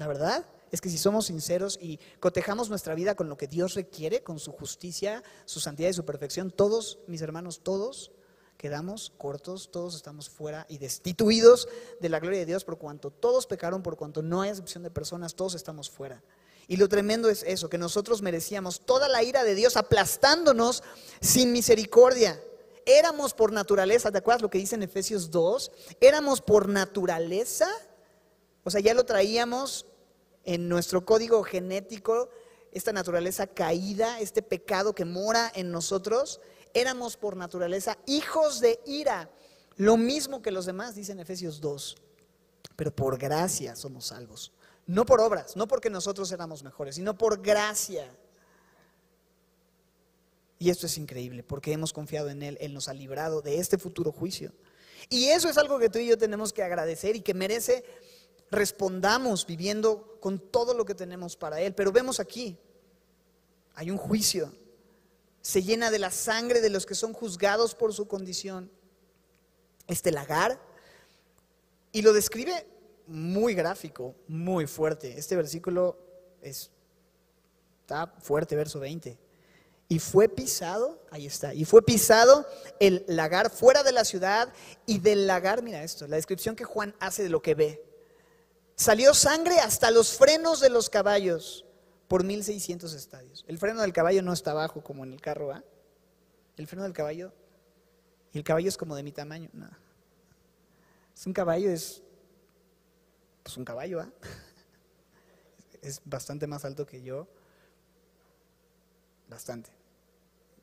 La 0.00 0.06
verdad 0.06 0.46
es 0.72 0.80
que 0.80 0.88
si 0.88 0.96
somos 0.96 1.26
sinceros 1.26 1.78
y 1.78 2.00
cotejamos 2.20 2.70
nuestra 2.70 2.94
vida 2.94 3.14
con 3.14 3.28
lo 3.28 3.36
que 3.36 3.46
Dios 3.46 3.74
requiere, 3.74 4.22
con 4.22 4.38
su 4.38 4.50
justicia, 4.50 5.22
su 5.44 5.60
santidad 5.60 5.90
y 5.90 5.92
su 5.92 6.06
perfección, 6.06 6.50
todos, 6.50 7.00
mis 7.06 7.20
hermanos, 7.20 7.60
todos 7.62 8.10
quedamos 8.56 9.12
cortos, 9.18 9.70
todos 9.70 9.94
estamos 9.94 10.30
fuera 10.30 10.64
y 10.70 10.78
destituidos 10.78 11.68
de 12.00 12.08
la 12.08 12.18
gloria 12.18 12.38
de 12.38 12.46
Dios 12.46 12.64
por 12.64 12.78
cuanto 12.78 13.10
todos 13.10 13.46
pecaron, 13.46 13.82
por 13.82 13.98
cuanto 13.98 14.22
no 14.22 14.40
hay 14.40 14.48
excepción 14.48 14.82
de 14.82 14.90
personas, 14.90 15.34
todos 15.34 15.54
estamos 15.54 15.90
fuera. 15.90 16.22
Y 16.66 16.78
lo 16.78 16.88
tremendo 16.88 17.28
es 17.28 17.42
eso, 17.42 17.68
que 17.68 17.76
nosotros 17.76 18.22
merecíamos 18.22 18.80
toda 18.80 19.06
la 19.06 19.22
ira 19.22 19.44
de 19.44 19.54
Dios 19.54 19.76
aplastándonos 19.76 20.82
sin 21.20 21.52
misericordia. 21.52 22.42
Éramos 22.86 23.34
por 23.34 23.52
naturaleza, 23.52 24.10
¿te 24.10 24.16
acuerdas 24.16 24.40
lo 24.40 24.48
que 24.48 24.56
dice 24.56 24.76
en 24.76 24.82
Efesios 24.82 25.30
2? 25.30 25.70
Éramos 26.00 26.40
por 26.40 26.70
naturaleza, 26.70 27.68
o 28.64 28.70
sea, 28.70 28.80
ya 28.80 28.94
lo 28.94 29.04
traíamos 29.04 29.86
en 30.44 30.68
nuestro 30.68 31.04
código 31.04 31.42
genético 31.42 32.30
esta 32.72 32.92
naturaleza 32.92 33.46
caída, 33.46 34.20
este 34.20 34.42
pecado 34.42 34.94
que 34.94 35.04
mora 35.04 35.50
en 35.54 35.70
nosotros, 35.70 36.40
éramos 36.74 37.16
por 37.16 37.36
naturaleza 37.36 37.98
hijos 38.06 38.60
de 38.60 38.80
ira, 38.86 39.30
lo 39.76 39.96
mismo 39.96 40.42
que 40.42 40.50
los 40.50 40.66
demás, 40.66 40.94
dice 40.94 41.12
en 41.12 41.20
Efesios 41.20 41.60
2, 41.60 41.96
pero 42.76 42.94
por 42.94 43.18
gracia 43.18 43.74
somos 43.76 44.06
salvos, 44.06 44.52
no 44.86 45.04
por 45.04 45.20
obras, 45.20 45.56
no 45.56 45.66
porque 45.66 45.90
nosotros 45.90 46.30
éramos 46.32 46.62
mejores, 46.62 46.96
sino 46.96 47.16
por 47.16 47.42
gracia. 47.42 48.10
Y 50.58 50.68
esto 50.68 50.86
es 50.86 50.98
increíble, 50.98 51.42
porque 51.42 51.72
hemos 51.72 51.92
confiado 51.92 52.28
en 52.28 52.42
Él, 52.42 52.58
Él 52.60 52.74
nos 52.74 52.88
ha 52.88 52.94
librado 52.94 53.40
de 53.40 53.58
este 53.58 53.78
futuro 53.78 54.12
juicio. 54.12 54.52
Y 55.08 55.28
eso 55.28 55.48
es 55.48 55.56
algo 55.56 55.78
que 55.78 55.88
tú 55.88 55.98
y 55.98 56.06
yo 56.06 56.18
tenemos 56.18 56.52
que 56.52 56.62
agradecer 56.62 57.16
y 57.16 57.22
que 57.22 57.32
merece 57.32 57.84
respondamos 58.50 59.46
viviendo 59.46 60.18
con 60.20 60.38
todo 60.38 60.74
lo 60.74 60.84
que 60.84 60.94
tenemos 60.94 61.36
para 61.36 61.60
Él. 61.60 61.74
Pero 61.74 61.92
vemos 61.92 62.20
aquí, 62.20 62.58
hay 63.74 63.90
un 63.90 63.98
juicio. 63.98 64.52
se 65.42 65.62
llena 65.62 65.90
de 65.90 65.98
la 65.98 66.10
sangre 66.10 66.60
de 66.60 66.68
los 66.68 66.84
que 66.84 66.94
son 66.94 67.14
juzgados 67.14 67.74
por 67.74 67.94
su 67.94 68.06
condición. 68.06 68.70
Este 69.86 70.12
lagar, 70.12 70.60
y 71.92 72.02
lo 72.02 72.12
describe 72.12 72.66
muy 73.06 73.54
gráfico, 73.54 74.14
muy 74.28 74.66
fuerte. 74.66 75.18
Este 75.18 75.34
versículo 75.36 75.98
es, 76.42 76.70
está 77.80 78.06
fuerte, 78.20 78.54
verso 78.54 78.78
20. 78.78 79.18
Y 79.88 79.98
fue 79.98 80.28
pisado, 80.28 81.02
ahí 81.10 81.26
está, 81.26 81.52
y 81.52 81.64
fue 81.64 81.82
pisado 81.82 82.46
el 82.78 83.04
lagar 83.08 83.50
fuera 83.50 83.82
de 83.82 83.90
la 83.90 84.04
ciudad 84.04 84.52
y 84.86 85.00
del 85.00 85.26
lagar, 85.26 85.62
mira 85.62 85.82
esto, 85.82 86.06
la 86.06 86.14
descripción 86.14 86.54
que 86.54 86.64
Juan 86.64 86.94
hace 87.00 87.24
de 87.24 87.28
lo 87.28 87.42
que 87.42 87.56
ve. 87.56 87.89
Salió 88.80 89.12
sangre 89.12 89.58
hasta 89.58 89.90
los 89.90 90.16
frenos 90.16 90.58
de 90.58 90.70
los 90.70 90.88
caballos 90.88 91.66
por 92.08 92.24
1600 92.24 92.94
estadios. 92.94 93.44
El 93.46 93.58
freno 93.58 93.82
del 93.82 93.92
caballo 93.92 94.22
no 94.22 94.32
está 94.32 94.52
abajo 94.52 94.82
como 94.82 95.04
en 95.04 95.12
el 95.12 95.20
carro, 95.20 95.48
¿va? 95.48 95.62
El 96.56 96.66
freno 96.66 96.84
del 96.84 96.94
caballo, 96.94 97.30
y 98.32 98.38
el 98.38 98.44
caballo 98.44 98.70
es 98.70 98.78
como 98.78 98.96
de 98.96 99.02
mi 99.02 99.12
tamaño, 99.12 99.50
no. 99.52 99.68
Es 101.14 101.26
un 101.26 101.34
caballo, 101.34 101.68
es 101.68 102.02
pues 103.42 103.54
un 103.58 103.66
caballo, 103.66 103.98
¿va? 103.98 104.10
Es 105.82 106.00
bastante 106.06 106.46
más 106.46 106.64
alto 106.64 106.86
que 106.86 107.02
yo. 107.02 107.28
Bastante. 109.28 109.72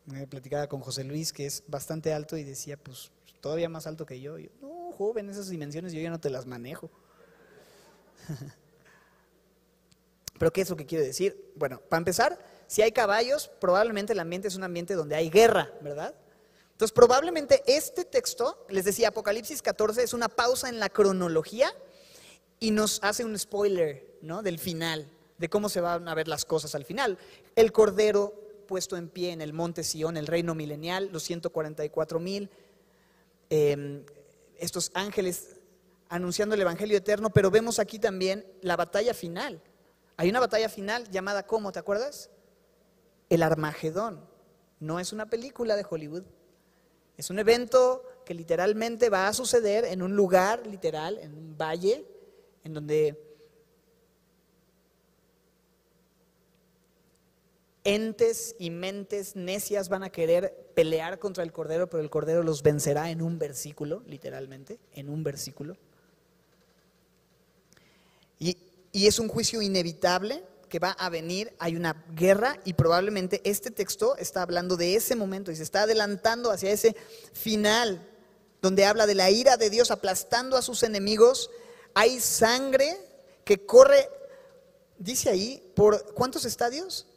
Me 0.05 0.25
platicaba 0.25 0.67
con 0.67 0.81
José 0.81 1.03
Luis 1.03 1.31
que 1.31 1.45
es 1.45 1.63
bastante 1.67 2.11
alto 2.13 2.35
y 2.35 2.43
decía, 2.43 2.77
pues 2.77 3.11
todavía 3.41 3.69
más 3.69 3.85
alto 3.85 4.07
que 4.07 4.19
yo. 4.19 4.39
yo 4.39 4.49
no, 4.59 4.91
joven, 4.93 5.29
esas 5.29 5.49
dimensiones 5.49 5.93
yo 5.93 6.01
ya 6.01 6.09
no 6.09 6.19
te 6.19 6.31
las 6.31 6.47
manejo. 6.47 6.89
Pero 10.39 10.51
¿qué 10.51 10.61
es 10.61 10.69
lo 10.69 10.75
que 10.75 10.85
quiero 10.85 11.03
decir? 11.03 11.51
Bueno, 11.55 11.81
para 11.89 11.99
empezar, 11.99 12.37
si 12.67 12.81
hay 12.81 12.91
caballos, 12.91 13.49
probablemente 13.59 14.13
el 14.13 14.19
ambiente 14.19 14.47
es 14.47 14.55
un 14.55 14.63
ambiente 14.63 14.93
donde 14.93 15.15
hay 15.15 15.29
guerra, 15.29 15.71
¿verdad? 15.81 16.13
Entonces, 16.71 16.93
probablemente 16.93 17.63
este 17.65 18.05
texto, 18.05 18.65
les 18.69 18.85
decía, 18.85 19.07
Apocalipsis 19.07 19.63
14 19.63 20.03
es 20.03 20.13
una 20.13 20.29
pausa 20.29 20.69
en 20.69 20.79
la 20.79 20.89
cronología 20.89 21.71
y 22.59 22.69
nos 22.69 22.99
hace 23.01 23.25
un 23.25 23.37
spoiler, 23.37 24.19
¿no? 24.21 24.43
Del 24.43 24.59
final, 24.59 25.09
de 25.39 25.49
cómo 25.49 25.69
se 25.69 25.81
van 25.81 26.07
a 26.07 26.13
ver 26.13 26.27
las 26.27 26.45
cosas 26.45 26.75
al 26.75 26.85
final. 26.85 27.17
El 27.55 27.71
cordero 27.71 28.47
puesto 28.67 28.95
en 28.95 29.09
pie 29.09 29.31
en 29.31 29.41
el 29.41 29.53
monte 29.53 29.83
Sión, 29.83 30.17
el 30.17 30.27
reino 30.27 30.53
milenial, 30.53 31.09
los 31.11 31.23
144 31.23 32.19
mil, 32.19 32.49
em, 33.49 34.03
estos 34.59 34.91
ángeles 34.93 35.56
anunciando 36.09 36.55
el 36.55 36.61
Evangelio 36.61 36.97
eterno, 36.97 37.29
pero 37.29 37.51
vemos 37.51 37.79
aquí 37.79 37.99
también 37.99 38.45
la 38.61 38.75
batalla 38.75 39.13
final. 39.13 39.61
Hay 40.15 40.29
una 40.29 40.39
batalla 40.39 40.69
final 40.69 41.09
llamada 41.09 41.45
¿cómo? 41.45 41.71
¿Te 41.71 41.79
acuerdas? 41.79 42.29
El 43.29 43.43
Armagedón. 43.43 44.25
No 44.79 44.99
es 44.99 45.13
una 45.13 45.29
película 45.29 45.75
de 45.75 45.85
Hollywood. 45.89 46.23
Es 47.17 47.29
un 47.29 47.39
evento 47.39 48.03
que 48.25 48.33
literalmente 48.33 49.09
va 49.09 49.27
a 49.27 49.33
suceder 49.33 49.85
en 49.85 50.01
un 50.01 50.15
lugar 50.15 50.65
literal, 50.67 51.17
en 51.19 51.33
un 51.33 51.57
valle, 51.57 52.05
en 52.63 52.73
donde 52.73 53.27
entes 57.83 58.55
y 58.59 58.69
mentes 58.69 59.35
necias 59.35 59.87
van 59.87 60.03
a 60.03 60.09
querer 60.09 60.71
pelear 60.75 61.19
contra 61.19 61.43
el 61.43 61.53
Cordero, 61.53 61.89
pero 61.89 62.03
el 62.03 62.09
Cordero 62.09 62.43
los 62.43 62.61
vencerá 62.61 63.09
en 63.09 63.21
un 63.21 63.39
versículo, 63.39 64.03
literalmente, 64.05 64.77
en 64.91 65.09
un 65.09 65.23
versículo. 65.23 65.77
Y, 68.91 69.07
es 69.07 69.19
un 69.19 69.27
juicio 69.27 69.61
inevitable 69.61 70.43
que 70.69 70.79
va 70.79 70.91
a 70.91 71.09
venir, 71.09 71.53
hay 71.59 71.75
una 71.75 72.05
guerra 72.13 72.59
y 72.65 72.73
probablemente 72.73 73.41
este 73.45 73.71
texto 73.71 74.17
está 74.17 74.41
hablando 74.41 74.75
de 74.75 74.95
ese 74.95 75.15
momento 75.15 75.51
y 75.51 75.55
se 75.55 75.63
está 75.63 75.83
adelantando 75.83 76.51
hacia 76.51 76.71
ese 76.71 76.95
final, 77.31 78.05
donde 78.61 78.85
habla 78.85 79.05
de 79.05 79.15
la 79.15 79.29
ira 79.29 79.55
de 79.55 79.69
Dios 79.69 79.91
aplastando 79.91 80.57
a 80.57 80.61
sus 80.61 80.83
enemigos. 80.83 81.49
Hay 81.93 82.19
sangre 82.19 82.97
que 83.45 83.65
corre, 83.65 84.09
dice 84.97 85.29
ahí, 85.29 85.71
¿por 85.75 86.13
cuántos 86.13 86.43
estadios? 86.43 87.07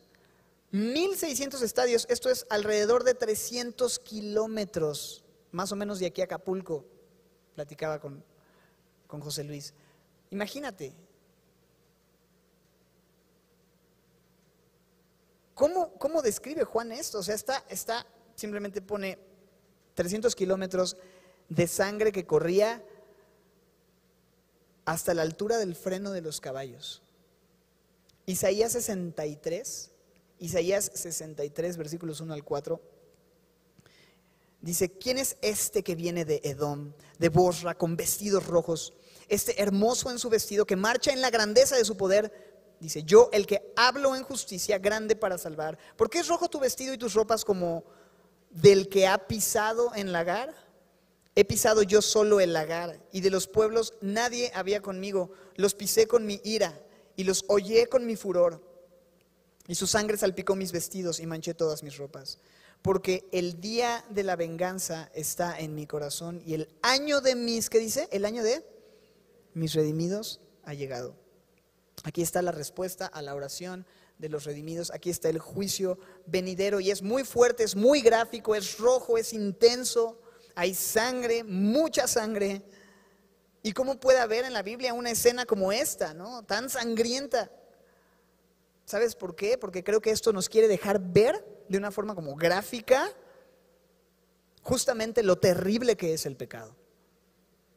1.600 0.73 1.63
estadios, 1.63 2.07
esto 2.09 2.31
es 2.31 2.47
alrededor 2.49 3.03
de 3.03 3.15
300 3.15 3.99
kilómetros, 3.99 5.25
más 5.51 5.73
o 5.73 5.77
menos 5.77 5.99
de 5.99 6.07
aquí 6.07 6.21
a 6.21 6.25
Acapulco, 6.25 6.85
platicaba 7.57 8.01
con, 8.01 8.23
con 9.09 9.21
José 9.21 9.43
Luis. 9.43 9.75
Imagínate, 10.31 10.95
¿Cómo, 15.61 15.93
¿Cómo, 15.99 16.23
describe 16.23 16.65
Juan 16.65 16.91
esto? 16.91 17.19
O 17.19 17.23
sea, 17.23 17.35
está, 17.35 17.63
está, 17.69 18.07
simplemente 18.35 18.81
pone 18.81 19.19
300 19.93 20.35
kilómetros 20.35 20.97
de 21.51 21.67
sangre 21.67 22.13
que 22.13 22.25
corría 22.25 22.83
hasta 24.87 25.13
la 25.13 25.21
altura 25.21 25.59
del 25.59 25.75
freno 25.77 26.13
de 26.13 26.23
los 26.23 26.41
caballos. 26.41 27.03
Isaías 28.25 28.73
63 28.73 29.91
Isaías 30.39 30.91
63, 30.95 31.77
versículos 31.77 32.23
1 32.23 32.33
al 32.33 32.43
4. 32.43 32.81
Dice, 34.63 34.91
¿quién 34.91 35.19
es 35.19 35.37
este 35.43 35.83
que 35.83 35.95
viene 35.95 36.25
de 36.25 36.41
Edom, 36.43 36.95
de 37.19 37.29
Bosra, 37.29 37.77
con 37.77 37.97
vestidos 37.97 38.47
rojos? 38.47 38.95
Este 39.29 39.61
hermoso 39.61 40.11
en 40.11 40.19
su 40.19 40.31
vestido, 40.31 40.65
que 40.65 40.77
marcha 40.77 41.13
en 41.13 41.21
la 41.21 41.29
grandeza 41.29 41.77
de 41.77 41.85
su 41.85 41.99
poder. 41.99 42.50
Dice, 42.81 43.03
yo 43.03 43.29
el 43.33 43.47
que 43.47 43.73
hablo 43.77 44.17
en 44.17 44.25
justicia, 44.25 44.79
grande 44.79 45.15
para 45.15 45.39
salvar. 45.39 45.79
¿Por 45.97 46.09
qué 46.09 46.21
es 46.21 46.29
rojo 46.29 46.49
tu 46.49 46.59
vestido 46.59 46.95
y 46.95 46.99
tus 46.99 47.15
ropas 47.15 47.45
como 47.45 47.85
del 48.51 48.89
que 48.89 49.07
ha 49.07 49.19
pisado 49.29 49.95
en 49.95 50.13
lagar? 50.13 50.55
He 51.37 51.45
pisado 51.45 51.83
yo 51.83 52.03
solo 52.03 52.41
el 52.41 52.53
lagar, 52.53 52.99
y 53.13 53.21
de 53.21 53.31
los 53.31 53.47
pueblos 53.47 53.95
nadie 54.01 54.51
había 54.55 54.83
conmigo. 54.83 55.31
Los 55.55 55.75
pisé 55.75 56.07
con 56.07 56.27
mi 56.27 56.41
ira, 56.43 56.81
y 57.17 57.25
los 57.25 57.45
hollé 57.49 57.87
con 57.87 58.07
mi 58.07 58.17
furor 58.17 58.71
y 59.71 59.77
su 59.77 59.87
sangre 59.87 60.17
salpicó 60.17 60.57
mis 60.57 60.73
vestidos 60.73 61.21
y 61.21 61.27
manché 61.27 61.55
todas 61.55 61.85
mis 61.85 61.97
ropas. 61.97 62.39
Porque 62.83 63.29
el 63.31 63.61
día 63.61 64.05
de 64.11 64.25
la 64.25 64.35
venganza 64.35 65.13
está 65.15 65.61
en 65.61 65.77
mi 65.77 65.87
corazón 65.87 66.43
y 66.45 66.55
el 66.55 66.69
año 66.83 67.21
de 67.21 67.37
mis, 67.37 67.71
¿qué 67.71 67.79
dice? 67.79 68.09
El 68.11 68.25
año 68.25 68.43
de 68.43 68.67
mis 69.55 69.75
redimidos 69.75 70.41
ha 70.65 70.75
llegado. 70.75 71.15
Aquí 72.05 72.23
está 72.23 72.41
la 72.43 72.53
respuesta 72.53 73.07
a 73.07 73.21
la 73.23 73.35
oración 73.35 73.87
de 74.19 74.29
los 74.29 74.45
redimidos. 74.45 74.91
Aquí 74.91 75.11
está 75.11 75.29
el 75.29 75.39
juicio 75.39 75.99
venidero 76.27 76.81
y 76.81 76.91
es 76.91 77.03
muy 77.03 77.25
fuerte, 77.25 77.65
es 77.65 77.77
muy 77.77 78.01
gráfico, 78.01 78.55
es 78.55 78.79
rojo, 78.79 79.19
es 79.19 79.33
intenso. 79.33 80.21
Hay 80.55 80.75
sangre, 80.75 81.45
mucha 81.45 82.07
sangre. 82.07 82.63
¿Y 83.63 83.73
cómo 83.73 84.01
puede 84.01 84.19
haber 84.19 84.45
en 84.45 84.55
la 84.55 84.63
Biblia 84.63 84.95
una 84.95 85.11
escena 85.11 85.45
como 85.45 85.73
esta, 85.73 86.15
¿no? 86.15 86.43
Tan 86.45 86.71
sangrienta. 86.71 87.51
¿Sabes 88.87 89.15
por 89.15 89.37
qué? 89.37 89.59
Porque 89.59 89.85
creo 89.85 90.01
que 90.01 90.11
esto 90.11 90.33
nos 90.33 90.49
quiere 90.49 90.69
dejar 90.69 91.01
ver 91.01 91.65
de 91.69 91.79
una 91.79 91.91
forma 91.91 92.15
como 92.15 92.35
gráfica 92.35 93.15
justamente 94.63 95.23
lo 95.23 95.39
terrible 95.39 95.97
que 95.97 96.15
es 96.15 96.27
el 96.27 96.37
pecado. 96.37 96.75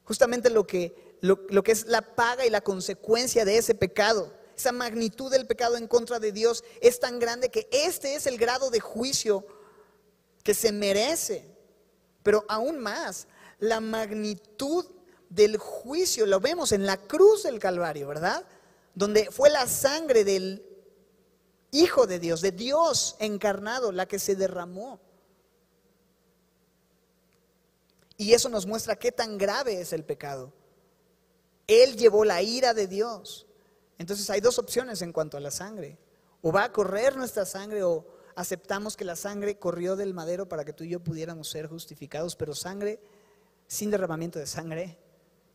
Justamente 0.03 0.49
lo 0.49 0.65
que, 0.65 1.12
lo, 1.23 1.63
que 1.63 1.71
es 1.71 1.85
la 1.85 2.01
paga 2.01 2.45
y 2.45 2.49
la 2.49 2.59
consecuencia 2.59 3.45
de 3.45 3.57
ese 3.57 3.73
pecado. 3.73 4.33
Esa 4.57 4.73
magnitud 4.73 5.31
del 5.31 5.47
pecado 5.47 5.77
en 5.77 5.87
contra 5.87 6.19
de 6.19 6.33
Dios 6.33 6.65
es 6.81 6.99
tan 6.99 7.17
grande 7.17 7.49
que 7.49 7.69
este 7.71 8.15
es 8.15 8.27
el 8.27 8.37
grado 8.37 8.69
de 8.69 8.81
juicio 8.81 9.45
que 10.43 10.53
se 10.53 10.73
merece. 10.73 11.47
Pero 12.23 12.43
aún 12.49 12.77
más, 12.77 13.27
la 13.59 13.79
magnitud 13.79 14.85
del 15.29 15.55
juicio 15.55 16.25
lo 16.25 16.41
vemos 16.41 16.73
en 16.73 16.85
la 16.85 16.97
cruz 16.97 17.43
del 17.43 17.57
Calvario, 17.57 18.05
¿verdad? 18.09 18.45
Donde 18.93 19.31
fue 19.31 19.49
la 19.49 19.65
sangre 19.65 20.25
del 20.25 20.65
Hijo 21.71 22.05
de 22.05 22.19
Dios, 22.19 22.41
de 22.41 22.51
Dios 22.51 23.15
encarnado, 23.19 23.93
la 23.93 24.07
que 24.07 24.19
se 24.19 24.35
derramó. 24.35 24.99
Y 28.17 28.33
eso 28.33 28.49
nos 28.49 28.65
muestra 28.65 28.97
qué 28.97 29.13
tan 29.13 29.37
grave 29.37 29.79
es 29.79 29.93
el 29.93 30.03
pecado. 30.03 30.51
Él 31.67 31.95
llevó 31.95 32.25
la 32.25 32.41
ira 32.41 32.73
de 32.73 32.87
Dios. 32.87 33.47
Entonces 33.97 34.29
hay 34.29 34.41
dos 34.41 34.59
opciones 34.59 35.01
en 35.01 35.13
cuanto 35.13 35.37
a 35.37 35.39
la 35.39 35.51
sangre. 35.51 35.97
O 36.41 36.51
va 36.51 36.65
a 36.65 36.71
correr 36.71 37.15
nuestra 37.15 37.45
sangre 37.45 37.83
o 37.83 38.05
aceptamos 38.35 38.97
que 38.97 39.05
la 39.05 39.15
sangre 39.15 39.57
corrió 39.57 39.95
del 39.95 40.13
madero 40.13 40.47
para 40.49 40.65
que 40.65 40.73
tú 40.73 40.83
y 40.83 40.89
yo 40.89 40.99
pudiéramos 40.99 41.49
ser 41.49 41.67
justificados, 41.67 42.35
pero 42.35 42.53
sangre 42.53 42.99
sin 43.67 43.91
derramamiento 43.91 44.39
de 44.39 44.45
sangre, 44.45 44.97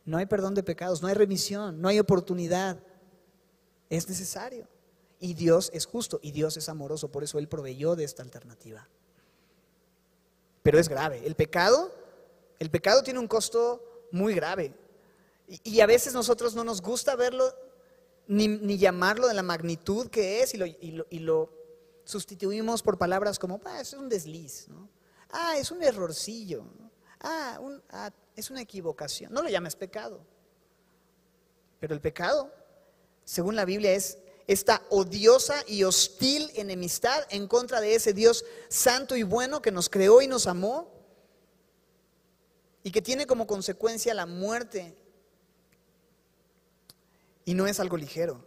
no 0.05 0.17
hay 0.17 0.25
perdón 0.25 0.55
de 0.55 0.63
pecados, 0.63 1.01
no 1.01 1.07
hay 1.07 1.13
remisión, 1.13 1.81
no 1.81 1.87
hay 1.87 1.99
oportunidad. 1.99 2.79
Es 3.89 4.09
necesario. 4.09 4.67
Y 5.19 5.33
Dios 5.33 5.69
es 5.73 5.85
justo 5.85 6.19
y 6.23 6.31
Dios 6.31 6.57
es 6.57 6.69
amoroso, 6.69 7.11
por 7.11 7.23
eso 7.23 7.39
Él 7.39 7.47
proveyó 7.47 7.95
de 7.95 8.05
esta 8.05 8.23
alternativa. 8.23 8.87
Pero 10.63 10.79
es 10.79 10.89
grave. 10.89 11.21
El 11.25 11.35
pecado, 11.35 11.91
el 12.57 12.69
pecado 12.69 13.03
tiene 13.03 13.19
un 13.19 13.27
costo 13.27 14.07
muy 14.11 14.33
grave. 14.33 14.73
Y, 15.63 15.81
a 15.81 15.87
veces 15.87 16.13
nosotros 16.13 16.53
no 16.53 16.63
nos 16.63 16.81
gusta 16.81 17.15
verlo 17.15 17.51
ni, 18.27 18.77
llamarlo 18.77 19.27
de 19.27 19.33
la 19.33 19.41
magnitud 19.41 20.07
que 20.09 20.43
es 20.43 20.53
y 20.53 21.19
lo, 21.19 21.49
sustituimos 22.03 22.83
por 22.83 22.97
palabras 22.97 23.39
como, 23.39 23.59
ah, 23.65 23.81
es 23.81 23.93
un 23.93 24.09
desliz, 24.09 24.67
¿no? 24.67 24.89
ah, 25.31 25.57
es 25.57 25.71
un 25.71 25.81
errorcillo, 25.81 26.65
ah, 27.21 27.59
ah, 27.91 28.11
es 28.35 28.51
una 28.51 28.61
equivocación. 28.61 29.33
No 29.33 29.41
lo 29.41 29.49
llames 29.49 29.75
pecado. 29.75 30.21
Pero 31.79 31.93
el 31.93 32.01
pecado, 32.01 32.53
según 33.23 33.55
la 33.55 33.65
Biblia, 33.65 33.93
es 33.93 34.19
esta 34.47 34.81
odiosa 34.89 35.63
y 35.67 35.83
hostil 35.83 36.51
enemistad 36.55 37.23
en 37.29 37.47
contra 37.47 37.81
de 37.81 37.95
ese 37.95 38.13
Dios 38.13 38.45
santo 38.67 39.15
y 39.15 39.23
bueno 39.23 39.61
que 39.61 39.71
nos 39.71 39.89
creó 39.89 40.21
y 40.21 40.27
nos 40.27 40.47
amó 40.47 40.91
y 42.83 42.91
que 42.91 43.01
tiene 43.01 43.27
como 43.27 43.45
consecuencia 43.45 44.13
la 44.13 44.25
muerte. 44.25 44.95
Y 47.49 47.55
no 47.55 47.65
es 47.65 47.79
algo 47.79 47.97
ligero, 47.97 48.45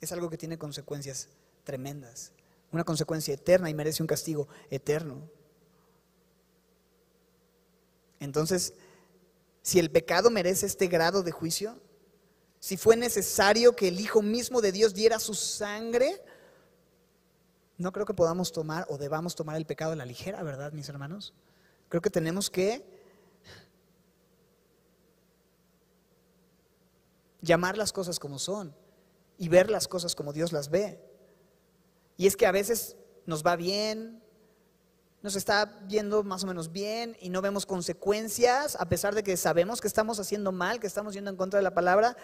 es 0.00 0.10
algo 0.10 0.28
que 0.28 0.36
tiene 0.36 0.58
consecuencias 0.58 1.28
tremendas, 1.62 2.32
una 2.72 2.82
consecuencia 2.82 3.32
eterna 3.32 3.70
y 3.70 3.74
merece 3.74 4.02
un 4.02 4.08
castigo 4.08 4.48
eterno. 4.70 5.30
Entonces, 8.18 8.74
si 9.62 9.78
el 9.78 9.88
pecado 9.88 10.30
merece 10.30 10.66
este 10.66 10.88
grado 10.88 11.22
de 11.22 11.30
juicio, 11.30 11.78
si 12.58 12.76
fue 12.76 12.96
necesario 12.96 13.76
que 13.76 13.86
el 13.86 14.00
Hijo 14.00 14.20
mismo 14.20 14.60
de 14.60 14.72
Dios 14.72 14.94
diera 14.94 15.20
su 15.20 15.34
sangre, 15.34 16.20
no 17.78 17.92
creo 17.92 18.04
que 18.04 18.14
podamos 18.14 18.50
tomar 18.50 18.84
o 18.88 18.98
debamos 18.98 19.36
tomar 19.36 19.54
el 19.54 19.64
pecado 19.64 19.92
a 19.92 19.96
la 19.96 20.06
ligera, 20.06 20.42
¿verdad, 20.42 20.72
mis 20.72 20.88
hermanos? 20.88 21.34
Creo 21.88 22.02
que 22.02 22.10
tenemos 22.10 22.50
que 22.50 22.84
llamar 27.44 27.76
las 27.76 27.92
cosas 27.92 28.18
como 28.18 28.38
son 28.38 28.74
y 29.38 29.48
ver 29.48 29.70
las 29.70 29.86
cosas 29.86 30.14
como 30.14 30.32
Dios 30.32 30.52
las 30.52 30.70
ve. 30.70 31.00
Y 32.16 32.26
es 32.26 32.36
que 32.36 32.46
a 32.46 32.52
veces 32.52 32.96
nos 33.26 33.44
va 33.44 33.56
bien, 33.56 34.22
nos 35.22 35.36
está 35.36 35.86
yendo 35.86 36.22
más 36.22 36.44
o 36.44 36.46
menos 36.46 36.70
bien 36.72 37.16
y 37.20 37.30
no 37.30 37.42
vemos 37.42 37.66
consecuencias, 37.66 38.76
a 38.78 38.88
pesar 38.88 39.14
de 39.14 39.22
que 39.22 39.36
sabemos 39.36 39.80
que 39.80 39.88
estamos 39.88 40.18
haciendo 40.20 40.52
mal, 40.52 40.80
que 40.80 40.86
estamos 40.86 41.14
yendo 41.14 41.30
en 41.30 41.36
contra 41.36 41.58
de 41.58 41.64
la 41.64 41.74
palabra, 41.74 42.16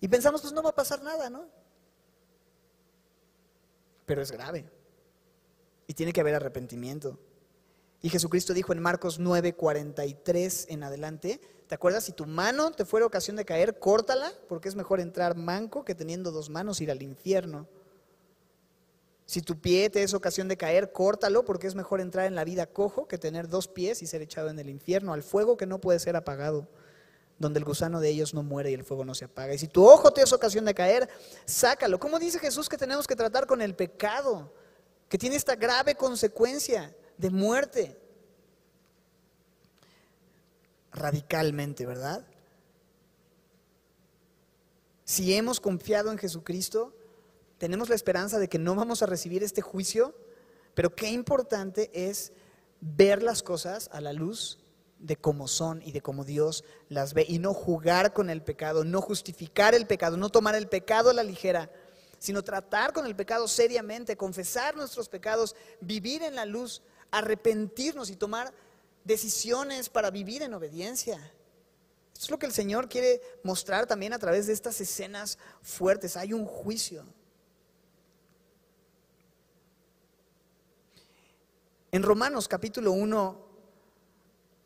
y 0.00 0.08
pensamos, 0.08 0.40
pues 0.40 0.52
no 0.52 0.62
va 0.62 0.70
a 0.70 0.74
pasar 0.74 1.02
nada, 1.02 1.28
¿no? 1.28 1.46
Pero 4.06 4.22
es 4.22 4.32
grave. 4.32 4.70
Y 5.86 5.94
tiene 5.94 6.12
que 6.12 6.20
haber 6.20 6.34
arrepentimiento. 6.34 7.18
Y 8.02 8.08
Jesucristo 8.08 8.54
dijo 8.54 8.72
en 8.72 8.80
Marcos 8.80 9.18
9, 9.18 9.54
43 9.54 10.66
en 10.70 10.82
adelante, 10.82 11.40
¿te 11.66 11.74
acuerdas? 11.74 12.04
Si 12.04 12.12
tu 12.12 12.26
mano 12.26 12.70
te 12.70 12.86
fuera 12.86 13.04
ocasión 13.04 13.36
de 13.36 13.44
caer, 13.44 13.78
córtala, 13.78 14.32
porque 14.48 14.68
es 14.68 14.74
mejor 14.74 15.00
entrar 15.00 15.36
manco 15.36 15.84
que 15.84 15.94
teniendo 15.94 16.32
dos 16.32 16.48
manos 16.48 16.80
ir 16.80 16.90
al 16.90 17.02
infierno. 17.02 17.68
Si 19.26 19.42
tu 19.42 19.60
pie 19.60 19.90
te 19.90 20.02
es 20.02 20.14
ocasión 20.14 20.48
de 20.48 20.56
caer, 20.56 20.92
córtalo 20.92 21.44
porque 21.44 21.66
es 21.66 21.74
mejor 21.74 22.00
entrar 22.00 22.26
en 22.26 22.34
la 22.34 22.42
vida 22.42 22.66
cojo 22.66 23.06
que 23.06 23.18
tener 23.18 23.48
dos 23.48 23.68
pies 23.68 24.02
y 24.02 24.06
ser 24.06 24.22
echado 24.22 24.48
en 24.48 24.58
el 24.58 24.70
infierno, 24.70 25.12
al 25.12 25.22
fuego 25.22 25.56
que 25.56 25.66
no 25.66 25.78
puede 25.78 25.98
ser 25.98 26.16
apagado, 26.16 26.66
donde 27.38 27.58
el 27.58 27.64
gusano 27.64 28.00
de 28.00 28.08
ellos 28.08 28.34
no 28.34 28.42
muere 28.42 28.70
y 28.70 28.74
el 28.74 28.82
fuego 28.82 29.04
no 29.04 29.14
se 29.14 29.26
apaga. 29.26 29.54
Y 29.54 29.58
si 29.58 29.68
tu 29.68 29.86
ojo 29.86 30.10
te 30.10 30.22
es 30.22 30.32
ocasión 30.32 30.64
de 30.64 30.74
caer, 30.74 31.08
sácalo. 31.44 32.00
¿Cómo 32.00 32.18
dice 32.18 32.38
Jesús 32.38 32.68
que 32.68 32.78
tenemos 32.78 33.06
que 33.06 33.14
tratar 33.14 33.46
con 33.46 33.60
el 33.60 33.76
pecado? 33.76 34.52
Que 35.08 35.18
tiene 35.18 35.36
esta 35.36 35.54
grave 35.54 35.94
consecuencia 35.94 36.92
de 37.20 37.30
muerte. 37.30 38.00
Radicalmente, 40.92 41.86
¿verdad? 41.86 42.26
Si 45.04 45.34
hemos 45.34 45.60
confiado 45.60 46.10
en 46.10 46.18
Jesucristo, 46.18 46.94
tenemos 47.58 47.88
la 47.88 47.94
esperanza 47.94 48.38
de 48.38 48.48
que 48.48 48.58
no 48.58 48.74
vamos 48.74 49.02
a 49.02 49.06
recibir 49.06 49.42
este 49.42 49.60
juicio, 49.60 50.14
pero 50.74 50.94
qué 50.94 51.10
importante 51.10 51.90
es 51.92 52.32
ver 52.80 53.22
las 53.22 53.42
cosas 53.42 53.90
a 53.92 54.00
la 54.00 54.12
luz 54.12 54.58
de 54.98 55.16
cómo 55.16 55.48
son 55.48 55.82
y 55.82 55.92
de 55.92 56.00
cómo 56.00 56.24
Dios 56.24 56.64
las 56.88 57.14
ve 57.14 57.24
y 57.28 57.38
no 57.38 57.54
jugar 57.54 58.12
con 58.12 58.30
el 58.30 58.42
pecado, 58.42 58.84
no 58.84 59.00
justificar 59.00 59.74
el 59.74 59.86
pecado, 59.86 60.16
no 60.16 60.30
tomar 60.30 60.54
el 60.54 60.68
pecado 60.68 61.10
a 61.10 61.14
la 61.14 61.22
ligera, 61.22 61.70
sino 62.18 62.42
tratar 62.42 62.92
con 62.92 63.06
el 63.06 63.16
pecado 63.16 63.48
seriamente, 63.48 64.16
confesar 64.16 64.76
nuestros 64.76 65.08
pecados, 65.08 65.56
vivir 65.80 66.22
en 66.22 66.34
la 66.34 66.44
luz, 66.44 66.82
arrepentirnos 67.10 68.10
y 68.10 68.16
tomar 68.16 68.52
decisiones 69.04 69.88
para 69.88 70.10
vivir 70.10 70.42
en 70.42 70.54
obediencia. 70.54 71.16
Esto 72.12 72.26
es 72.26 72.30
lo 72.30 72.38
que 72.38 72.46
el 72.46 72.52
Señor 72.52 72.88
quiere 72.88 73.20
mostrar 73.42 73.86
también 73.86 74.12
a 74.12 74.18
través 74.18 74.46
de 74.46 74.52
estas 74.52 74.80
escenas 74.80 75.38
fuertes. 75.62 76.16
Hay 76.16 76.32
un 76.32 76.44
juicio. 76.44 77.04
En 81.92 82.02
Romanos 82.02 82.46
capítulo 82.46 82.92
1, 82.92 83.46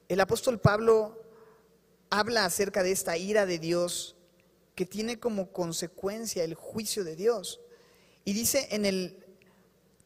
el 0.09 0.21
apóstol 0.21 0.61
Pablo 0.61 1.23
habla 2.11 2.45
acerca 2.45 2.83
de 2.83 2.93
esta 2.93 3.17
ira 3.17 3.47
de 3.47 3.59
Dios 3.59 4.17
que 4.75 4.85
tiene 4.85 5.19
como 5.19 5.53
consecuencia 5.53 6.45
el 6.45 6.55
juicio 6.55 7.05
de 7.05 7.17
Dios. 7.17 7.61
Y 8.25 8.33
dice 8.33 8.69
en 8.71 8.85
el 8.85 9.24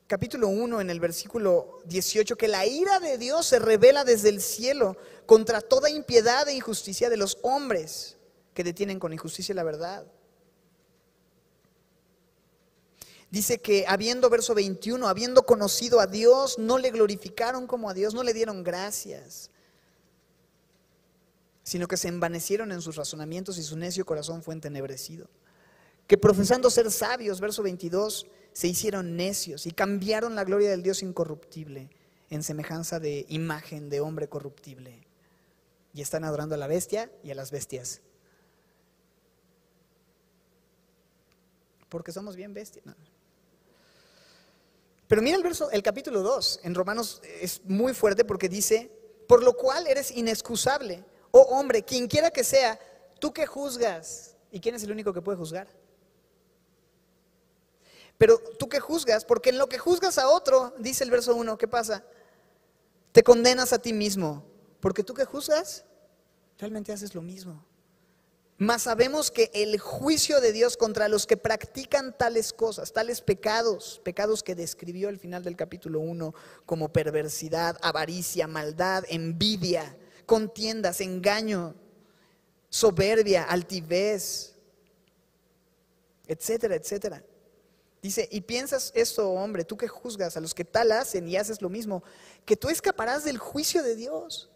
capítulo 0.09 0.48
1, 0.48 0.80
en 0.80 0.88
el 0.88 1.00
versículo 1.00 1.80
18, 1.84 2.36
que 2.36 2.48
la 2.48 2.66
ira 2.66 2.98
de 2.98 3.18
Dios 3.18 3.46
se 3.46 3.59
revela 3.59 4.04
desde 4.04 4.30
el 4.30 4.40
cielo 4.40 4.96
contra 5.26 5.61
toda 5.61 5.90
impiedad 5.90 6.48
e 6.48 6.54
injusticia 6.54 7.11
de 7.11 7.18
los 7.18 7.38
hombres 7.42 8.16
que 8.54 8.64
detienen 8.64 8.98
con 8.98 9.12
injusticia 9.12 9.54
la 9.54 9.62
verdad. 9.64 10.06
Dice 13.30 13.61
que 13.61 13.84
habiendo, 13.86 14.30
verso 14.30 14.54
21, 14.54 15.06
habiendo 15.06 15.42
conocido 15.44 16.00
a 16.00 16.06
Dios, 16.06 16.59
no 16.59 16.78
le 16.78 16.90
glorificaron 16.90 17.66
como 17.66 17.90
a 17.90 17.94
Dios, 17.94 18.14
no 18.14 18.22
le 18.22 18.32
dieron 18.32 18.64
gracias, 18.64 19.50
sino 21.62 21.86
que 21.86 21.98
se 21.98 22.09
envanecieron 22.09 22.72
en 22.72 22.80
sus 22.80 22.96
razonamientos 22.96 23.59
y 23.59 23.62
su 23.62 23.76
necio 23.76 24.06
corazón 24.06 24.42
fue 24.42 24.54
entenebrecido. 24.54 25.28
Que 26.06 26.16
profesando 26.16 26.70
ser 26.70 26.90
sabios, 26.90 27.38
verso 27.38 27.62
22, 27.62 28.26
se 28.59 28.66
hicieron 28.66 29.14
necios 29.14 29.66
y 29.66 29.70
cambiaron 29.70 30.34
la 30.34 30.42
gloria 30.42 30.68
del 30.68 30.82
Dios 30.82 31.04
incorruptible 31.04 31.90
en 32.28 32.42
semejanza 32.42 32.98
de 32.98 33.24
imagen 33.28 33.88
de 33.88 34.00
hombre 34.00 34.28
corruptible. 34.28 35.06
Y 35.94 36.02
están 36.02 36.24
adorando 36.24 36.56
a 36.56 36.59
la 36.59 36.66
bestia 36.66 37.09
y 37.22 37.30
a 37.30 37.36
las 37.36 37.52
bestias. 37.52 38.00
Porque 41.88 42.11
somos 42.11 42.34
bien 42.34 42.52
bestias. 42.52 42.84
Pero 45.06 45.22
mira 45.22 45.36
el 45.36 45.44
verso, 45.44 45.70
el 45.70 45.84
capítulo 45.84 46.22
2 46.24 46.62
en 46.64 46.74
Romanos 46.74 47.22
es 47.40 47.64
muy 47.64 47.94
fuerte 47.94 48.24
porque 48.24 48.48
dice, 48.48 48.90
por 49.28 49.44
lo 49.44 49.52
cual 49.56 49.86
eres 49.86 50.11
inexcusable, 50.11 51.04
oh 51.30 51.42
hombre, 51.42 51.84
quien 51.84 52.09
quiera 52.09 52.32
que 52.32 52.42
sea, 52.42 52.76
tú 53.20 53.32
que 53.32 53.46
juzgas. 53.46 54.34
¿Y 54.50 54.59
quién 54.59 54.74
es 54.74 54.82
el 54.82 54.90
único 54.90 55.12
que 55.12 55.22
puede 55.22 55.38
juzgar? 55.38 55.68
Pero 58.18 58.38
tú 58.58 58.68
que 58.68 58.80
juzgas, 58.80 59.24
porque 59.24 59.50
en 59.50 59.58
lo 59.58 59.68
que 59.68 59.78
juzgas 59.78 60.18
a 60.18 60.28
otro, 60.28 60.74
dice 60.78 61.04
el 61.04 61.10
verso 61.10 61.34
1, 61.36 61.56
¿qué 61.56 61.68
pasa? 61.68 62.04
Te 63.12 63.22
condenas 63.22 63.72
a 63.72 63.78
ti 63.78 63.92
mismo, 63.92 64.44
porque 64.80 65.04
tú 65.04 65.14
que 65.14 65.24
juzgas, 65.24 65.84
realmente 66.58 66.92
haces 66.92 67.14
lo 67.14 67.22
mismo. 67.22 67.64
Mas 68.60 68.82
sabemos 68.82 69.30
que 69.30 69.52
el 69.54 69.78
juicio 69.78 70.40
de 70.40 70.52
Dios 70.52 70.76
contra 70.76 71.06
los 71.06 71.28
que 71.28 71.36
practican 71.36 72.18
tales 72.18 72.52
cosas, 72.52 72.92
tales 72.92 73.20
pecados, 73.20 74.00
pecados 74.02 74.42
que 74.42 74.56
describió 74.56 75.08
al 75.08 75.18
final 75.18 75.44
del 75.44 75.54
capítulo 75.54 76.00
1 76.00 76.34
como 76.66 76.92
perversidad, 76.92 77.78
avaricia, 77.82 78.48
maldad, 78.48 79.04
envidia, 79.08 79.96
contiendas, 80.26 81.00
engaño, 81.00 81.76
soberbia, 82.68 83.44
altivez, 83.44 84.56
etcétera, 86.26 86.74
etcétera. 86.74 87.24
Dice, 88.01 88.28
y 88.30 88.40
piensas 88.42 88.92
esto, 88.94 89.30
hombre, 89.30 89.64
tú 89.64 89.76
que 89.76 89.88
juzgas 89.88 90.36
a 90.36 90.40
los 90.40 90.55
que 90.55 90.64
tal 90.64 90.92
hacen 90.92 91.28
y 91.28 91.36
haces 91.36 91.61
lo 91.61 91.68
mismo, 91.68 92.05
que 92.44 92.57
tú 92.57 92.68
escaparás 92.68 93.24
del 93.24 93.38
juicio 93.38 93.82
de 93.82 93.96
Dios. 93.96 94.51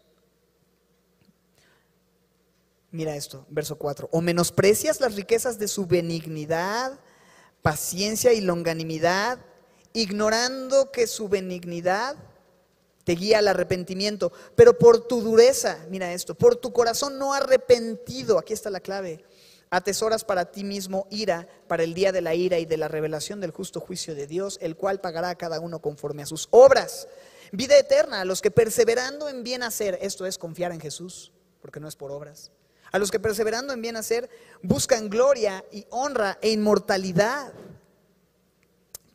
Mira 2.91 3.15
esto, 3.15 3.45
verso 3.49 3.77
4. 3.77 4.07
O 4.11 4.21
menosprecias 4.21 5.01
las 5.01 5.15
riquezas 5.15 5.59
de 5.59 5.67
su 5.67 5.85
benignidad, 5.85 6.99
paciencia 7.61 8.31
y 8.33 8.41
longanimidad, 8.41 9.39
ignorando 9.93 10.91
que 10.91 11.07
su 11.07 11.27
benignidad 11.27 12.15
te 13.03 13.13
guía 13.13 13.39
al 13.39 13.47
arrepentimiento, 13.47 14.31
pero 14.55 14.77
por 14.77 15.07
tu 15.07 15.21
dureza, 15.21 15.85
mira 15.89 16.13
esto, 16.13 16.35
por 16.35 16.55
tu 16.55 16.71
corazón 16.71 17.17
no 17.17 17.33
arrepentido, 17.33 18.39
aquí 18.39 18.53
está 18.53 18.69
la 18.69 18.79
clave, 18.79 19.25
atesoras 19.75 20.23
para 20.23 20.51
ti 20.51 20.63
mismo 20.63 21.07
ira 21.09 21.47
para 21.67 21.83
el 21.83 21.93
día 21.93 22.11
de 22.11 22.21
la 22.21 22.35
ira 22.35 22.59
y 22.59 22.65
de 22.65 22.77
la 22.77 22.87
revelación 22.87 23.39
del 23.41 23.51
justo 23.51 23.79
juicio 23.79 24.15
de 24.15 24.27
Dios, 24.27 24.57
el 24.61 24.75
cual 24.75 25.01
pagará 25.01 25.29
a 25.29 25.35
cada 25.35 25.59
uno 25.59 25.79
conforme 25.79 26.23
a 26.23 26.25
sus 26.25 26.47
obras. 26.51 27.07
Vida 27.51 27.77
eterna 27.77 28.21
a 28.21 28.25
los 28.25 28.41
que 28.41 28.51
perseverando 28.51 29.29
en 29.29 29.43
bien 29.43 29.63
hacer, 29.63 29.97
esto 30.01 30.25
es 30.25 30.37
confiar 30.37 30.71
en 30.71 30.79
Jesús, 30.79 31.31
porque 31.61 31.79
no 31.79 31.87
es 31.87 31.95
por 31.95 32.11
obras 32.11 32.51
a 32.93 32.99
los 32.99 33.09
que 33.09 33.19
perseverando 33.19 33.73
en 33.73 33.81
bien 33.81 33.97
hacer 33.97 34.29
buscan 34.61 35.09
gloria 35.09 35.65
y 35.71 35.85
honra 35.89 36.37
e 36.41 36.51
inmortalidad. 36.51 37.51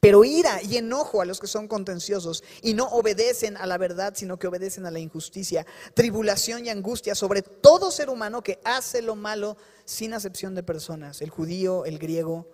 Pero 0.01 0.25
ira 0.25 0.63
y 0.63 0.77
enojo 0.77 1.21
a 1.21 1.25
los 1.25 1.41
que 1.41 1.47
son 1.47 1.69
contenciosos 1.69 2.45
y 2.63 2.75
no 2.75 2.87
obedecen 2.89 3.57
a 3.57 3.67
la 3.67 3.79
verdad, 3.79 4.15
sino 4.17 4.39
que 4.39 4.47
obedecen 4.47 4.87
a 4.87 4.91
la 4.91 4.99
injusticia, 4.99 5.67
tribulación 5.95 6.67
y 6.67 6.71
angustia 6.71 7.15
sobre 7.15 7.43
todo 7.43 7.91
ser 7.91 8.11
humano 8.11 8.43
que 8.43 8.61
hace 8.65 9.03
lo 9.03 9.17
malo 9.17 9.57
sin 9.85 10.15
acepción 10.15 10.55
de 10.55 10.63
personas, 10.63 11.23
el 11.23 11.31
judío, 11.31 11.85
el 11.85 11.99
griego, 11.99 12.47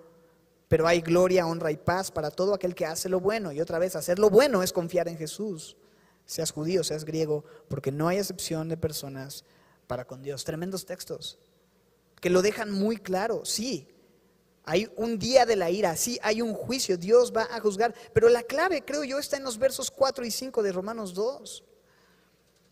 pero 0.69 0.87
hay 0.87 1.01
gloria, 1.01 1.47
honra 1.47 1.71
y 1.71 1.77
paz 1.77 2.11
para 2.11 2.31
todo 2.31 2.55
aquel 2.55 2.75
que 2.75 2.87
hace 2.87 3.09
lo 3.09 3.21
bueno. 3.21 3.53
Y 3.53 3.61
otra 3.61 3.79
vez, 3.79 3.97
hacer 3.97 4.19
lo 4.19 4.31
bueno 4.31 4.63
es 4.63 4.73
confiar 4.73 5.09
en 5.09 5.19
Jesús, 5.19 5.77
seas 6.25 6.51
judío, 6.51 6.83
seas 6.83 7.05
griego, 7.05 7.45
porque 7.69 7.93
no 7.93 8.09
hay 8.09 8.19
acepción 8.19 8.69
de 8.69 8.77
personas 8.77 9.45
para 9.87 10.07
con 10.07 10.23
Dios. 10.23 10.45
Tremendos 10.45 10.87
textos 10.87 11.39
que 12.21 12.31
lo 12.31 12.41
dejan 12.41 12.71
muy 12.71 12.97
claro, 12.97 13.45
sí, 13.45 13.87
hay 14.65 14.91
un 14.97 15.19
día 15.19 15.45
de 15.45 15.57
la 15.57 15.71
ira, 15.71 15.95
sí, 15.97 16.19
hay 16.23 16.41
un 16.41 16.55
juicio, 16.55 16.97
Dios 16.97 17.33
va 17.37 17.49
a 17.51 17.61
juzgar, 17.61 17.95
pero 18.13 18.31
la 18.31 18.43
clave, 18.43 18.83
creo 18.83 19.05
yo, 19.05 19.19
está 19.19 19.37
en 19.37 19.45
los 19.45 19.59
versos 19.59 19.91
4 19.91 20.25
y 20.25 20.31
5 20.31 20.63
de 20.63 20.73
Romanos 20.73 21.13
2. 21.13 21.65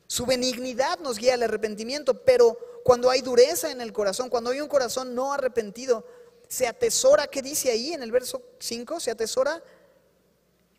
Su 0.07 0.27
benignidad 0.27 0.99
nos 1.01 1.19
guía 1.19 1.35
al 1.35 1.43
arrepentimiento, 1.43 2.23
pero 2.25 2.59
cuando 2.83 3.11
hay 3.11 3.21
dureza 3.21 3.71
en 3.71 3.81
el 3.81 3.93
corazón, 3.93 4.31
cuando 4.31 4.51
hay 4.51 4.61
un 4.61 4.69
corazón 4.69 5.15
no 5.15 5.35
arrepentido, 5.35 6.07
se 6.49 6.67
atesora, 6.67 7.27
¿qué 7.27 7.43
dice 7.43 7.71
ahí 7.71 7.93
en 7.93 8.03
el 8.03 8.11
verso 8.11 8.43
5? 8.59 8.99
Se 8.99 9.11
atesora 9.11 9.63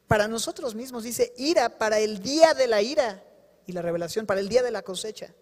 para 0.07 0.27
nosotros 0.27 0.73
mismos, 0.73 1.03
dice 1.03 1.33
ira 1.37 1.77
para 1.77 1.99
el 1.99 2.19
día 2.21 2.53
de 2.53 2.67
la 2.67 2.81
ira 2.81 3.23
y 3.65 3.71
la 3.71 3.81
revelación, 3.81 4.25
para 4.25 4.39
el 4.39 4.49
día 4.49 4.63
de 4.63 4.71
la 4.71 4.81
cosecha 4.81 5.33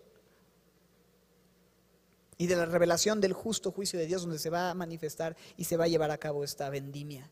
y 2.41 2.47
de 2.47 2.55
la 2.55 2.65
revelación 2.65 3.21
del 3.21 3.33
justo 3.33 3.71
juicio 3.71 3.99
de 3.99 4.07
Dios 4.07 4.23
donde 4.23 4.39
se 4.39 4.49
va 4.49 4.71
a 4.71 4.73
manifestar 4.73 5.37
y 5.57 5.65
se 5.65 5.77
va 5.77 5.83
a 5.83 5.87
llevar 5.87 6.09
a 6.09 6.17
cabo 6.17 6.43
esta 6.43 6.71
vendimia. 6.71 7.29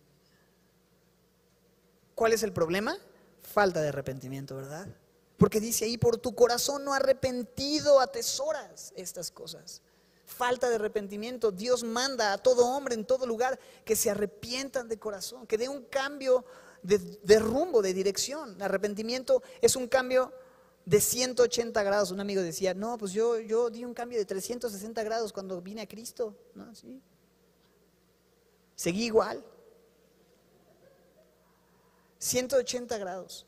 ¿Cuál 2.14 2.34
es 2.34 2.44
el 2.44 2.54
problema? 2.54 2.96
Falta 3.42 3.82
de 3.82 3.88
arrepentimiento, 3.88 4.56
¿verdad? 4.56 4.88
Porque 5.40 5.60
dice 5.60 5.86
ahí, 5.86 5.98
por 5.98 6.18
tu 6.18 6.36
corazón 6.36 6.86
no 6.86 6.94
arrepentido 6.94 8.00
atesoras 8.00 8.94
estas 8.96 9.32
cosas. 9.32 9.82
Falta 10.28 10.70
de 10.70 10.76
arrepentimiento. 10.76 11.52
Dios 11.52 11.84
manda 11.84 12.32
a 12.32 12.38
todo 12.38 12.68
hombre 12.68 12.94
en 12.94 13.04
todo 13.04 13.26
lugar 13.26 13.60
que 13.86 13.96
se 13.96 14.12
arrepientan 14.12 14.88
de 14.90 15.00
corazón, 15.00 15.48
que 15.48 15.58
dé 15.58 15.70
un 15.70 15.86
cambio 15.86 16.46
de, 16.84 17.00
de 17.00 17.40
rumbo, 17.40 17.82
de 17.82 17.96
dirección. 17.96 18.62
Arrepentimiento 18.62 19.42
es 19.60 19.76
un 19.76 19.88
cambio 19.88 20.32
de 20.90 21.00
180 21.00 21.84
grados. 21.84 22.10
Un 22.10 22.20
amigo 22.20 22.42
decía, 22.42 22.74
no, 22.74 22.98
pues 22.98 23.12
yo, 23.14 23.40
yo 23.40 23.70
di 23.70 23.86
un 23.86 23.94
cambio 23.94 24.18
de 24.18 24.26
360 24.26 25.04
grados 25.04 25.32
cuando 25.32 25.62
vine 25.62 25.82
a 25.82 25.88
Cristo. 25.88 26.36
¿no? 26.56 26.74
¿Sí? 26.74 27.00
Seguí 28.76 29.06
igual. 29.06 29.46
180 32.18 32.98
grados. 32.98 33.46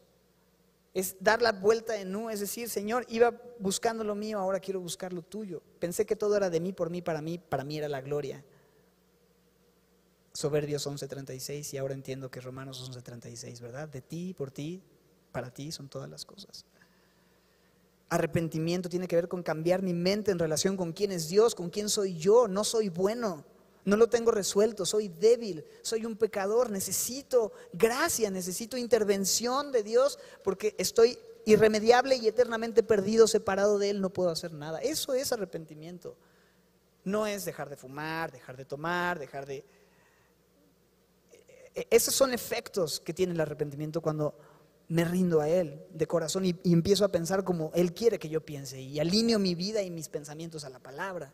Es 0.94 1.16
dar 1.20 1.42
la 1.42 1.52
vuelta 1.52 2.00
en 2.00 2.16
U, 2.16 2.30
es 2.30 2.42
decir, 2.42 2.70
Señor, 2.70 3.06
iba 3.10 3.34
buscando 3.58 4.04
lo 4.04 4.14
mío, 4.14 4.38
ahora 4.38 4.60
quiero 4.60 4.80
buscar 4.80 5.12
lo 5.12 5.24
tuyo. 5.24 5.64
Pensé 5.80 6.06
que 6.06 6.16
todo 6.16 6.36
era 6.38 6.50
de 6.50 6.60
mí, 6.60 6.74
por 6.74 6.92
mí, 6.92 7.02
para 7.02 7.22
mí, 7.22 7.40
para 7.40 7.64
mí 7.64 7.78
era 7.78 7.88
la 7.88 8.02
gloria. 8.02 8.44
Soberbios 10.34 10.86
11:36 10.86 11.74
y 11.74 11.78
ahora 11.78 11.94
entiendo 11.94 12.30
que 12.30 12.40
Romanos 12.40 12.82
11:36, 12.88 13.62
¿verdad? 13.62 13.88
De 13.88 14.02
ti, 14.02 14.34
por 14.34 14.52
ti, 14.52 14.84
para 15.32 15.52
ti 15.52 15.72
son 15.72 15.90
todas 15.90 16.10
las 16.10 16.26
cosas. 16.26 16.66
Arrepentimiento 18.12 18.90
tiene 18.90 19.08
que 19.08 19.16
ver 19.16 19.30
con 19.30 19.42
cambiar 19.42 19.82
mi 19.82 19.94
mente 19.94 20.32
en 20.32 20.40
relación 20.40 20.76
con 20.76 20.92
quién 20.92 21.14
es 21.14 21.30
Dios, 21.30 21.56
con 21.56 21.70
quién 21.70 21.88
soy 21.88 22.18
yo. 22.18 22.50
No 22.50 22.66
soy 22.66 22.90
bueno, 22.90 23.46
no 23.86 23.96
lo 23.96 24.08
tengo 24.08 24.32
resuelto, 24.32 24.86
soy 24.86 25.08
débil, 25.08 25.64
soy 25.82 26.06
un 26.06 26.18
pecador, 26.18 26.70
necesito 26.70 27.54
gracia, 27.72 28.30
necesito 28.30 28.76
intervención 28.76 29.72
de 29.72 29.84
Dios 29.84 30.20
porque 30.44 30.76
estoy 30.78 31.18
irremediable 31.46 32.18
y 32.18 32.28
eternamente 32.28 32.84
perdido, 32.84 33.28
separado 33.28 33.80
de 33.80 33.92
Él, 33.92 34.02
no 34.02 34.10
puedo 34.10 34.30
hacer 34.30 34.52
nada. 34.52 34.80
Eso 34.80 35.14
es 35.14 35.32
arrepentimiento. 35.32 36.18
No 37.06 37.26
es 37.26 37.46
dejar 37.46 37.70
de 37.70 37.78
fumar, 37.78 38.30
dejar 38.30 38.58
de 38.58 38.66
tomar, 38.66 39.18
dejar 39.20 39.46
de... 39.46 39.64
E-, 41.32 41.46
e-, 41.76 41.88
esos 41.90 42.14
son 42.14 42.34
efectos 42.34 43.00
que 43.00 43.14
tiene 43.14 43.32
el 43.32 43.40
arrepentimiento 43.40 44.02
cuando 44.02 44.36
me 44.92 45.06
rindo 45.06 45.40
a 45.40 45.48
Él 45.48 45.82
de 45.94 46.06
corazón 46.06 46.44
y, 46.44 46.54
empiezo 46.66 47.06
a 47.06 47.08
pensar 47.08 47.46
como 47.46 47.72
Él 47.74 47.94
quiere 47.94 48.20
que 48.20 48.28
yo 48.28 48.46
piense 48.46 48.82
y 48.82 49.00
alineo 49.00 49.40
mi 49.40 49.56
vida 49.56 49.82
y 49.82 49.90
mis 49.90 50.10
pensamientos 50.10 50.66
a 50.66 50.70
la 50.70 50.80
palabra. 50.80 51.34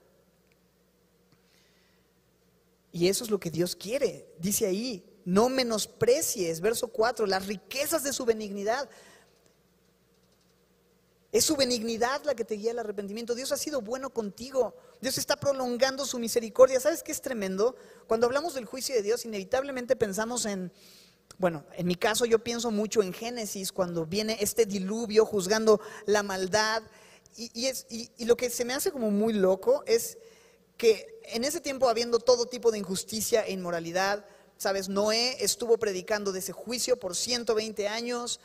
Y 2.91 3.07
eso 3.07 3.23
es 3.23 3.31
lo 3.31 3.39
que 3.39 3.49
Dios 3.49 3.75
quiere. 3.75 4.27
Dice 4.37 4.67
ahí, 4.67 5.03
no 5.25 5.49
menosprecies, 5.49 6.61
verso 6.61 6.89
4, 6.89 7.25
las 7.25 7.47
riquezas 7.47 8.03
de 8.03 8.13
su 8.13 8.25
benignidad. 8.25 8.87
Es 11.31 11.43
su 11.43 11.55
benignidad 11.55 12.23
la 12.25 12.35
que 12.35 12.45
te 12.45 12.55
guía 12.55 12.71
al 12.71 12.79
arrepentimiento. 12.79 13.33
Dios 13.33 13.51
ha 13.51 13.57
sido 13.57 13.81
bueno 13.81 14.11
contigo. 14.11 14.75
Dios 15.01 15.17
está 15.17 15.35
prolongando 15.35 16.05
su 16.05 16.19
misericordia. 16.19 16.79
¿Sabes 16.79 17.01
qué 17.01 17.11
es 17.11 17.21
tremendo? 17.21 17.75
Cuando 18.05 18.27
hablamos 18.27 18.53
del 18.53 18.65
juicio 18.65 18.93
de 18.93 19.01
Dios, 19.01 19.25
inevitablemente 19.25 19.95
pensamos 19.95 20.45
en, 20.45 20.71
bueno, 21.37 21.65
en 21.73 21.85
mi 21.85 21.95
caso 21.95 22.25
yo 22.25 22.39
pienso 22.39 22.71
mucho 22.71 23.03
en 23.03 23.13
Génesis, 23.13 23.71
cuando 23.71 24.05
viene 24.05 24.37
este 24.39 24.65
diluvio 24.65 25.25
juzgando 25.25 25.79
la 26.05 26.23
maldad. 26.23 26.81
Y, 27.35 28.25
lo 28.25 28.35
que 28.35 28.49
se 28.49 28.65
me 28.65 28.73
hace 28.73 28.91
como 28.91 29.11
muy 29.11 29.33
loco 29.33 29.83
es 29.85 30.17
que 30.77 31.19
en 31.25 31.43
ese 31.43 31.61
tiempo, 31.61 31.89
habiendo 31.89 32.17
todo 32.17 32.47
tipo 32.47 32.71
de 32.71 32.79
injusticia 32.79 33.45
e 33.45 33.51
inmoralidad, 33.51 34.25
sabes, 34.57 34.89
Noé 34.89 35.37
estuvo 35.43 35.77
predicando 35.77 36.31
de 36.31 36.39
ese 36.39 36.53
juicio 36.53 36.99
por 36.99 37.15
120 37.15 37.87
años. 37.87 38.39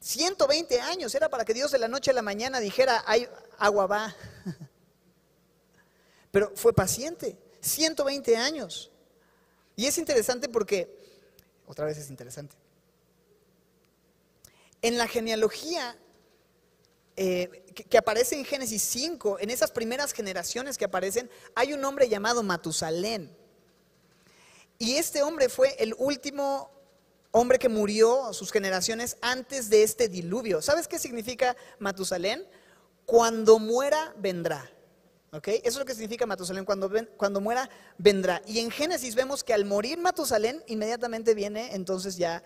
120 0.00 0.80
años, 0.80 1.14
era 1.14 1.28
para 1.28 1.44
que 1.44 1.54
Dios 1.54 1.70
de 1.70 1.78
la 1.78 1.86
noche 1.86 2.10
a 2.10 2.14
la 2.14 2.22
mañana 2.22 2.58
dijera, 2.58 3.04
hay 3.06 3.28
agua 3.58 3.86
va. 3.86 4.16
Pero 6.32 6.50
fue 6.56 6.72
paciente, 6.72 7.36
120 7.60 8.36
años. 8.36 8.90
Y 9.76 9.86
es 9.86 9.98
interesante 9.98 10.48
porque 10.48 11.01
otra 11.66 11.86
vez 11.86 11.98
es 11.98 12.10
interesante. 12.10 12.56
En 14.80 14.98
la 14.98 15.06
genealogía 15.06 15.96
eh, 17.16 17.62
que, 17.74 17.98
aparece 17.98 18.36
en 18.38 18.44
Génesis 18.44 18.82
5, 18.82 19.38
en 19.40 19.50
esas 19.50 19.70
primeras 19.70 20.12
generaciones 20.12 20.78
que 20.78 20.86
aparecen, 20.86 21.30
hay 21.54 21.72
un 21.72 21.84
hombre 21.84 22.08
llamado 22.08 22.42
Matusalén. 22.42 23.36
Y 24.78 24.96
este 24.96 25.22
hombre 25.22 25.48
fue 25.48 25.76
el 25.78 25.94
último 25.98 26.70
hombre 27.30 27.58
que 27.58 27.68
murió, 27.68 28.32
sus 28.32 28.50
generaciones, 28.50 29.18
antes 29.20 29.68
de 29.68 29.82
este 29.82 30.08
diluvio. 30.08 30.62
¿Sabes 30.62 30.88
qué 30.88 30.98
significa 30.98 31.56
Matusalén? 31.78 32.46
Cuando 33.04 33.58
muera, 33.58 34.14
vendrá. 34.16 34.71
Eso 35.32 35.60
es 35.62 35.76
lo 35.76 35.86
que 35.86 35.94
significa 35.94 36.26
Matusalén. 36.26 36.66
Cuando, 36.66 36.90
cuando 37.16 37.40
muera, 37.40 37.70
vendrá. 37.96 38.42
Y 38.46 38.58
en 38.58 38.70
Génesis 38.70 39.14
vemos 39.14 39.42
que 39.42 39.54
al 39.54 39.64
morir 39.64 39.96
Matusalén, 39.98 40.62
inmediatamente 40.66 41.34
viene 41.34 41.74
entonces 41.74 42.18
ya 42.18 42.42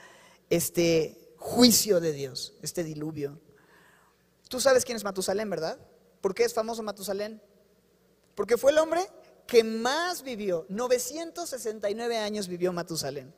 este 0.51 1.35
juicio 1.37 1.99
de 1.99 2.13
Dios, 2.13 2.55
este 2.63 2.85
diluvio. 2.85 3.41
Tú 4.49 4.61
sabes 4.61 4.85
quién 4.85 4.95
es 4.95 5.03
Matusalén, 5.03 5.51
¿verdad? 5.51 5.81
¿Por 6.21 6.33
qué 6.33 6.45
es 6.45 6.55
famoso 6.55 6.85
Matusalén? 6.85 7.43
Porque 8.37 8.57
fue 8.57 8.71
el 8.71 8.79
hombre 8.79 9.05
que 9.49 9.65
más 9.65 10.23
vivió. 10.23 10.65
969 10.69 12.19
años 12.19 12.47
vivió 12.47 12.73
Matusalén. 12.73 13.35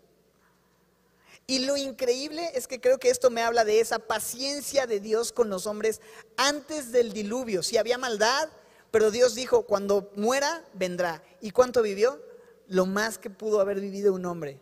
Y 1.46 1.60
lo 1.60 1.78
increíble 1.78 2.50
es 2.54 2.66
que 2.66 2.82
creo 2.82 2.98
que 2.98 3.08
esto 3.08 3.30
me 3.30 3.40
habla 3.40 3.64
de 3.64 3.80
esa 3.80 3.98
paciencia 3.98 4.86
de 4.86 5.00
Dios 5.00 5.32
con 5.32 5.48
los 5.48 5.66
hombres 5.66 6.02
antes 6.36 6.92
del 6.92 7.14
diluvio. 7.14 7.62
Si 7.62 7.78
había 7.78 7.96
maldad, 7.96 8.50
pero 8.90 9.10
Dios 9.10 9.34
dijo, 9.34 9.62
cuando 9.62 10.10
muera, 10.16 10.64
vendrá. 10.74 11.22
¿Y 11.40 11.50
cuánto 11.50 11.82
vivió? 11.82 12.22
Lo 12.66 12.86
más 12.86 13.18
que 13.18 13.30
pudo 13.30 13.60
haber 13.60 13.80
vivido 13.80 14.12
un 14.12 14.24
hombre. 14.24 14.58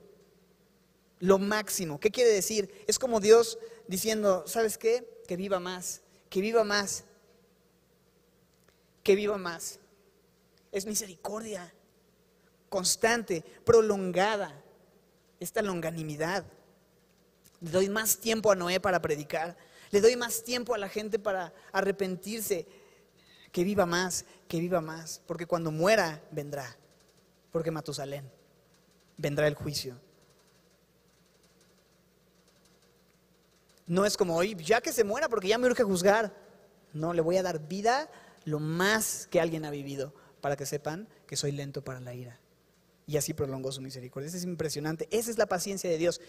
Lo 1.21 1.39
máximo. 1.39 2.01
¿Qué 2.01 2.11
quiere 2.11 2.31
decir? 2.31 2.85
Es 2.87 2.99
como 2.99 3.21
Dios 3.21 3.59
diciendo, 3.87 4.45
¿sabes 4.47 4.79
qué? 4.79 5.23
Que 5.27 5.37
viva 5.37 5.61
más, 5.61 6.03
que 6.29 6.41
viva 6.41 6.65
más, 6.65 7.05
que 9.03 9.15
viva 9.15 9.39
más. 9.39 9.79
Es 10.73 10.87
misericordia 10.87 11.73
constante, 12.69 13.43
prolongada, 13.65 14.63
esta 15.41 15.63
longanimidad. 15.63 16.45
Le 17.61 17.71
doy 17.71 17.89
más 17.89 18.19
tiempo 18.19 18.51
a 18.51 18.55
Noé 18.55 18.81
para 18.81 19.01
predicar, 19.01 19.57
le 19.91 20.01
doy 20.01 20.17
más 20.17 20.43
tiempo 20.43 20.75
a 20.75 20.79
la 20.79 20.89
gente 20.89 21.19
para 21.19 21.55
arrepentirse 21.73 22.67
que 23.57 23.65
viva 23.65 23.87
más, 23.87 24.27
que 24.49 24.61
viva 24.61 24.83
más, 24.83 25.23
porque 25.27 25.47
cuando 25.47 25.71
muera 25.71 26.23
vendrá, 26.31 26.77
porque 27.51 27.71
Matusalén 27.71 28.31
vendrá 29.17 29.49
el 29.49 29.55
juicio. 29.55 29.99
No 33.87 34.05
es 34.05 34.19
como 34.19 34.37
hoy, 34.37 34.55
ya 34.57 34.83
que 34.83 34.93
se 34.93 35.05
muera, 35.05 35.31
porque 35.31 35.49
ya 35.49 35.57
me 35.57 35.69
urge 35.69 35.85
juzgar. 35.85 36.37
No, 36.93 37.15
le 37.15 37.23
voy 37.23 37.39
a 37.39 37.43
dar 37.43 37.67
vida 37.67 38.11
lo 38.45 38.61
más 38.61 39.27
que 39.31 39.41
alguien 39.41 39.65
ha 39.65 39.71
vivido, 39.71 40.13
para 40.43 40.55
que 40.55 40.67
sepan 40.67 41.09
que 41.27 41.39
soy 41.39 41.53
lento 41.53 41.83
para 41.83 41.99
la 42.01 42.13
ira. 42.13 42.39
Y 43.07 43.17
así 43.17 43.33
prolongó 43.33 43.73
su 43.73 43.81
misericordia. 43.81 44.29
Eso 44.29 44.37
es 44.37 44.45
impresionante. 44.45 45.09
Esa 45.11 45.31
es 45.31 45.39
la 45.39 45.47
paciencia 45.47 45.89
de 45.89 45.97
Dios. 45.97 46.21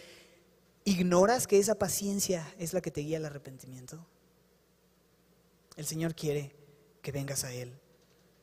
¿Ignoras 0.85 1.45
que 1.45 1.59
esa 1.59 1.75
paciencia 1.75 2.47
es 2.57 2.71
la 2.71 2.79
que 2.79 2.89
te 2.89 3.01
guía 3.01 3.17
al 3.17 3.25
arrepentimiento? 3.25 4.07
El 5.75 5.85
Señor 5.85 6.15
quiere 6.15 6.66
que 7.07 7.13
vengas 7.13 7.45
a 7.45 7.53
Él. 7.53 7.73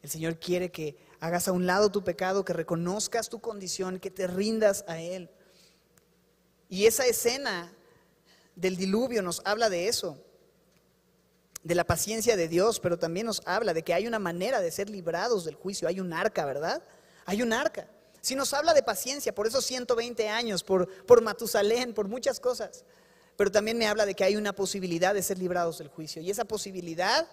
El 0.03 0.09
Señor 0.09 0.41
quiere 0.41 0.71
que 0.71 0.97
hagas 1.21 1.49
a 1.49 1.53
un 1.53 1.67
lado 1.67 1.91
tu 1.91 2.03
pecado, 2.03 2.47
que 2.47 2.55
reconozcas 2.55 3.29
tu 3.29 3.39
condición, 3.39 4.01
que 4.01 4.11
te 4.11 4.27
rindas 4.27 4.87
a 4.89 4.99
Él. 4.99 5.29
Y 6.71 6.87
esa 6.87 7.05
escena 7.05 7.71
del 8.57 8.79
diluvio 8.79 9.21
nos 9.21 9.43
habla 9.45 9.69
de 9.69 9.89
eso, 9.89 10.17
de 11.63 11.75
la 11.75 11.85
paciencia 11.85 12.39
de 12.39 12.49
Dios, 12.49 12.81
pero 12.81 12.99
también 12.99 13.27
nos 13.27 13.43
habla 13.45 13.75
de 13.75 13.83
que 13.83 13.93
hay 13.93 14.07
una 14.07 14.19
manera 14.19 14.63
de 14.63 14.71
ser 14.71 14.89
librados 14.89 15.45
del 15.45 15.57
juicio. 15.57 15.87
Hay 15.87 16.01
un 16.01 16.15
arca, 16.15 16.47
¿verdad? 16.47 16.83
Hay 17.27 17.43
un 17.43 17.53
arca. 17.53 17.87
Si 18.23 18.35
nos 18.35 18.55
habla 18.55 18.73
de 18.73 18.83
paciencia, 18.83 19.35
por 19.35 19.47
esos 19.47 19.67
120 19.67 20.27
años, 20.31 20.65
por, 20.65 20.89
por 21.05 21.21
Matusalén, 21.21 21.93
por 21.93 22.09
muchas 22.09 22.41
cosas. 22.41 22.87
Pero 23.37 23.53
también 23.53 23.77
me 23.77 23.87
habla 23.87 24.07
de 24.07 24.15
que 24.15 24.25
hay 24.25 24.37
una 24.37 24.55
posibilidad 24.55 25.13
de 25.13 25.23
ser 25.23 25.39
librados 25.39 25.77
del 25.77 25.89
juicio. 25.89 26.23
Y 26.23 26.31
esa 26.31 26.47
posibilidad 26.47 27.29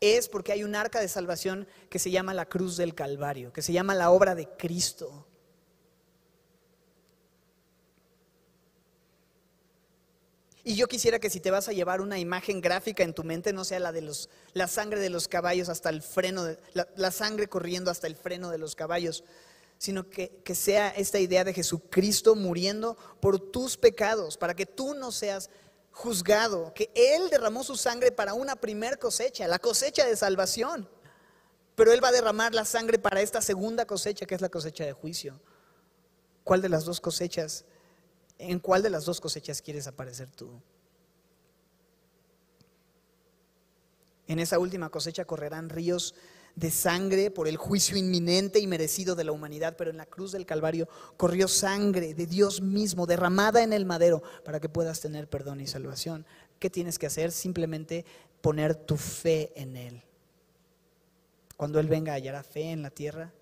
es 0.00 0.28
porque 0.28 0.52
hay 0.52 0.64
un 0.64 0.74
arca 0.74 1.00
de 1.00 1.08
salvación 1.08 1.68
que 1.88 1.98
se 1.98 2.10
llama 2.10 2.34
la 2.34 2.46
cruz 2.46 2.76
del 2.76 2.94
Calvario, 2.94 3.52
que 3.52 3.62
se 3.62 3.72
llama 3.72 3.94
la 3.94 4.10
obra 4.10 4.34
de 4.34 4.46
Cristo. 4.46 5.26
Y 10.62 10.74
yo 10.74 10.88
quisiera 10.88 11.18
que 11.18 11.30
si 11.30 11.40
te 11.40 11.50
vas 11.50 11.68
a 11.68 11.72
llevar 11.72 12.00
una 12.00 12.18
imagen 12.18 12.60
gráfica 12.60 13.02
en 13.02 13.14
tu 13.14 13.24
mente, 13.24 13.52
no 13.52 13.64
sea 13.64 13.80
la 13.80 13.92
de 13.92 14.02
los, 14.02 14.28
la 14.52 14.68
sangre 14.68 15.00
de 15.00 15.10
los 15.10 15.26
caballos 15.26 15.68
hasta 15.68 15.88
el 15.88 16.02
freno, 16.02 16.44
de, 16.44 16.58
la 16.96 17.10
sangre 17.10 17.48
corriendo 17.48 17.90
hasta 17.90 18.06
el 18.06 18.14
freno 18.14 18.50
de 18.50 18.58
los 18.58 18.74
caballos, 18.74 19.24
sino 19.80 20.10
que, 20.10 20.42
sea 20.54 20.90
esta 20.90 21.18
idea 21.18 21.42
de 21.42 21.54
Jesucristo 21.54 22.34
muriendo 22.34 22.98
por 23.18 23.40
tus 23.40 23.78
pecados, 23.78 24.36
para 24.36 24.54
que 24.54 24.66
tú 24.66 24.92
no 24.94 25.10
seas 25.10 25.48
juzgado, 25.92 26.72
que 26.74 26.90
Él 26.94 27.30
derramó 27.30 27.64
su 27.64 27.76
sangre 27.76 28.12
para 28.12 28.34
una 28.34 28.56
primer 28.56 28.98
cosecha, 28.98 29.48
la 29.48 29.58
cosecha 29.58 30.06
de 30.06 30.16
salvación, 30.16 30.88
pero 31.74 31.92
Él 31.92 32.02
va 32.02 32.08
a 32.08 32.12
derramar 32.12 32.54
la 32.54 32.64
sangre 32.64 32.98
para 32.98 33.20
esta 33.20 33.40
segunda 33.40 33.86
cosecha, 33.86 34.26
que 34.26 34.34
es 34.34 34.40
la 34.40 34.48
cosecha 34.48 34.84
de 34.84 34.92
juicio. 34.92 35.40
¿Cuál 36.44 36.62
de 36.62 36.68
las 36.68 36.84
dos 36.84 37.00
cosechas? 37.00 37.64
¿En 38.38 38.58
cuál 38.58 38.82
de 38.82 38.90
las 38.90 39.04
dos 39.04 39.20
cosechas 39.20 39.62
quieres 39.62 39.86
aparecer 39.86 40.30
tú? 40.30 40.60
En 44.26 44.38
esa 44.38 44.58
última 44.58 44.90
cosecha 44.90 45.24
correrán 45.24 45.68
ríos 45.68 46.14
de 46.56 46.70
sangre 46.70 47.30
por 47.30 47.48
el 47.48 47.56
juicio 47.56 47.96
inminente 47.96 48.58
y 48.58 48.66
merecido 48.66 49.14
de 49.14 49.24
la 49.24 49.32
humanidad, 49.32 49.76
pero 49.76 49.90
en 49.90 49.96
la 49.96 50.06
cruz 50.06 50.32
del 50.32 50.46
Calvario 50.46 50.88
corrió 51.16 51.48
sangre 51.48 52.14
de 52.14 52.26
Dios 52.26 52.60
mismo 52.60 53.06
derramada 53.06 53.62
en 53.62 53.72
el 53.72 53.86
madero 53.86 54.22
para 54.44 54.60
que 54.60 54.68
puedas 54.68 55.00
tener 55.00 55.28
perdón 55.28 55.60
y 55.60 55.66
salvación. 55.66 56.26
¿Qué 56.58 56.70
tienes 56.70 56.98
que 56.98 57.06
hacer? 57.06 57.32
Simplemente 57.32 58.04
poner 58.40 58.74
tu 58.74 58.96
fe 58.96 59.52
en 59.54 59.76
Él. 59.76 60.02
Cuando 61.56 61.78
Él 61.78 61.88
venga 61.88 62.14
hallará 62.14 62.42
fe 62.42 62.70
en 62.70 62.82
la 62.82 62.90
tierra. 62.90 63.32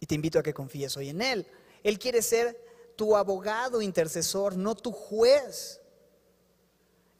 Y 0.00 0.06
te 0.06 0.14
invito 0.14 0.38
a 0.38 0.42
que 0.42 0.54
confíes 0.54 0.96
hoy 0.96 1.08
en 1.08 1.22
Él. 1.22 1.46
Él 1.82 1.98
quiere 1.98 2.22
ser 2.22 2.58
tu 2.96 3.16
abogado 3.16 3.82
intercesor, 3.82 4.56
no 4.56 4.74
tu 4.74 4.92
juez. 4.92 5.80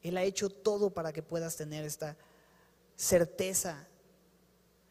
Él 0.07 0.17
ha 0.17 0.23
hecho 0.23 0.49
todo 0.49 0.89
para 0.89 1.13
que 1.13 1.23
puedas 1.23 1.55
tener 1.55 1.85
esta 1.85 2.17
certeza. 2.95 3.87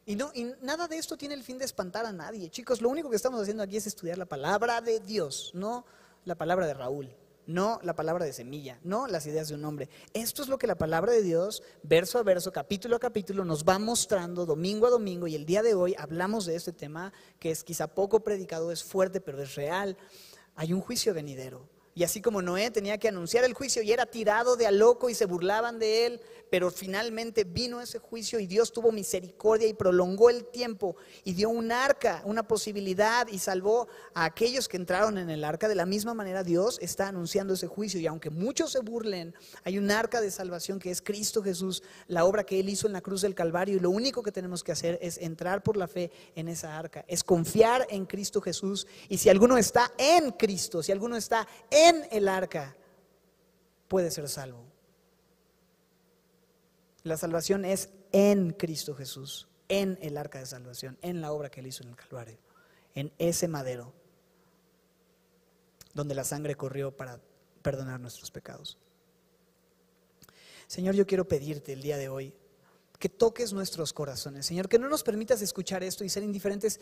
Y, 0.07 0.15
no, 0.15 0.31
y 0.35 0.53
nada 0.63 0.87
de 0.87 0.97
esto 0.97 1.17
tiene 1.17 1.35
el 1.35 1.43
fin 1.43 1.59
de 1.59 1.65
espantar 1.65 2.07
a 2.07 2.13
nadie. 2.13 2.49
Chicos, 2.49 2.81
lo 2.81 2.89
único 2.89 3.11
que 3.11 3.17
estamos 3.17 3.41
haciendo 3.41 3.63
aquí 3.63 3.77
es 3.77 3.87
estudiar 3.87 4.19
la 4.19 4.27
palabra 4.27 4.81
de 4.81 5.01
Dios, 5.01 5.51
no 5.53 5.85
la 6.25 6.37
palabra 6.37 6.67
de 6.67 6.75
Raúl, 6.75 7.13
no 7.47 7.81
la 7.83 7.95
palabra 7.95 8.25
de 8.25 8.33
semilla, 8.33 8.79
no 8.85 9.09
las 9.09 9.27
ideas 9.27 9.49
de 9.49 9.57
un 9.57 9.65
hombre. 9.65 9.89
Esto 10.15 10.43
es 10.43 10.49
lo 10.49 10.59
que 10.59 10.69
la 10.69 10.79
palabra 10.79 11.13
de 11.13 11.23
Dios, 11.23 11.63
verso 11.83 12.19
a 12.19 12.23
verso, 12.23 12.53
capítulo 12.53 12.97
a 12.97 13.01
capítulo, 13.01 13.45
nos 13.45 13.65
va 13.65 13.81
mostrando 13.81 14.47
domingo 14.47 14.87
a 14.87 14.91
domingo. 14.91 15.27
Y 15.27 15.35
el 15.35 15.45
día 15.45 15.63
de 15.63 15.75
hoy 15.75 15.95
hablamos 15.99 16.47
de 16.47 16.55
este 16.55 16.73
tema 16.73 17.13
que 17.41 17.51
es 17.51 17.65
quizá 17.65 17.89
poco 17.89 18.21
predicado, 18.21 18.71
es 18.71 18.85
fuerte, 18.85 19.21
pero 19.21 19.43
es 19.43 19.57
real. 19.57 19.97
Hay 20.55 20.73
un 20.73 20.81
juicio 20.81 21.13
venidero. 21.15 21.69
Y 21.97 22.05
así 22.05 22.21
como 22.21 22.43
Noé 22.43 22.71
tenía 22.71 22.99
que 22.99 23.09
anunciar 23.09 23.45
el 23.45 23.55
juicio 23.55 23.81
y 23.81 23.91
era 23.91 24.05
tirado 24.05 24.57
de 24.57 24.67
a 24.67 24.71
loco 24.71 25.09
y 25.09 25.15
se 25.15 25.25
burlaban 25.25 25.79
de 25.79 26.05
él, 26.05 26.21
pero 26.51 26.71
finalmente 26.71 27.45
vino 27.45 27.81
ese 27.81 27.99
juicio 27.99 28.39
y 28.39 28.47
Dios 28.47 28.71
tuvo 28.71 28.93
misericordia 28.93 29.67
y 29.67 29.73
prolongó 29.73 30.29
el 30.29 30.45
tiempo 30.45 30.97
y 31.25 31.33
dio 31.33 31.49
un 31.49 31.73
arca, 31.73 32.21
una 32.27 32.47
posibilidad 32.47 33.27
y 33.29 33.39
salvó 33.39 33.89
a 34.13 34.27
aquellos 34.27 34.69
que 34.69 34.77
entraron 34.77 35.17
en 35.17 35.31
el 35.31 35.43
arca. 35.43 35.69
De 35.69 35.75
la 35.75 35.87
misma 35.87 36.13
manera 36.13 36.45
Dios 36.45 36.79
está 36.83 37.09
anunciando 37.09 37.55
ese 37.55 37.67
juicio 37.67 37.99
y 37.99 38.07
aunque 38.07 38.29
muchos 38.29 38.73
se 38.73 38.81
burlen, 38.81 39.35
hay 39.65 39.79
un 39.79 39.91
arca 39.91 40.21
de 40.21 40.31
salvación 40.31 40.79
que 40.79 40.91
es 40.91 41.01
Cristo 41.01 41.43
Jesús, 41.43 41.83
la 42.09 42.27
obra 42.27 42.45
que 42.45 42.61
Él 42.61 42.69
hizo 42.69 42.87
en 42.87 42.93
la 42.93 43.01
cruz 43.01 43.23
del 43.23 43.35
Calvario 43.35 43.77
y 43.77 43.81
lo 43.81 43.89
único 43.89 44.23
que 44.23 44.33
tenemos 44.33 44.63
que 44.63 44.73
hacer 44.73 44.99
es 45.01 45.17
entrar 45.17 45.63
por 45.63 45.79
la 45.79 45.89
fe 45.89 46.11
en 46.35 46.49
esa 46.49 46.77
arca, 46.77 47.07
es 47.09 47.25
confiar 47.25 47.87
en 47.89 48.05
Cristo 48.05 48.43
Jesús 48.43 48.87
y 49.09 49.17
si 49.17 49.31
alguno 49.31 49.57
está 49.57 49.93
en 49.97 50.33
Cristo, 50.33 50.83
si 50.83 50.93
alguno 50.93 51.17
está 51.17 51.49
en 51.89 52.07
el 52.11 52.29
arca, 52.29 52.77
puede 53.89 54.11
ser 54.11 54.29
salvo. 54.29 54.65
La 57.03 57.17
salvación 57.17 57.65
es 57.65 57.91
en 58.13 58.53
Cristo 58.53 58.95
Jesús, 58.95 59.49
en 59.69 59.99
el 60.01 60.17
arca 60.17 60.39
de 60.39 60.47
salvación, 60.47 60.99
en 61.03 61.21
la 61.21 61.33
obra 61.33 61.51
que 61.51 61.61
él 61.61 61.69
hizo 61.69 61.83
en 61.83 61.91
el 61.91 61.97
Calvario, 61.97 62.39
en 62.95 63.13
ese 63.19 63.49
madero 63.49 63.93
donde 65.95 66.15
la 66.15 66.25
sangre 66.25 66.55
corrió 66.57 66.95
para 66.95 67.21
perdonar 67.63 67.99
nuestros 68.01 68.31
pecados. 68.31 68.77
Señor, 70.67 70.95
yo 70.95 71.07
quiero 71.07 71.27
pedirte 71.27 71.73
el 71.73 71.83
día 71.83 71.97
de 71.97 72.09
hoy 72.09 72.35
que 72.99 73.09
toques 73.09 73.53
nuestros 73.53 73.93
corazones, 73.93 74.47
Señor, 74.47 74.69
que 74.69 74.79
no 74.79 74.89
nos 74.89 75.03
permitas 75.03 75.43
escuchar 75.43 75.83
esto 75.83 76.05
y 76.05 76.09
ser 76.09 76.23
indiferentes. 76.23 76.81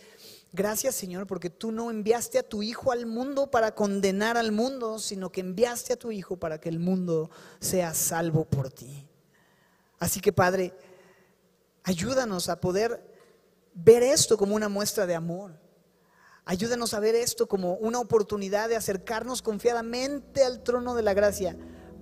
Gracias, 0.52 0.94
Señor, 0.94 1.26
porque 1.26 1.50
tú 1.50 1.72
no 1.72 1.90
enviaste 1.90 2.38
a 2.38 2.48
tu 2.48 2.62
Hijo 2.62 2.92
al 2.92 3.06
mundo 3.06 3.50
para 3.50 3.74
condenar 3.74 4.36
al 4.36 4.52
mundo, 4.52 4.98
sino 4.98 5.30
que 5.30 5.40
enviaste 5.40 5.92
a 5.94 5.96
tu 5.96 6.12
Hijo 6.12 6.36
para 6.36 6.60
que 6.60 6.68
el 6.68 6.78
mundo 6.78 7.30
sea 7.60 7.94
salvo 7.94 8.44
por 8.44 8.70
ti. 8.70 9.08
Así 9.98 10.20
que 10.20 10.32
Padre, 10.32 10.74
ayúdanos 11.82 12.48
a 12.48 12.60
poder 12.60 13.14
ver 13.74 14.02
esto 14.02 14.36
como 14.36 14.54
una 14.54 14.68
muestra 14.68 15.06
de 15.06 15.14
amor. 15.14 15.58
Ayúdanos 16.44 16.92
a 16.94 17.00
ver 17.00 17.14
esto 17.14 17.48
como 17.48 17.74
una 17.74 18.00
oportunidad 18.00 18.68
de 18.68 18.76
acercarnos 18.76 19.40
confiadamente 19.40 20.44
al 20.44 20.62
trono 20.62 20.94
de 20.94 21.02
la 21.02 21.14
gracia 21.14 21.56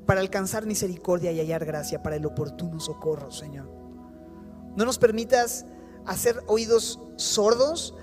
para 0.05 0.21
alcanzar 0.21 0.67
misericordia 0.67 1.31
y 1.31 1.39
hallar 1.39 1.65
gracia 1.65 2.03
para 2.03 2.17
el 2.17 2.27
oportuno 2.27 2.81
socorro, 2.81 3.31
Señor. 3.31 3.82
No 4.77 4.85
nos 4.85 4.99
permitas 4.99 5.67
hacer 6.07 6.43
oídos 6.47 6.99
sordos, 7.17 7.95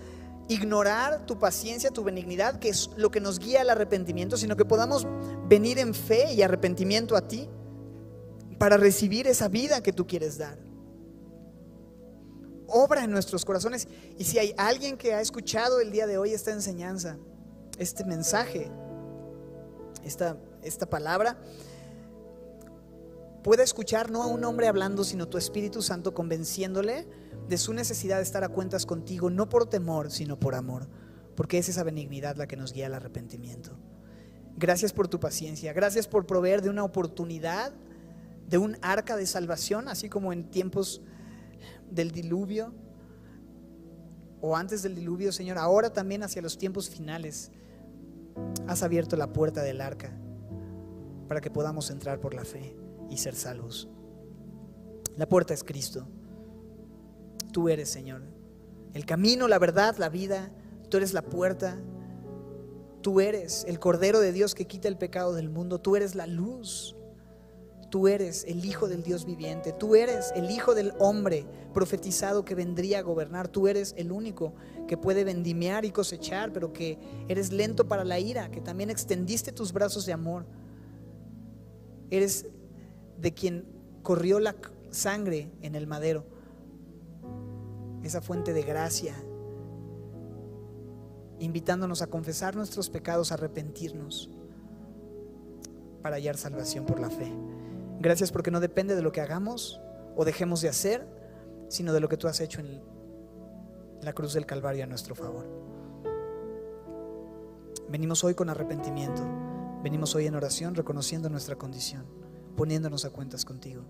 ignorar 0.47 1.25
tu 1.25 1.37
paciencia, 1.37 1.91
tu 1.91 2.03
benignidad, 2.03 2.59
que 2.59 2.69
es 2.69 2.89
lo 2.97 3.11
que 3.11 3.19
nos 3.19 3.39
guía 3.39 3.61
al 3.61 3.69
arrepentimiento, 3.69 4.37
sino 4.37 4.55
que 4.55 4.65
podamos 4.65 5.07
venir 5.47 5.77
en 5.79 5.93
fe 5.93 6.33
y 6.33 6.41
arrepentimiento 6.41 7.15
a 7.15 7.27
ti 7.27 7.47
para 8.57 8.77
recibir 8.77 9.27
esa 9.27 9.47
vida 9.47 9.81
que 9.81 9.93
tú 9.93 10.07
quieres 10.07 10.37
dar. 10.37 10.57
Obra 12.67 13.03
en 13.03 13.11
nuestros 13.11 13.45
corazones. 13.45 13.87
Y 14.17 14.25
si 14.25 14.37
hay 14.37 14.53
alguien 14.57 14.97
que 14.97 15.13
ha 15.13 15.21
escuchado 15.21 15.79
el 15.79 15.91
día 15.91 16.05
de 16.05 16.17
hoy 16.17 16.33
esta 16.33 16.51
enseñanza, 16.51 17.17
este 17.77 18.03
mensaje, 18.03 18.69
esta, 20.03 20.37
esta 20.61 20.87
palabra, 20.87 21.37
pueda 23.43 23.63
escuchar 23.63 24.11
no 24.11 24.23
a 24.23 24.27
un 24.27 24.43
hombre 24.43 24.67
hablando, 24.67 25.03
sino 25.03 25.27
tu 25.27 25.37
Espíritu 25.37 25.81
Santo 25.81 26.13
convenciéndole 26.13 27.07
de 27.47 27.57
su 27.57 27.73
necesidad 27.73 28.17
de 28.17 28.23
estar 28.23 28.43
a 28.43 28.49
cuentas 28.49 28.85
contigo, 28.85 29.29
no 29.29 29.49
por 29.49 29.67
temor, 29.67 30.11
sino 30.11 30.39
por 30.39 30.55
amor, 30.55 30.87
porque 31.35 31.57
es 31.57 31.69
esa 31.69 31.83
benignidad 31.83 32.35
la 32.35 32.47
que 32.47 32.57
nos 32.57 32.73
guía 32.73 32.87
al 32.87 32.93
arrepentimiento. 32.93 33.71
Gracias 34.57 34.93
por 34.93 35.07
tu 35.07 35.19
paciencia, 35.19 35.73
gracias 35.73 36.07
por 36.07 36.25
proveer 36.25 36.61
de 36.61 36.69
una 36.69 36.83
oportunidad 36.83 37.73
de 38.47 38.57
un 38.57 38.77
arca 38.81 39.15
de 39.15 39.25
salvación, 39.25 39.87
así 39.87 40.09
como 40.09 40.33
en 40.33 40.49
tiempos 40.49 41.01
del 41.89 42.11
diluvio 42.11 42.73
o 44.41 44.55
antes 44.55 44.83
del 44.83 44.95
diluvio, 44.95 45.31
Señor, 45.31 45.57
ahora 45.57 45.91
también 45.91 46.23
hacia 46.23 46.41
los 46.41 46.57
tiempos 46.57 46.89
finales 46.89 47.51
has 48.67 48.83
abierto 48.83 49.15
la 49.15 49.33
puerta 49.33 49.61
del 49.61 49.81
arca 49.81 50.11
para 51.27 51.41
que 51.41 51.51
podamos 51.51 51.89
entrar 51.89 52.19
por 52.19 52.33
la 52.33 52.45
fe 52.45 52.75
y 53.09 53.17
ser 53.17 53.35
salvos. 53.35 53.89
La 55.15 55.27
puerta 55.27 55.53
es 55.53 55.63
Cristo. 55.63 56.07
Tú 57.51 57.69
eres, 57.69 57.89
Señor, 57.89 58.21
el 58.93 59.05
camino, 59.05 59.47
la 59.47 59.59
verdad, 59.59 59.97
la 59.97 60.09
vida. 60.09 60.51
Tú 60.89 60.97
eres 60.97 61.13
la 61.13 61.23
puerta. 61.23 61.79
Tú 63.01 63.21
eres 63.21 63.65
el 63.67 63.79
Cordero 63.79 64.19
de 64.19 64.31
Dios 64.31 64.55
que 64.55 64.65
quita 64.65 64.87
el 64.87 64.97
pecado 64.97 65.33
del 65.33 65.49
mundo. 65.49 65.79
Tú 65.79 65.95
eres 65.95 66.15
la 66.15 66.27
luz. 66.27 66.95
Tú 67.89 68.07
eres 68.07 68.45
el 68.47 68.63
Hijo 68.65 68.87
del 68.87 69.01
Dios 69.01 69.25
viviente, 69.25 69.73
tú 69.73 69.95
eres 69.95 70.31
el 70.35 70.51
Hijo 70.51 70.75
del 70.75 70.93
hombre 70.99 71.45
profetizado 71.73 72.45
que 72.45 72.53
vendría 72.53 72.99
a 72.99 73.01
gobernar, 73.01 73.47
tú 73.47 73.67
eres 73.67 73.95
el 73.97 74.11
único 74.11 74.53
que 74.87 74.95
puede 74.95 75.23
vendimiar 75.23 75.85
y 75.85 75.91
cosechar, 75.91 76.53
pero 76.53 76.71
que 76.71 76.99
eres 77.27 77.51
lento 77.51 77.87
para 77.87 78.05
la 78.05 78.19
ira, 78.19 78.51
que 78.51 78.61
también 78.61 78.91
extendiste 78.91 79.51
tus 79.51 79.73
brazos 79.73 80.05
de 80.05 80.13
amor. 80.13 80.45
Eres 82.11 82.45
de 83.19 83.33
quien 83.33 83.65
corrió 84.01 84.39
la 84.39 84.55
sangre 84.89 85.51
en 85.61 85.75
el 85.75 85.87
madero, 85.87 86.25
esa 88.03 88.21
fuente 88.21 88.53
de 88.53 88.63
gracia, 88.63 89.15
invitándonos 91.39 92.01
a 92.01 92.07
confesar 92.07 92.55
nuestros 92.55 92.89
pecados, 92.89 93.31
a 93.31 93.35
arrepentirnos 93.35 94.29
para 96.01 96.15
hallar 96.15 96.37
salvación 96.37 96.85
por 96.85 96.99
la 96.99 97.09
fe. 97.09 97.31
Gracias 97.99 98.31
porque 98.31 98.51
no 98.51 98.59
depende 98.59 98.95
de 98.95 99.01
lo 99.01 99.11
que 99.11 99.21
hagamos 99.21 99.81
o 100.15 100.25
dejemos 100.25 100.61
de 100.61 100.69
hacer, 100.69 101.05
sino 101.67 101.93
de 101.93 101.99
lo 101.99 102.09
que 102.09 102.17
tú 102.17 102.27
has 102.27 102.39
hecho 102.39 102.61
en 102.61 102.81
la 104.01 104.13
cruz 104.13 104.33
del 104.33 104.45
Calvario 104.45 104.83
a 104.83 104.87
nuestro 104.87 105.15
favor. 105.15 105.45
Venimos 107.89 108.23
hoy 108.23 108.35
con 108.35 108.49
arrepentimiento, 108.49 109.21
venimos 109.83 110.15
hoy 110.15 110.27
en 110.27 110.35
oración 110.35 110.75
reconociendo 110.75 111.29
nuestra 111.29 111.55
condición, 111.55 112.05
poniéndonos 112.59 113.05
a 113.05 113.09
cuentas 113.09 113.45
contigo. 113.45 113.85